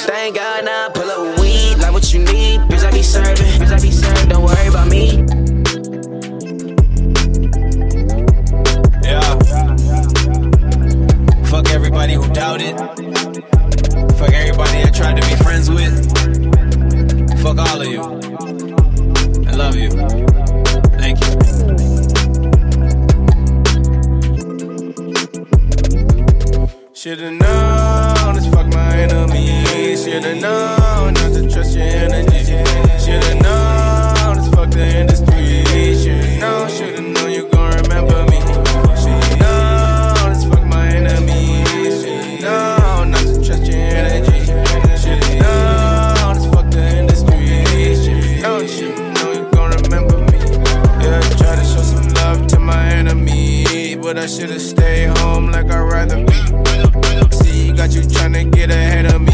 Thank 0.07 0.37
God 0.37 0.64
now 0.64 0.87
I 0.87 0.91
pull 0.91 1.11
up 1.11 1.39
weed. 1.41 1.79
Like 1.79 1.93
what 1.93 2.12
you 2.12 2.20
need, 2.20 2.61
bitch, 2.62 2.85
I 2.85 2.91
be 2.91 3.03
serving. 3.03 3.35
Bitch, 3.61 3.72
I 3.72 3.81
be 3.81 3.91
serving. 3.91 4.29
Don't 4.29 4.45
worry 4.45 4.66
about 4.68 4.89
me. 4.89 5.24
Yeah. 9.03 9.39
Fuck 11.45 11.70
everybody 11.70 12.14
who 12.14 12.26
doubted. 12.33 12.76
Fuck 14.18 14.33
everybody 14.33 14.83
I 14.83 14.91
tried 14.93 15.20
to 15.20 15.29
be 15.29 15.37
friends 15.43 15.70
with. 15.70 15.95
Fuck 17.43 17.59
all 17.59 17.81
of 17.81 17.87
you. 17.87 18.03
I 19.49 19.53
love 19.53 19.76
you. 19.76 19.91
Thank 20.99 21.20
you. 21.24 21.97
Should've 27.09 27.32
known 27.40 28.36
it's 28.36 28.46
fuck 28.48 28.66
my 28.66 28.98
enemies. 28.98 30.04
Should've 30.04 30.42
known 30.42 31.14
not 31.14 31.32
to 31.32 31.48
trust 31.50 31.74
your 31.74 31.86
energy. 31.86 32.44
Should've 33.02 33.40
known 33.40 34.36
it's 34.36 34.48
fuck 34.48 34.70
the 34.70 34.84
industry. 34.94 35.64
Should've 35.96 36.38
known, 36.38 36.68
should've 36.68 37.02
known 37.02 37.30
you 37.30 37.48
gon' 37.48 37.70
remember 37.80 38.24
me. 38.26 38.40
Should've 39.00 39.40
known 39.40 40.32
it's 40.32 40.44
fuck 40.44 40.62
my 40.66 40.86
enemies. 40.88 42.02
Should've 42.04 42.42
known 42.42 43.12
not 43.12 43.24
to 43.24 43.42
trust 43.42 43.64
your 43.64 43.78
energy. 43.78 44.44
Should've 45.00 45.40
known 45.40 46.36
it's 46.36 46.44
fuck 46.52 46.70
the 46.70 46.98
industry. 46.98 47.94
Should've 48.04 48.42
known, 48.42 48.68
should've 48.68 49.14
known 49.14 49.34
you 49.34 49.50
gon' 49.50 49.70
remember 49.80 50.18
me. 50.30 50.38
Yeah, 51.00 51.22
I 51.24 51.36
try 51.38 51.56
to 51.56 51.64
show 51.64 51.80
some 51.80 52.06
love 52.20 52.46
to 52.48 52.59
my 52.59 52.84
enemy, 52.90 53.94
but 53.94 54.18
I 54.18 54.26
should've 54.26 54.61
stayed 54.61 55.16
home 55.16 55.50
like 55.50 55.70
I'd 55.70 55.80
rather 55.80 56.22
be. 56.26 56.57
You 57.91 58.03
tryna 58.03 58.51
get 58.53 58.70
ahead 58.70 59.07
of 59.07 59.22
me. 59.22 59.28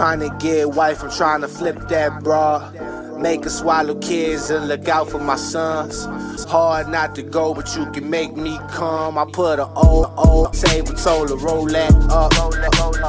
Hard? 0.00 0.20
to 0.20 0.30
get 0.38 0.70
wife, 0.70 1.02
I'm 1.02 1.10
trying 1.10 1.42
to 1.42 1.48
flip 1.48 1.88
that 1.88 2.22
bra. 2.22 2.70
Make 3.18 3.44
her 3.44 3.50
swallow 3.50 3.94
kids 3.96 4.48
and 4.48 4.66
look 4.66 4.88
out 4.88 5.10
for 5.10 5.18
my 5.18 5.36
sons. 5.36 6.04
Hard 6.44 6.88
not 6.88 7.14
to 7.16 7.22
go, 7.22 7.52
but 7.52 7.76
you 7.76 7.84
can 7.92 8.08
make 8.08 8.34
me 8.34 8.58
come. 8.70 9.18
I 9.18 9.26
put 9.30 9.58
a 9.58 9.66
O 9.76 10.12
O, 10.16 10.50
save 10.52 10.88
a 10.88 10.94
toll, 10.94 11.26
roll 11.36 11.66
that 11.66 11.92
up. 12.10 12.32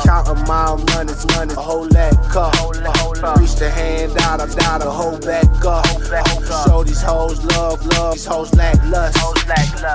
Counting 0.04 0.44
my 0.46 0.76
money, 0.94 1.14
money, 1.34 1.54
a 1.54 1.56
hold 1.56 1.92
that 1.92 2.14
cup. 2.30 3.11
Reach 3.22 3.54
the 3.54 3.70
hand 3.70 4.18
out, 4.22 4.42
I 4.42 4.48
down 4.56 4.80
to 4.80 4.90
hold 4.90 5.22
back 5.22 5.46
up. 5.64 5.86
Show 6.66 6.84
these 6.84 7.04
hoes 7.04 7.44
love, 7.46 7.86
love, 7.86 8.14
these 8.14 8.26
hoes 8.26 8.52
lack 8.56 8.84
lust. 8.88 9.16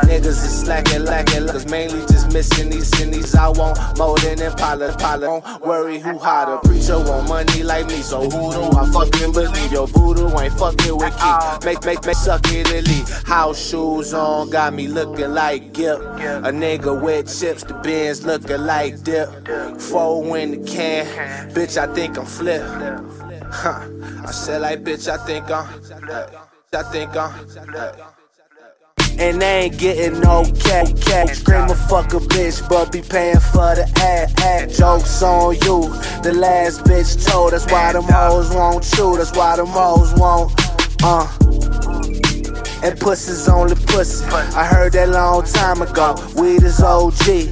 Niggas 0.04 0.26
is 0.26 0.60
slacking, 0.60 1.04
lacking, 1.04 1.48
cause 1.48 1.66
mainly 1.66 2.06
just 2.06 2.32
missing 2.32 2.70
these 2.70 2.88
these. 2.92 3.34
I 3.34 3.48
want 3.48 3.78
more 3.98 4.16
than 4.18 4.40
Impala, 4.40 4.92
Impala. 4.92 5.26
Don't 5.26 5.62
worry 5.62 5.98
who 5.98 6.18
hotter. 6.18 6.58
Preacher 6.68 6.98
want 6.98 7.28
money 7.28 7.64
like 7.64 7.86
me, 7.88 8.00
so 8.02 8.22
who 8.22 8.52
do 8.52 8.62
I 8.78 8.88
fucking 8.92 9.32
believe? 9.32 9.72
Your 9.72 9.88
voodoo 9.88 10.28
ain't 10.38 10.52
fucking 10.52 10.96
with 10.96 11.16
key. 11.18 11.66
Make, 11.66 11.84
make, 11.84 12.06
make, 12.06 12.16
suck 12.16 12.42
it 12.46 12.70
elite. 12.70 13.08
House 13.26 13.58
shoes 13.58 14.14
on, 14.14 14.50
got 14.50 14.72
me 14.72 14.86
looking 14.86 15.34
like 15.34 15.72
Gip. 15.72 15.98
A 15.98 16.52
nigga 16.52 17.02
with 17.02 17.26
chips, 17.26 17.64
the 17.64 17.74
bins 17.74 18.24
looking 18.24 18.64
like 18.64 19.02
dip. 19.02 19.28
Four 19.80 20.38
in 20.38 20.62
the 20.62 20.70
can, 20.70 21.06
bitch, 21.50 21.76
I 21.76 21.92
think 21.92 22.18
I'm 22.18 22.26
flip. 22.26 22.62
Huh. 23.58 23.88
I 24.26 24.30
said 24.32 24.60
like, 24.60 24.84
bitch, 24.84 25.08
I 25.08 25.16
think 25.24 25.50
I'm, 25.50 25.66
hey, 26.06 26.26
I 26.74 26.82
think 26.92 27.16
I'm, 27.16 27.32
hey. 27.72 27.90
And 29.18 29.40
they 29.40 29.62
ain't 29.62 29.78
getting 29.78 30.20
no 30.20 30.44
cash, 30.60 30.92
cash. 31.00 31.38
Scream 31.38 31.64
a 31.70 31.74
fuck 31.74 32.12
a 32.12 32.18
bitch, 32.18 32.68
but 32.68 32.92
be 32.92 33.00
paying 33.00 33.40
for 33.40 33.74
the 33.74 33.90
ad, 33.96 34.38
ad. 34.40 34.70
Jokes 34.70 35.22
on 35.22 35.54
you, 35.54 35.88
the 36.22 36.34
last 36.34 36.84
bitch 36.84 37.26
told. 37.26 37.52
That's 37.52 37.64
why 37.72 37.94
them 37.94 38.04
hoes 38.04 38.54
won't 38.54 38.84
chew, 38.84 39.16
that's 39.16 39.34
why 39.34 39.56
them 39.56 39.68
hoes 39.68 40.12
won't, 40.16 40.52
uh. 41.02 41.45
And 42.86 43.00
pussy's 43.00 43.48
only 43.48 43.74
pussy. 43.74 44.24
I 44.26 44.64
heard 44.64 44.92
that 44.92 45.08
long 45.08 45.42
time 45.42 45.82
ago. 45.82 46.14
Weed 46.36 46.62
is 46.62 46.80
OG. 46.80 47.50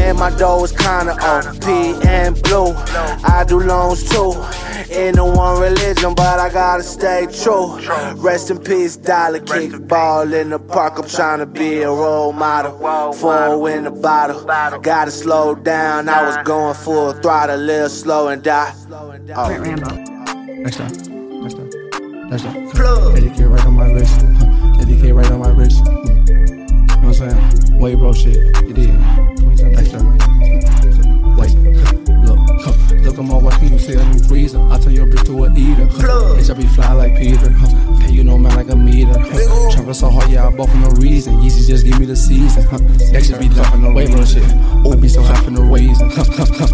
And 0.00 0.18
my 0.18 0.30
dough 0.30 0.64
is 0.64 0.72
kinda 0.72 1.12
OP 1.20 1.66
and 2.06 2.42
blue. 2.42 2.72
I 3.22 3.44
do 3.46 3.60
loans 3.60 4.02
too. 4.08 4.32
In 4.90 5.16
the 5.16 5.24
one 5.26 5.60
religion, 5.60 6.14
but 6.14 6.40
I 6.40 6.48
gotta 6.48 6.82
stay 6.82 7.26
true. 7.26 7.78
Rest 8.14 8.50
in 8.50 8.58
peace, 8.58 8.96
dollar 8.96 9.40
kick 9.40 9.86
ball 9.86 10.32
in 10.32 10.48
the 10.48 10.58
park. 10.58 10.98
I'm 10.98 11.06
trying 11.06 11.40
to 11.40 11.46
be 11.46 11.82
a 11.82 11.90
role 11.90 12.32
model. 12.32 12.72
Four 13.12 13.68
in 13.68 13.84
the 13.84 13.90
bottle. 13.90 14.40
Gotta 14.80 15.10
slow 15.10 15.56
down. 15.56 16.08
I 16.08 16.22
was 16.24 16.38
going 16.46 16.74
full 16.74 17.12
throttle, 17.12 17.58
little 17.58 17.90
slow 17.90 18.28
and 18.28 18.42
die. 18.42 18.72
Oh. 19.36 19.48
Next 20.56 20.76
time. 20.78 20.92
Next 21.42 21.54
time. 21.58 21.70
Next 22.30 22.44
time. 22.44 22.70
Plug. 22.70 23.14
Dedicate 23.14 23.46
right 23.46 23.66
on 23.66 23.74
my 23.74 23.92
wrist. 23.92 24.29
Dedicate 25.00 25.16
right 25.16 25.32
on 25.32 25.40
my 25.40 25.48
wrist. 25.48 25.78
You 25.78 25.92
know 25.92 26.84
what 26.84 27.04
I'm 27.04 27.14
saying? 27.14 27.78
Wait, 27.78 27.94
bro, 27.94 28.12
shit. 28.12 28.36
You 28.66 28.74
did. 28.74 29.29
Look 33.02 33.18
at 33.18 33.24
my 33.24 33.36
watch, 33.36 33.60
you 33.62 33.78
see 33.78 33.94
a 33.94 34.04
new 34.04 34.18
freezer. 34.18 34.60
I 34.70 34.78
turn 34.78 34.92
your 34.92 35.06
bitch 35.06 35.24
to 35.26 35.44
a 35.44 35.52
eater. 35.56 35.86
Huh. 35.86 36.36
Bitch, 36.36 36.50
I 36.50 36.54
be 36.54 36.66
fly 36.66 36.92
like 36.92 37.16
Peter. 37.16 37.50
Huh. 37.50 37.98
Pay 38.00 38.12
you 38.12 38.24
no 38.24 38.38
man 38.38 38.54
like 38.56 38.68
a 38.68 38.76
meter. 38.76 39.18
Huh. 39.18 39.70
Travel 39.72 39.94
so 39.94 40.10
hard, 40.10 40.30
yeah, 40.30 40.46
I 40.46 40.50
bought 40.50 40.70
for 40.70 40.76
no 40.76 40.88
reason. 40.90 41.34
Yeezy 41.40 41.66
just 41.66 41.84
give 41.84 41.98
me 41.98 42.06
the 42.06 42.16
season. 42.16 42.62
Huh. 42.64 42.78
That 43.12 43.24
shit 43.24 43.40
be 43.40 43.48
tough 43.48 43.70
for 43.70 43.78
no 43.78 43.92
Wait, 43.92 44.10
bro, 44.10 44.24
shit. 44.24 44.44
Oh, 44.84 44.96
be 44.96 45.08
so 45.08 45.22
high 45.22 45.42
for 45.42 45.50
no 45.50 45.62
reason. 45.62 46.08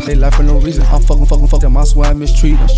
They 0.04 0.14
laugh 0.14 0.34
for 0.34 0.42
no 0.42 0.58
reason. 0.58 0.84
I'm 0.86 1.00
fucking, 1.02 1.26
fucking, 1.26 1.46
fuck 1.46 1.60
them. 1.60 1.76
I 1.76 1.84
swear 1.84 2.10
I 2.10 2.12
mistreat 2.12 2.58
them. 2.58 2.68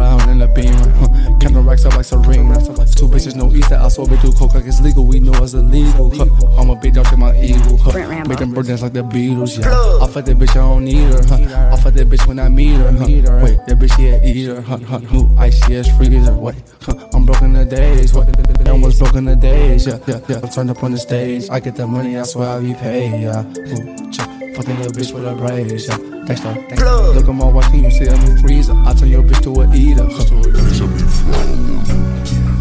Round 0.00 0.30
in 0.30 0.38
the 0.38 0.48
beamer. 0.54 0.90
Huh. 0.98 1.38
Count 1.40 1.54
the 1.54 1.60
racks 1.60 1.84
up 1.84 1.96
like 1.96 2.04
Serena. 2.04 2.54
Two 2.94 3.08
bitches, 3.08 3.34
no 3.34 3.52
Easter. 3.52 3.76
I 3.76 3.88
saw 3.88 4.06
bitch 4.06 4.22
do 4.22 4.32
coke 4.32 4.54
like 4.54 4.64
it's 4.64 4.80
legal. 4.80 5.04
We 5.04 5.20
know 5.20 5.34
it's 5.42 5.54
illegal. 5.54 6.10
Huh. 6.14 6.60
I'm 6.60 6.70
a 6.70 6.76
big 6.76 6.94
dog, 6.94 7.06
take 7.06 7.18
my 7.18 7.36
eagle. 7.40 7.78
Huh. 7.78 8.24
Make 8.26 8.38
them 8.38 8.52
bro 8.52 8.62
dance 8.62 8.82
like 8.82 8.92
the 8.92 9.02
Beatles. 9.02 9.58
Yeah. 9.58 10.04
I 10.04 10.06
fuck 10.06 10.24
that 10.24 10.38
bitch, 10.38 10.50
I 10.50 10.54
don't 10.54 10.84
need 10.84 11.12
her. 11.12 11.20
Huh. 11.26 11.72
I 11.72 11.76
fuck 11.76 11.94
that 11.94 12.08
bitch 12.08 12.26
when 12.26 12.38
I 12.38 12.48
meet 12.48 12.59
her. 12.68 12.92
Huh. 12.92 13.04
Wait, 13.44 13.58
that 13.66 13.78
bitch, 13.78 13.96
she 13.96 14.08
a 14.08 14.22
eater. 14.24 14.60
Huh. 14.60 14.78
Huh. 14.78 14.98
Who 15.00 15.28
icy 15.38 15.82
freezer. 15.96 16.34
Wait, 16.34 16.54
huh. 16.82 17.08
I'm 17.14 17.26
broken 17.26 17.52
the 17.52 17.64
days. 17.64 18.12
What? 18.14 18.28
I 18.66 18.70
almost 18.70 18.98
broken 18.98 19.24
the 19.24 19.36
days. 19.36 19.86
Yeah, 19.86 19.98
yeah, 20.06 20.20
yeah. 20.28 20.40
I'm 20.42 20.48
turned 20.48 20.70
up 20.70 20.82
on 20.82 20.92
the 20.92 20.98
stage. 20.98 21.48
I 21.50 21.60
get 21.60 21.76
the 21.76 21.86
money, 21.86 22.18
I 22.18 22.22
swear 22.24 22.48
I 22.48 22.60
be 22.60 22.74
paid. 22.74 23.20
Yeah. 23.22 23.42
Ooh, 23.42 24.10
ch- 24.10 24.20
Fucking 24.56 24.76
little 24.78 24.92
bitch 24.92 25.12
with 25.14 25.26
a 25.26 25.34
braids. 25.34 25.88
Yeah. 25.88 25.96
Thanks, 26.26 26.42
though. 26.42 26.54
Thanks. 26.54 26.82
Look 26.82 27.28
at 27.28 27.34
my 27.34 27.48
watch, 27.48 27.66
can 27.66 27.84
you 27.84 27.90
see 27.90 28.06
a 28.06 28.16
new 28.18 28.36
freezer? 28.40 28.74
I 28.84 28.92
turn 28.94 29.08
your 29.08 29.22
bitch 29.22 29.42
to 29.44 29.60
a 29.62 29.74
eater. 29.74 30.06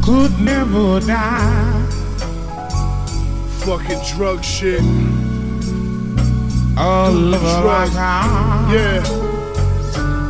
Could 0.04 0.40
never 0.40 1.00
die. 1.02 1.86
Fucking 3.66 4.00
drug 4.16 4.44
shit. 4.44 4.82
All 6.78 7.12
Do 7.12 7.36
over 7.36 7.62
drugs. 7.62 7.94
Yeah. 7.96 9.39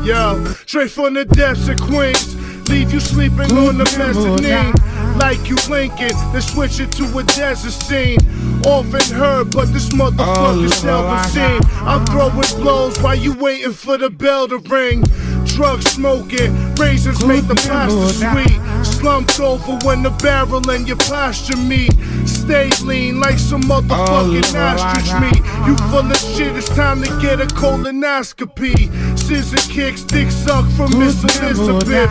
Yo, 0.04 0.44
straight 0.66 0.90
from 0.92 1.14
the 1.14 1.26
depths 1.26 1.68
of 1.68 1.80
Queens. 1.82 2.36
Leave 2.70 2.94
you 2.94 3.00
sleeping 3.00 3.52
on 3.58 3.78
the 3.78 3.84
mezzanine. 3.98 4.74
Like 5.18 5.50
you 5.50 5.58
Lincoln, 5.70 6.16
then 6.32 6.42
switch 6.42 6.80
it 6.80 6.92
to 6.94 7.18
a 7.18 7.24
desert 7.24 7.72
scene. 7.72 8.20
Often 8.66 9.16
heard, 9.16 9.52
but 9.52 9.74
this 9.74 9.90
motherfucker 9.90 10.72
seldom 10.72 11.24
seen. 11.30 11.60
I'm 11.82 12.06
throwing 12.06 12.62
blows 12.62 12.98
while 13.00 13.16
you 13.16 13.34
waiting 13.34 13.74
for 13.74 13.98
the 13.98 14.10
bell 14.10 14.48
to 14.48 14.58
ring. 14.60 15.04
Drug 15.46 15.82
smoking, 15.82 16.76
razors 16.76 17.26
make 17.26 17.48
the 17.48 17.56
pasta 17.56 18.14
sweet. 18.14 18.86
Slumped 18.86 19.40
over 19.40 19.78
when 19.86 20.04
the 20.04 20.12
barrel 20.12 20.70
and 20.70 20.88
your 20.88 20.98
posture 20.98 21.58
meet. 21.58 21.92
Stay 22.26 22.70
lean 22.84 23.20
like 23.20 23.40
some 23.40 23.64
motherfucking 23.64 24.56
ostrich 24.56 25.12
meat. 25.22 25.44
You 25.68 25.76
full 25.90 26.10
of 26.10 26.18
shit, 26.18 26.56
it's 26.56 26.70
time 26.70 27.02
to 27.02 27.10
get 27.22 27.42
a 27.42 27.46
colonoscopy. 27.46 29.18
Scissor 29.30 29.72
kicks, 29.72 30.02
dick 30.02 30.32
suck 30.32 30.68
from 30.72 30.90
Miss 30.98 31.24
Elizabeth. 31.38 32.10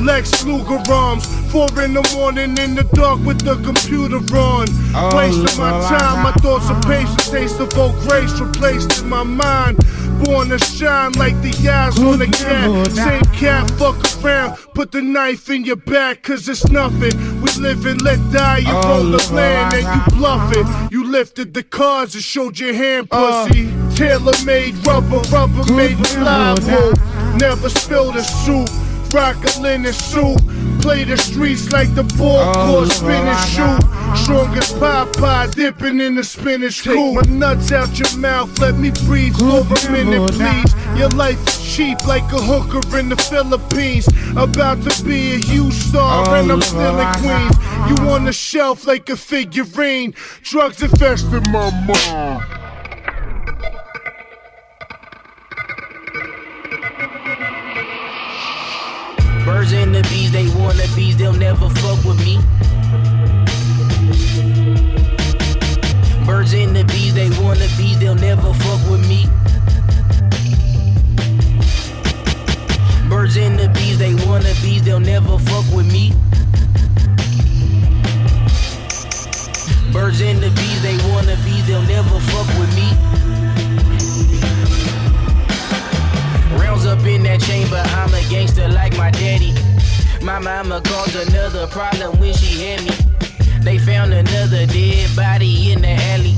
Lex 0.00 0.44
Luger 0.44 0.80
arms, 0.92 1.26
four 1.50 1.66
in 1.82 1.92
the 1.92 2.08
morning 2.14 2.56
in 2.56 2.76
the 2.76 2.84
dark 2.94 3.18
with 3.24 3.40
the 3.40 3.56
computer 3.64 4.22
on. 4.36 4.68
Wasting 5.12 5.58
my 5.58 5.70
time, 5.90 6.22
my 6.22 6.30
thoughts 6.34 6.70
of 6.70 6.80
patience, 6.82 7.28
taste 7.30 7.58
of 7.58 7.76
old 7.76 7.96
grace 8.02 8.38
replaced 8.38 9.02
in 9.02 9.08
my 9.08 9.24
mind. 9.24 9.76
Born 10.22 10.50
to 10.50 10.58
shine 10.60 11.10
like 11.14 11.34
the 11.42 11.50
eyes 11.68 11.98
on 11.98 12.22
a 12.22 12.28
cat. 12.28 12.92
Same 12.92 13.24
cat, 13.34 13.68
fuck 13.72 13.96
around, 14.22 14.56
put 14.72 14.92
the 14.92 15.02
knife 15.02 15.50
in 15.50 15.64
your 15.64 15.74
back, 15.74 16.22
cause 16.22 16.48
it's 16.48 16.68
nothing. 16.68 17.42
We 17.42 17.50
live 17.58 17.84
and 17.86 18.00
let 18.02 18.20
die, 18.30 18.58
you 18.58 18.72
roll 18.72 19.10
the 19.10 19.32
land 19.34 19.74
and 19.74 19.82
you 19.82 20.16
bluff 20.16 20.52
it. 20.54 20.92
You 20.92 21.10
lifted 21.10 21.54
the 21.54 21.64
cards 21.64 22.14
and 22.14 22.22
showed 22.22 22.60
your 22.60 22.72
hand, 22.72 23.10
pussy. 23.10 23.64
Tailor 23.64 23.81
made 24.44 24.86
rubber, 24.86 25.20
rubber 25.30 25.72
made 25.72 25.98
reliable. 26.14 26.92
Never 27.38 27.68
spilled 27.68 28.16
a 28.16 28.22
soup. 28.22 28.68
Rock 29.12 29.36
a 29.44 29.60
linen 29.60 29.92
suit, 29.92 30.38
play 30.80 31.04
the 31.04 31.18
streets 31.18 31.70
like 31.70 31.94
the 31.94 32.02
ball 32.16 32.54
court, 32.54 32.88
spin 32.88 33.10
and 33.10 33.48
shoot. 33.50 34.16
Strong 34.16 34.56
as 34.56 34.72
Popeye, 34.72 35.54
dipping 35.54 36.00
in 36.00 36.14
the 36.14 36.24
spinach 36.24 36.82
Take 36.82 37.14
my 37.14 37.20
nuts 37.28 37.72
out 37.72 37.98
your 37.98 38.16
mouth, 38.16 38.58
let 38.58 38.76
me 38.76 38.90
breathe 39.04 39.36
for 39.36 39.60
a 39.60 39.92
minute, 39.92 40.32
please. 40.32 40.74
Your 40.98 41.10
life 41.10 41.38
is 41.46 41.76
cheap 41.76 42.02
like 42.06 42.24
a 42.32 42.40
hooker 42.40 42.98
in 42.98 43.10
the 43.10 43.16
Philippines. 43.16 44.08
About 44.34 44.82
to 44.82 45.04
be 45.04 45.34
a 45.34 45.38
huge 45.38 45.74
star, 45.74 46.34
and 46.34 46.50
I'm 46.50 46.62
still 46.62 46.98
in 46.98 47.12
Queens. 47.16 47.56
You 47.90 48.08
on 48.08 48.24
the 48.24 48.32
shelf 48.32 48.86
like 48.86 49.10
a 49.10 49.16
figurine. 49.16 50.14
Drugs 50.42 50.82
infested 50.82 51.46
my 51.50 51.70
mind. 51.86 52.61
Birds 59.44 59.72
and 59.72 59.92
the 59.92 60.02
bees, 60.02 60.30
they 60.30 60.46
wanna 60.56 60.86
bees, 60.94 61.16
they'll 61.16 61.32
never 61.32 61.68
fuck 61.68 62.04
with 62.04 62.18
me. 62.24 62.36
Birds 66.24 66.54
and 66.54 66.76
the 66.76 66.84
bees, 66.84 67.12
they 67.12 67.28
wanna 67.42 67.66
bees, 67.76 67.98
they'll 67.98 68.14
never 68.14 68.54
fuck 68.54 68.80
with 68.88 69.06
me. 69.08 69.26
Birds 73.08 73.36
and 73.36 73.58
the 73.58 73.68
bees, 73.74 73.98
they 73.98 74.14
wanna 74.26 74.54
bees, 74.62 74.84
they'll 74.84 75.00
never 75.00 75.36
fuck 75.38 75.66
with 75.74 75.90
me. 75.92 76.12
Birds 79.92 80.20
and 80.20 80.38
the 80.40 80.50
bees, 80.50 80.82
they 80.82 80.96
wanna 81.10 81.36
bees, 81.44 81.66
they'll 81.66 81.82
never 81.82 82.20
fuck 82.30 82.46
with 82.58 82.72
me. 82.76 83.21
Up 87.02 87.08
in 87.08 87.22
that 87.24 87.40
chamber, 87.40 87.82
I'm 87.98 88.14
a 88.14 88.22
gangster 88.30 88.68
like 88.68 88.96
my 88.96 89.10
daddy. 89.10 89.52
My 90.22 90.38
mama 90.38 90.80
caused 90.82 91.16
another 91.16 91.66
problem 91.66 92.18
when 92.20 92.32
she 92.32 92.62
had 92.62 92.84
me. 92.84 92.94
They 93.62 93.78
found 93.78 94.12
another 94.12 94.66
dead 94.66 95.14
body 95.16 95.72
in 95.72 95.82
the 95.82 95.94
alley. 96.14 96.36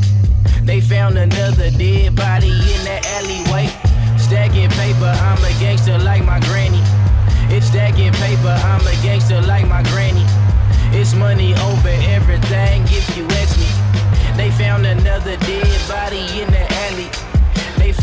They 0.62 0.80
found 0.80 1.18
another 1.18 1.70
dead 1.70 2.16
body 2.16 2.48
in 2.48 2.80
the 2.88 2.98
alleyway. 3.16 3.68
Stacking 4.16 4.70
paper, 4.70 5.12
I'm 5.28 5.42
a 5.44 5.52
gangster 5.60 5.98
like 5.98 6.24
my 6.24 6.40
granny. 6.40 6.80
It's 7.52 7.66
stacking 7.66 8.12
paper, 8.12 8.56
I'm 8.64 8.86
a 8.86 8.94
gangster 9.02 9.42
like 9.42 9.68
my 9.68 9.82
granny. 9.92 10.24
It's 10.96 11.14
money 11.14 11.52
over 11.68 11.94
everything 12.16 12.82
if 12.88 13.16
you 13.16 13.26
ask 13.42 13.58
me. 13.58 13.68
They 14.36 14.50
found 14.50 14.86
another 14.86 15.36
dead 15.36 15.88
body 15.88 16.24
in 16.40 16.50
the 16.50 16.64
alley. 16.88 17.33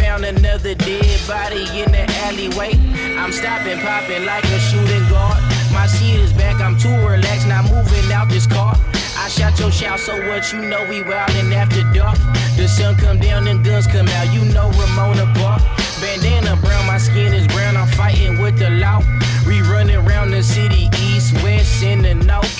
Found 0.02 0.26
another 0.26 0.74
dead 0.74 1.20
body 1.28 1.62
in 1.78 1.92
the 1.92 2.04
alleyway. 2.26 2.74
I'm 3.22 3.32
stopping, 3.32 3.80
popping 3.80 4.26
like 4.26 4.44
a 4.46 4.60
shooting 4.60 5.08
guard. 5.10 5.38
My 5.72 5.86
seat 5.86 6.18
is 6.18 6.34
back, 6.34 6.60
I'm 6.60 6.78
too 6.78 6.90
relaxed, 7.06 7.48
not 7.48 7.70
moving 7.70 8.12
out 8.12 8.28
this 8.28 8.48
car. 8.48 8.76
I 9.16 9.30
shot 9.30 9.60
your 9.60 9.72
shout, 9.72 10.00
so 10.00 10.18
what 10.28 10.52
you 10.52 10.60
know 10.60 10.84
we 10.90 11.02
wildin' 11.02 11.54
after 11.54 11.84
dark. 11.94 12.18
The 12.58 12.68
sun 12.68 12.96
come 12.98 13.20
down 13.20 13.48
and 13.48 13.64
guns 13.64 13.86
come 13.86 14.08
out, 14.08 14.34
you 14.34 14.44
know 14.52 14.72
Ramona 14.72 15.32
Park. 15.38 15.62
Bandana 16.02 16.60
brown, 16.60 16.88
my 16.88 16.98
skin 16.98 17.32
is 17.32 17.46
brown, 17.48 17.78
I'm 17.78 17.88
fighting 17.88 18.42
with 18.42 18.58
the 18.58 18.72
law. 18.72 19.04
We 19.46 19.62
running 19.62 19.98
around 19.98 20.32
the 20.32 20.42
city, 20.42 20.90
east, 20.98 21.34
west, 21.44 21.84
and 21.84 22.04
the 22.04 22.16
north. 22.16 22.58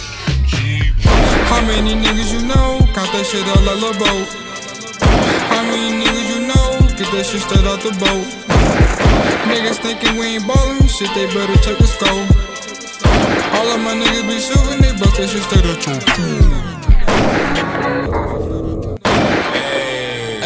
How 1.50 1.62
many 1.66 1.96
niggas 1.96 2.32
you 2.32 2.46
know? 2.48 2.80
Count 2.94 3.12
that 3.12 3.26
shit 3.26 3.48
all 3.50 3.66
the 3.66 3.98
boat. 3.98 4.28
How 5.50 5.64
many 5.64 6.11
that 7.12 7.26
shit 7.26 7.42
straight 7.42 7.68
out 7.68 7.82
the 7.84 7.92
boat. 8.00 8.26
Niggas 9.52 9.80
thinking 9.84 10.16
we 10.18 10.38
ain't 10.38 10.48
ballin', 10.48 10.88
shit, 10.88 11.12
they 11.14 11.28
better 11.36 11.58
check 11.60 11.78
the. 11.78 11.88
All 13.52 13.68
of 13.68 13.80
my 13.84 13.94
niggas 14.00 14.24
be 14.28 14.40
shooting, 14.40 14.80
they 14.80 14.92
bust 14.96 15.18
that 15.18 15.28
shit 15.28 15.44
straight 15.44 15.66
up 15.68 15.78
true. 15.84 16.00
Hey, 19.52 20.40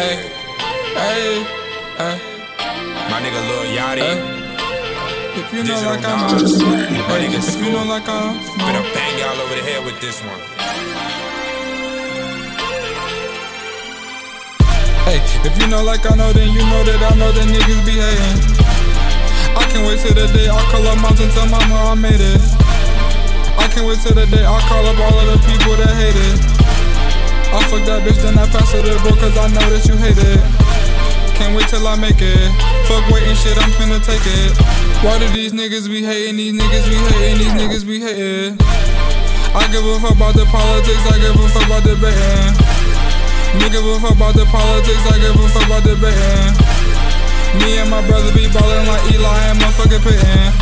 hey, 0.98 1.46
hey. 1.98 2.16
My 3.10 3.22
nigga 3.22 3.40
Lil 3.46 3.64
Yachty. 3.78 4.10
If 5.38 5.52
you 5.52 5.62
know 5.62 5.76
Digital 5.76 5.92
like 5.92 6.04
I'm. 6.04 6.18
My 7.06 7.18
nigga 7.22 7.38
if 7.38 7.56
you 7.62 7.70
know 7.72 7.84
like 7.84 8.08
I'm 8.08 8.34
Better 8.58 8.82
bang 8.92 9.18
y'all 9.20 9.40
over 9.40 9.54
the 9.54 9.62
head 9.62 9.84
with 9.84 10.00
this 10.00 10.20
one. 10.22 10.55
Hey, 15.06 15.22
if 15.46 15.54
you 15.62 15.70
know 15.70 15.86
like 15.86 16.02
I 16.02 16.18
know, 16.18 16.34
then 16.34 16.50
you 16.50 16.66
know 16.66 16.82
that 16.82 16.98
I 16.98 17.14
know 17.14 17.30
that 17.30 17.46
niggas 17.46 17.78
be 17.86 17.94
hating. 17.94 18.42
I 19.54 19.62
can't 19.70 19.86
wait 19.86 20.02
till 20.02 20.10
the 20.10 20.26
day 20.34 20.50
I 20.50 20.58
call 20.66 20.82
up 20.82 20.98
moms 20.98 21.22
and 21.22 21.30
tell 21.30 21.46
mama 21.46 21.78
I 21.78 21.94
made 21.94 22.18
it. 22.18 22.42
I 23.54 23.70
can't 23.70 23.86
wait 23.86 24.02
till 24.02 24.18
the 24.18 24.26
day 24.26 24.42
I 24.42 24.58
call 24.66 24.82
up 24.82 24.98
all 24.98 25.14
of 25.14 25.30
the 25.30 25.38
people 25.46 25.78
that 25.78 25.94
hate 25.94 26.18
it. 26.18 26.42
I 27.54 27.62
fuck 27.70 27.86
that 27.86 28.02
bitch, 28.02 28.18
then 28.18 28.34
I 28.34 28.50
pass 28.50 28.74
her 28.74 28.82
the 28.82 28.98
bro, 29.06 29.14
cause 29.14 29.38
I 29.38 29.46
know 29.54 29.62
that 29.70 29.86
you 29.86 29.94
hate 29.94 30.18
it. 30.18 30.42
Can't 31.38 31.54
wait 31.54 31.70
till 31.70 31.86
I 31.86 31.94
make 31.94 32.18
it. 32.18 32.50
Fuck 32.90 33.06
waiting 33.14 33.38
shit, 33.38 33.54
I'm 33.62 33.70
finna 33.78 34.02
take 34.02 34.26
it. 34.26 34.58
Why 35.06 35.22
do 35.22 35.30
these 35.30 35.54
niggas 35.54 35.86
be 35.86 36.02
hating? 36.02 36.34
These 36.34 36.58
niggas 36.58 36.86
be 36.90 36.98
hating, 36.98 37.38
these 37.38 37.54
niggas 37.54 37.86
be 37.86 38.02
hating. 38.02 38.58
I 39.54 39.70
give 39.70 39.86
a 39.86 40.02
fuck 40.02 40.18
about 40.18 40.34
the 40.34 40.50
politics, 40.50 41.06
I 41.06 41.22
give 41.22 41.38
a 41.38 41.46
fuck 41.54 41.62
about 41.70 41.86
debating. 41.86 42.65
Me 43.58 43.66
give 43.72 43.84
a 43.84 44.00
fuck 44.00 44.14
about 44.16 44.34
the 44.34 44.44
politics, 44.46 45.04
I 45.08 45.18
give 45.18 45.36
a 45.36 45.48
fuck 45.48 45.66
about 45.66 45.82
the 45.82 45.94
debating. 45.96 46.52
Me 47.60 47.78
and 47.80 47.88
my 47.88 48.04
brother 48.06 48.32
be 48.36 48.48
ballin' 48.52 48.86
like 48.86 49.04
Eli 49.12 49.38
and 49.48 49.58
motherfucking 49.60 50.02
Peyton. 50.04 50.52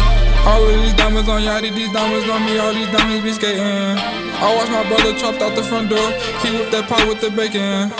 All 0.46 0.62
of 0.62 0.74
these 0.76 0.94
diamonds 0.94 1.28
on 1.28 1.42
Yachty, 1.42 1.74
these 1.74 1.90
diamonds 1.90 2.28
on 2.28 2.44
me, 2.44 2.58
all 2.58 2.72
these 2.72 2.90
diamonds 2.92 3.24
be 3.24 3.32
skating. 3.32 3.64
I 3.64 4.54
watch 4.54 4.70
my 4.70 4.86
brother 4.86 5.16
chopped 5.18 5.40
out 5.40 5.56
the 5.56 5.62
front 5.62 5.90
door, 5.90 6.10
he 6.44 6.52
whipped 6.52 6.70
that 6.70 6.86
pot 6.88 7.08
with 7.08 7.20
the 7.20 7.30
bacon. 7.30 7.90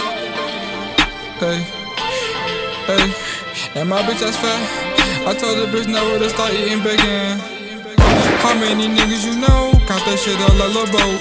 Hey, 1.40 1.64
hey, 2.86 3.80
and 3.80 3.88
my 3.88 4.02
bitch 4.02 4.20
that's 4.20 4.36
fat. 4.36 4.60
I 5.26 5.32
told 5.32 5.56
the 5.58 5.66
bitch 5.72 5.88
never 5.88 6.18
to 6.18 6.28
start 6.28 6.52
eating 6.52 6.84
bacon. 6.84 7.40
How 8.44 8.54
many 8.60 8.86
niggas 8.92 9.24
you 9.24 9.40
know? 9.40 9.72
Count 9.88 10.04
that 10.04 10.20
shit 10.20 10.36
all 10.36 10.54
like 10.54 10.92
boat. 10.92 11.20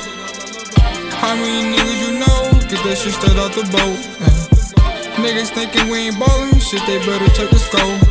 How 1.23 1.35
many 1.35 1.71
niggas 1.71 1.99
you 2.03 2.19
know? 2.19 2.52
Get 2.73 2.89
that 2.89 2.97
shit 2.97 3.13
straight 3.13 3.37
out 3.37 3.53
the 3.53 3.61
boat. 3.69 4.01
eh. 4.25 5.21
Niggas 5.21 5.53
thinking 5.53 5.93
we 5.93 6.09
ain't 6.09 6.17
ballin', 6.17 6.57
shit, 6.57 6.81
they 6.89 6.97
better 7.05 7.29
check 7.37 7.53
the 7.53 7.61
scope. 7.61 8.01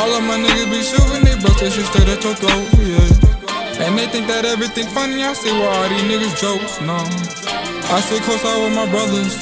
All 0.00 0.08
of 0.16 0.24
my 0.24 0.40
niggas 0.40 0.72
be 0.72 0.80
shooting, 0.80 1.28
they 1.28 1.36
bust 1.44 1.60
that 1.60 1.68
shit 1.76 1.84
straight 1.92 2.08
at 2.08 2.24
your 2.24 2.32
throat, 2.40 2.64
yeah. 2.80 3.84
And 3.84 4.00
they 4.00 4.08
think 4.08 4.32
that 4.32 4.48
everything 4.48 4.88
funny, 4.96 5.20
I 5.20 5.36
say, 5.36 5.52
why 5.52 5.76
all 5.76 5.88
these 5.92 6.08
niggas 6.08 6.40
jokes? 6.40 6.80
No. 6.80 6.96
I 7.92 8.00
sit 8.00 8.24
close 8.24 8.40
out 8.48 8.64
with 8.64 8.72
my 8.72 8.88
brothers. 8.88 9.36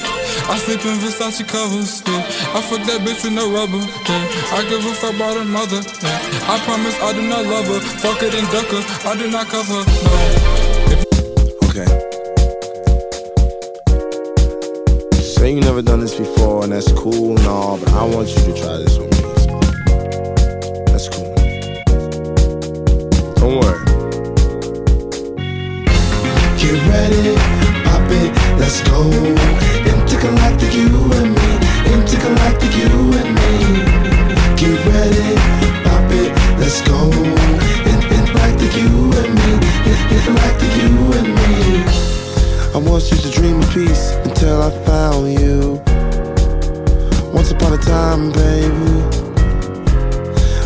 I 0.51 0.59
sleep 0.59 0.83
in 0.83 0.99
Versace 0.99 1.47
covers, 1.47 2.03
yeah. 2.03 2.59
I 2.59 2.61
fuck 2.67 2.83
that 2.91 3.07
bitch 3.07 3.23
with 3.23 3.39
no 3.39 3.55
rubber, 3.55 3.79
yeah. 3.79 4.27
I 4.51 4.67
give 4.67 4.83
a 4.83 4.91
fuck 4.99 5.15
about 5.15 5.39
her 5.39 5.47
mother, 5.47 5.79
yeah. 5.79 6.51
I 6.51 6.59
promise 6.67 6.99
I 6.99 7.15
do 7.15 7.23
not 7.23 7.47
love 7.47 7.71
her. 7.71 7.79
Fuck 8.03 8.19
it 8.27 8.35
and 8.35 8.51
duck 8.51 8.67
her, 8.67 8.83
I 9.07 9.15
do 9.15 9.31
not 9.31 9.47
cover, 9.47 9.79
no. 9.87 10.11
Okay. 11.71 12.22
You 15.57 15.61
never 15.61 15.83
done 15.83 16.01
this 16.01 16.15
before, 16.15 16.63
and 16.65 16.73
that's 16.73 16.91
cool 16.93 17.37
and 17.37 17.47
all, 17.47 17.77
but 17.77 17.93
I 17.93 18.05
want 18.05 18.29
you 18.29 18.37
to 18.37 18.53
try 18.55 18.77
this 18.79 18.97
with 18.97 19.11
me. 19.13 19.21
That's 20.87 21.09
cool. 21.09 21.35
Don't 23.37 23.61
worry. 23.61 23.85
Get 26.57 26.77
ready, 26.89 27.35
pop 27.85 28.09
it, 28.09 28.31
let's 28.61 28.81
go. 28.89 29.03
Intergalactic, 29.93 30.73
you 30.73 30.89
and 31.19 31.35
me. 31.37 31.51
Intergalactic, 31.93 32.73
you 32.81 32.93
and 33.21 33.35
me. 33.37 33.53
Get 34.57 34.79
ready, 34.89 35.37
pop 35.85 36.11
it, 36.13 36.33
let's 36.61 36.81
go. 36.83 37.11
In- 37.13 38.05
Intergalactic, 38.17 38.73
you 38.77 38.89
and 39.21 39.35
me. 39.35 39.53
In- 39.91 40.09
Intergalactic, 40.17 40.73
you 40.81 40.93
and 41.19 41.29
me. 41.35 42.22
I 42.75 42.79
once 42.79 43.11
used 43.11 43.25
to 43.25 43.31
dream 43.31 43.61
of 43.61 43.71
peace 43.71 44.13
until 44.25 44.63
I 44.63 44.71
found 44.87 45.39
you. 45.39 45.75
Once 47.31 47.51
upon 47.51 47.75
a 47.75 47.77
time, 47.77 48.33
baby. 48.33 49.03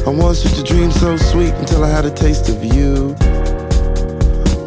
I 0.07 0.11
once 0.11 0.45
used 0.45 0.55
to 0.55 0.63
dream 0.63 0.93
so 0.93 1.17
sweet 1.17 1.53
until 1.55 1.83
I 1.83 1.91
had 1.91 2.05
a 2.05 2.11
taste 2.13 2.49
of 2.49 2.63
you. 2.65 3.17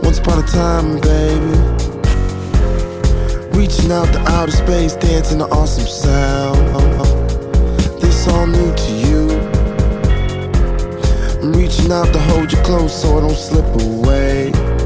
Once 0.03 0.19
upon 0.19 0.43
a 0.43 0.47
time, 0.47 0.99
baby. 0.99 1.55
Reaching 3.57 3.89
out 3.93 4.11
to 4.11 4.19
outer 4.27 4.51
space, 4.51 4.95
dancing 4.97 5.39
to 5.39 5.45
awesome 5.45 5.87
sound. 5.87 6.59
This 8.01 8.27
all 8.27 8.47
new 8.47 8.75
to 8.75 8.91
you. 8.91 9.29
I'm 11.41 11.53
reaching 11.53 11.89
out 11.93 12.11
to 12.11 12.19
hold 12.19 12.51
you 12.51 12.57
close 12.63 13.01
so 13.01 13.17
I 13.17 13.21
don't 13.21 13.31
slip 13.31 13.65
away. 13.81 14.78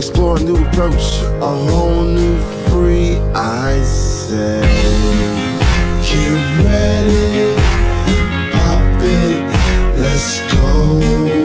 Explore 0.00 0.38
a 0.38 0.40
new 0.40 0.56
approach, 0.56 1.20
a 1.42 1.54
whole 1.68 2.04
new 2.04 2.38
free 2.70 3.18
I 3.34 3.82
say. 3.82 4.62
Get 6.08 6.64
ready, 6.64 7.54
pop 8.50 9.02
it, 9.02 10.00
let's 10.00 10.40
go. 10.54 11.39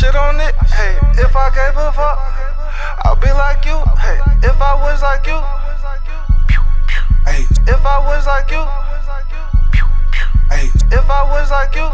Shit 0.00 0.16
on 0.16 0.40
it. 0.40 0.54
Hey, 0.72 0.96
if 1.20 1.36
I 1.36 1.52
gave 1.52 1.76
a 1.76 1.92
fuck, 1.92 2.16
I'll 3.04 3.20
be 3.20 3.28
like 3.36 3.66
you. 3.68 3.76
Hey, 4.00 4.16
if 4.48 4.56
I 4.56 4.72
was 4.80 5.02
like 5.02 5.26
you. 5.28 5.36
Hey, 7.28 7.44
if 7.68 7.84
I 7.84 7.98
was 8.08 8.24
like 8.24 8.50
you. 8.50 8.64
Hey, 10.48 10.72
if 10.96 11.10
I 11.10 11.22
was 11.28 11.50
like 11.50 11.74
you. 11.76 11.88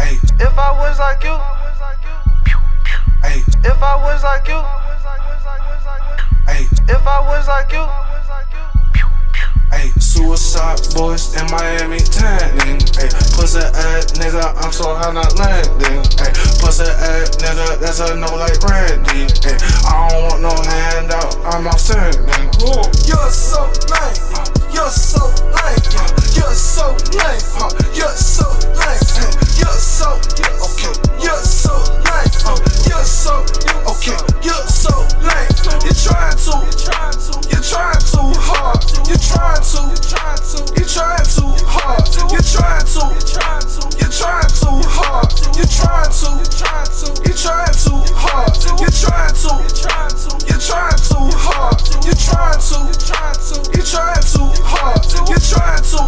Hey, 0.00 0.16
if 0.40 0.56
I 0.56 0.70
was 0.80 0.98
like 0.98 1.22
you. 1.28 1.36
Hey, 3.20 3.44
if 3.68 3.82
I 3.82 3.94
was 4.00 4.24
like 4.24 4.48
you. 4.48 4.60
Hey, 6.48 6.64
if 6.88 7.06
I 7.06 7.20
was 7.20 7.48
like 7.48 7.72
you 7.72 7.84
wins 7.84 8.28
like 8.28 8.52
you. 8.52 8.73
Ayy, 9.72 9.92
suicide 10.02 10.80
boys 10.94 11.34
in 11.34 11.46
Miami 11.50 11.98
tanning. 11.98 12.80
Ayy, 13.00 13.10
pussy 13.36 13.60
ass 13.60 14.12
nigga, 14.18 14.54
I'm 14.62 14.72
so 14.72 14.94
high 14.94 15.12
not 15.12 15.38
landing. 15.38 16.02
Ayy, 16.20 16.34
pussy 16.60 16.84
ass 16.84 17.36
nigga, 17.38 17.78
that's 17.80 18.00
a 18.00 18.14
no 18.16 18.28
like 18.36 18.60
Randy. 18.64 19.26
Ayy, 19.46 19.56
I 19.86 20.08
don't 20.08 20.22
want 20.22 20.42
no 20.42 20.54
handout, 20.70 21.36
I'm 21.54 21.66
outstanding. 21.66 22.24
You're 23.06 23.30
so 23.30 23.62
lame, 23.92 24.16
you're 24.72 24.90
so 24.90 25.24
lame, 25.52 25.84
uh, 25.96 26.08
you're 26.34 26.54
so 26.54 26.96
lame, 27.12 27.40
you're 27.94 28.16
so 28.16 28.48
lame, 28.74 29.43
you're 29.58 29.78
so 29.78 30.18
okay, 30.62 30.94
you're 31.22 31.44
so 31.44 31.74
lame, 32.04 32.30
uh, 32.46 32.58
you're 32.88 33.04
so 33.04 33.44
okay, 33.88 34.18
you're 34.42 34.66
so 34.66 34.92
lame. 35.22 35.50
You're 35.84 35.92
trying 35.92 36.36
to, 36.36 36.54
you're 37.50 37.64
trying 37.64 38.00
too 38.04 38.28
hard, 38.40 38.80
you're 39.08 39.16
trying 39.20 39.60
to, 39.60 39.80
you're 40.76 40.88
trying 40.88 41.24
too 41.24 41.50
hard, 41.64 42.04
you're 42.30 42.44
trying 42.44 42.84
to, 42.84 43.04
you're 43.98 44.12
trying 44.12 44.48
too 44.52 44.80
hard, 44.88 45.28
you're 45.56 45.64
trying 45.64 46.12
to, 46.12 46.32
you're 47.24 47.36
trying 47.36 47.74
too 47.74 48.00
hard, 48.16 48.56
you're 48.80 48.94
trying 48.94 49.34
to, 49.34 49.52
you're 50.46 50.60
trying 50.60 50.98
too 51.04 51.24
hard, 51.36 51.80
you're 52.04 52.16
trying 52.16 52.60
to, 52.60 52.78
you're 53.72 53.84
trying 53.84 54.24
too 54.24 54.48
hard, 54.64 55.00
you're 55.28 55.44
trying 55.44 55.84
to, 55.84 56.00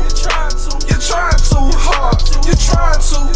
you're 0.89 1.01
trying 1.01 1.37
too 1.37 1.69
hard, 1.77 2.21
you're 2.47 2.57
trying 2.57 3.01
to, 3.01 3.36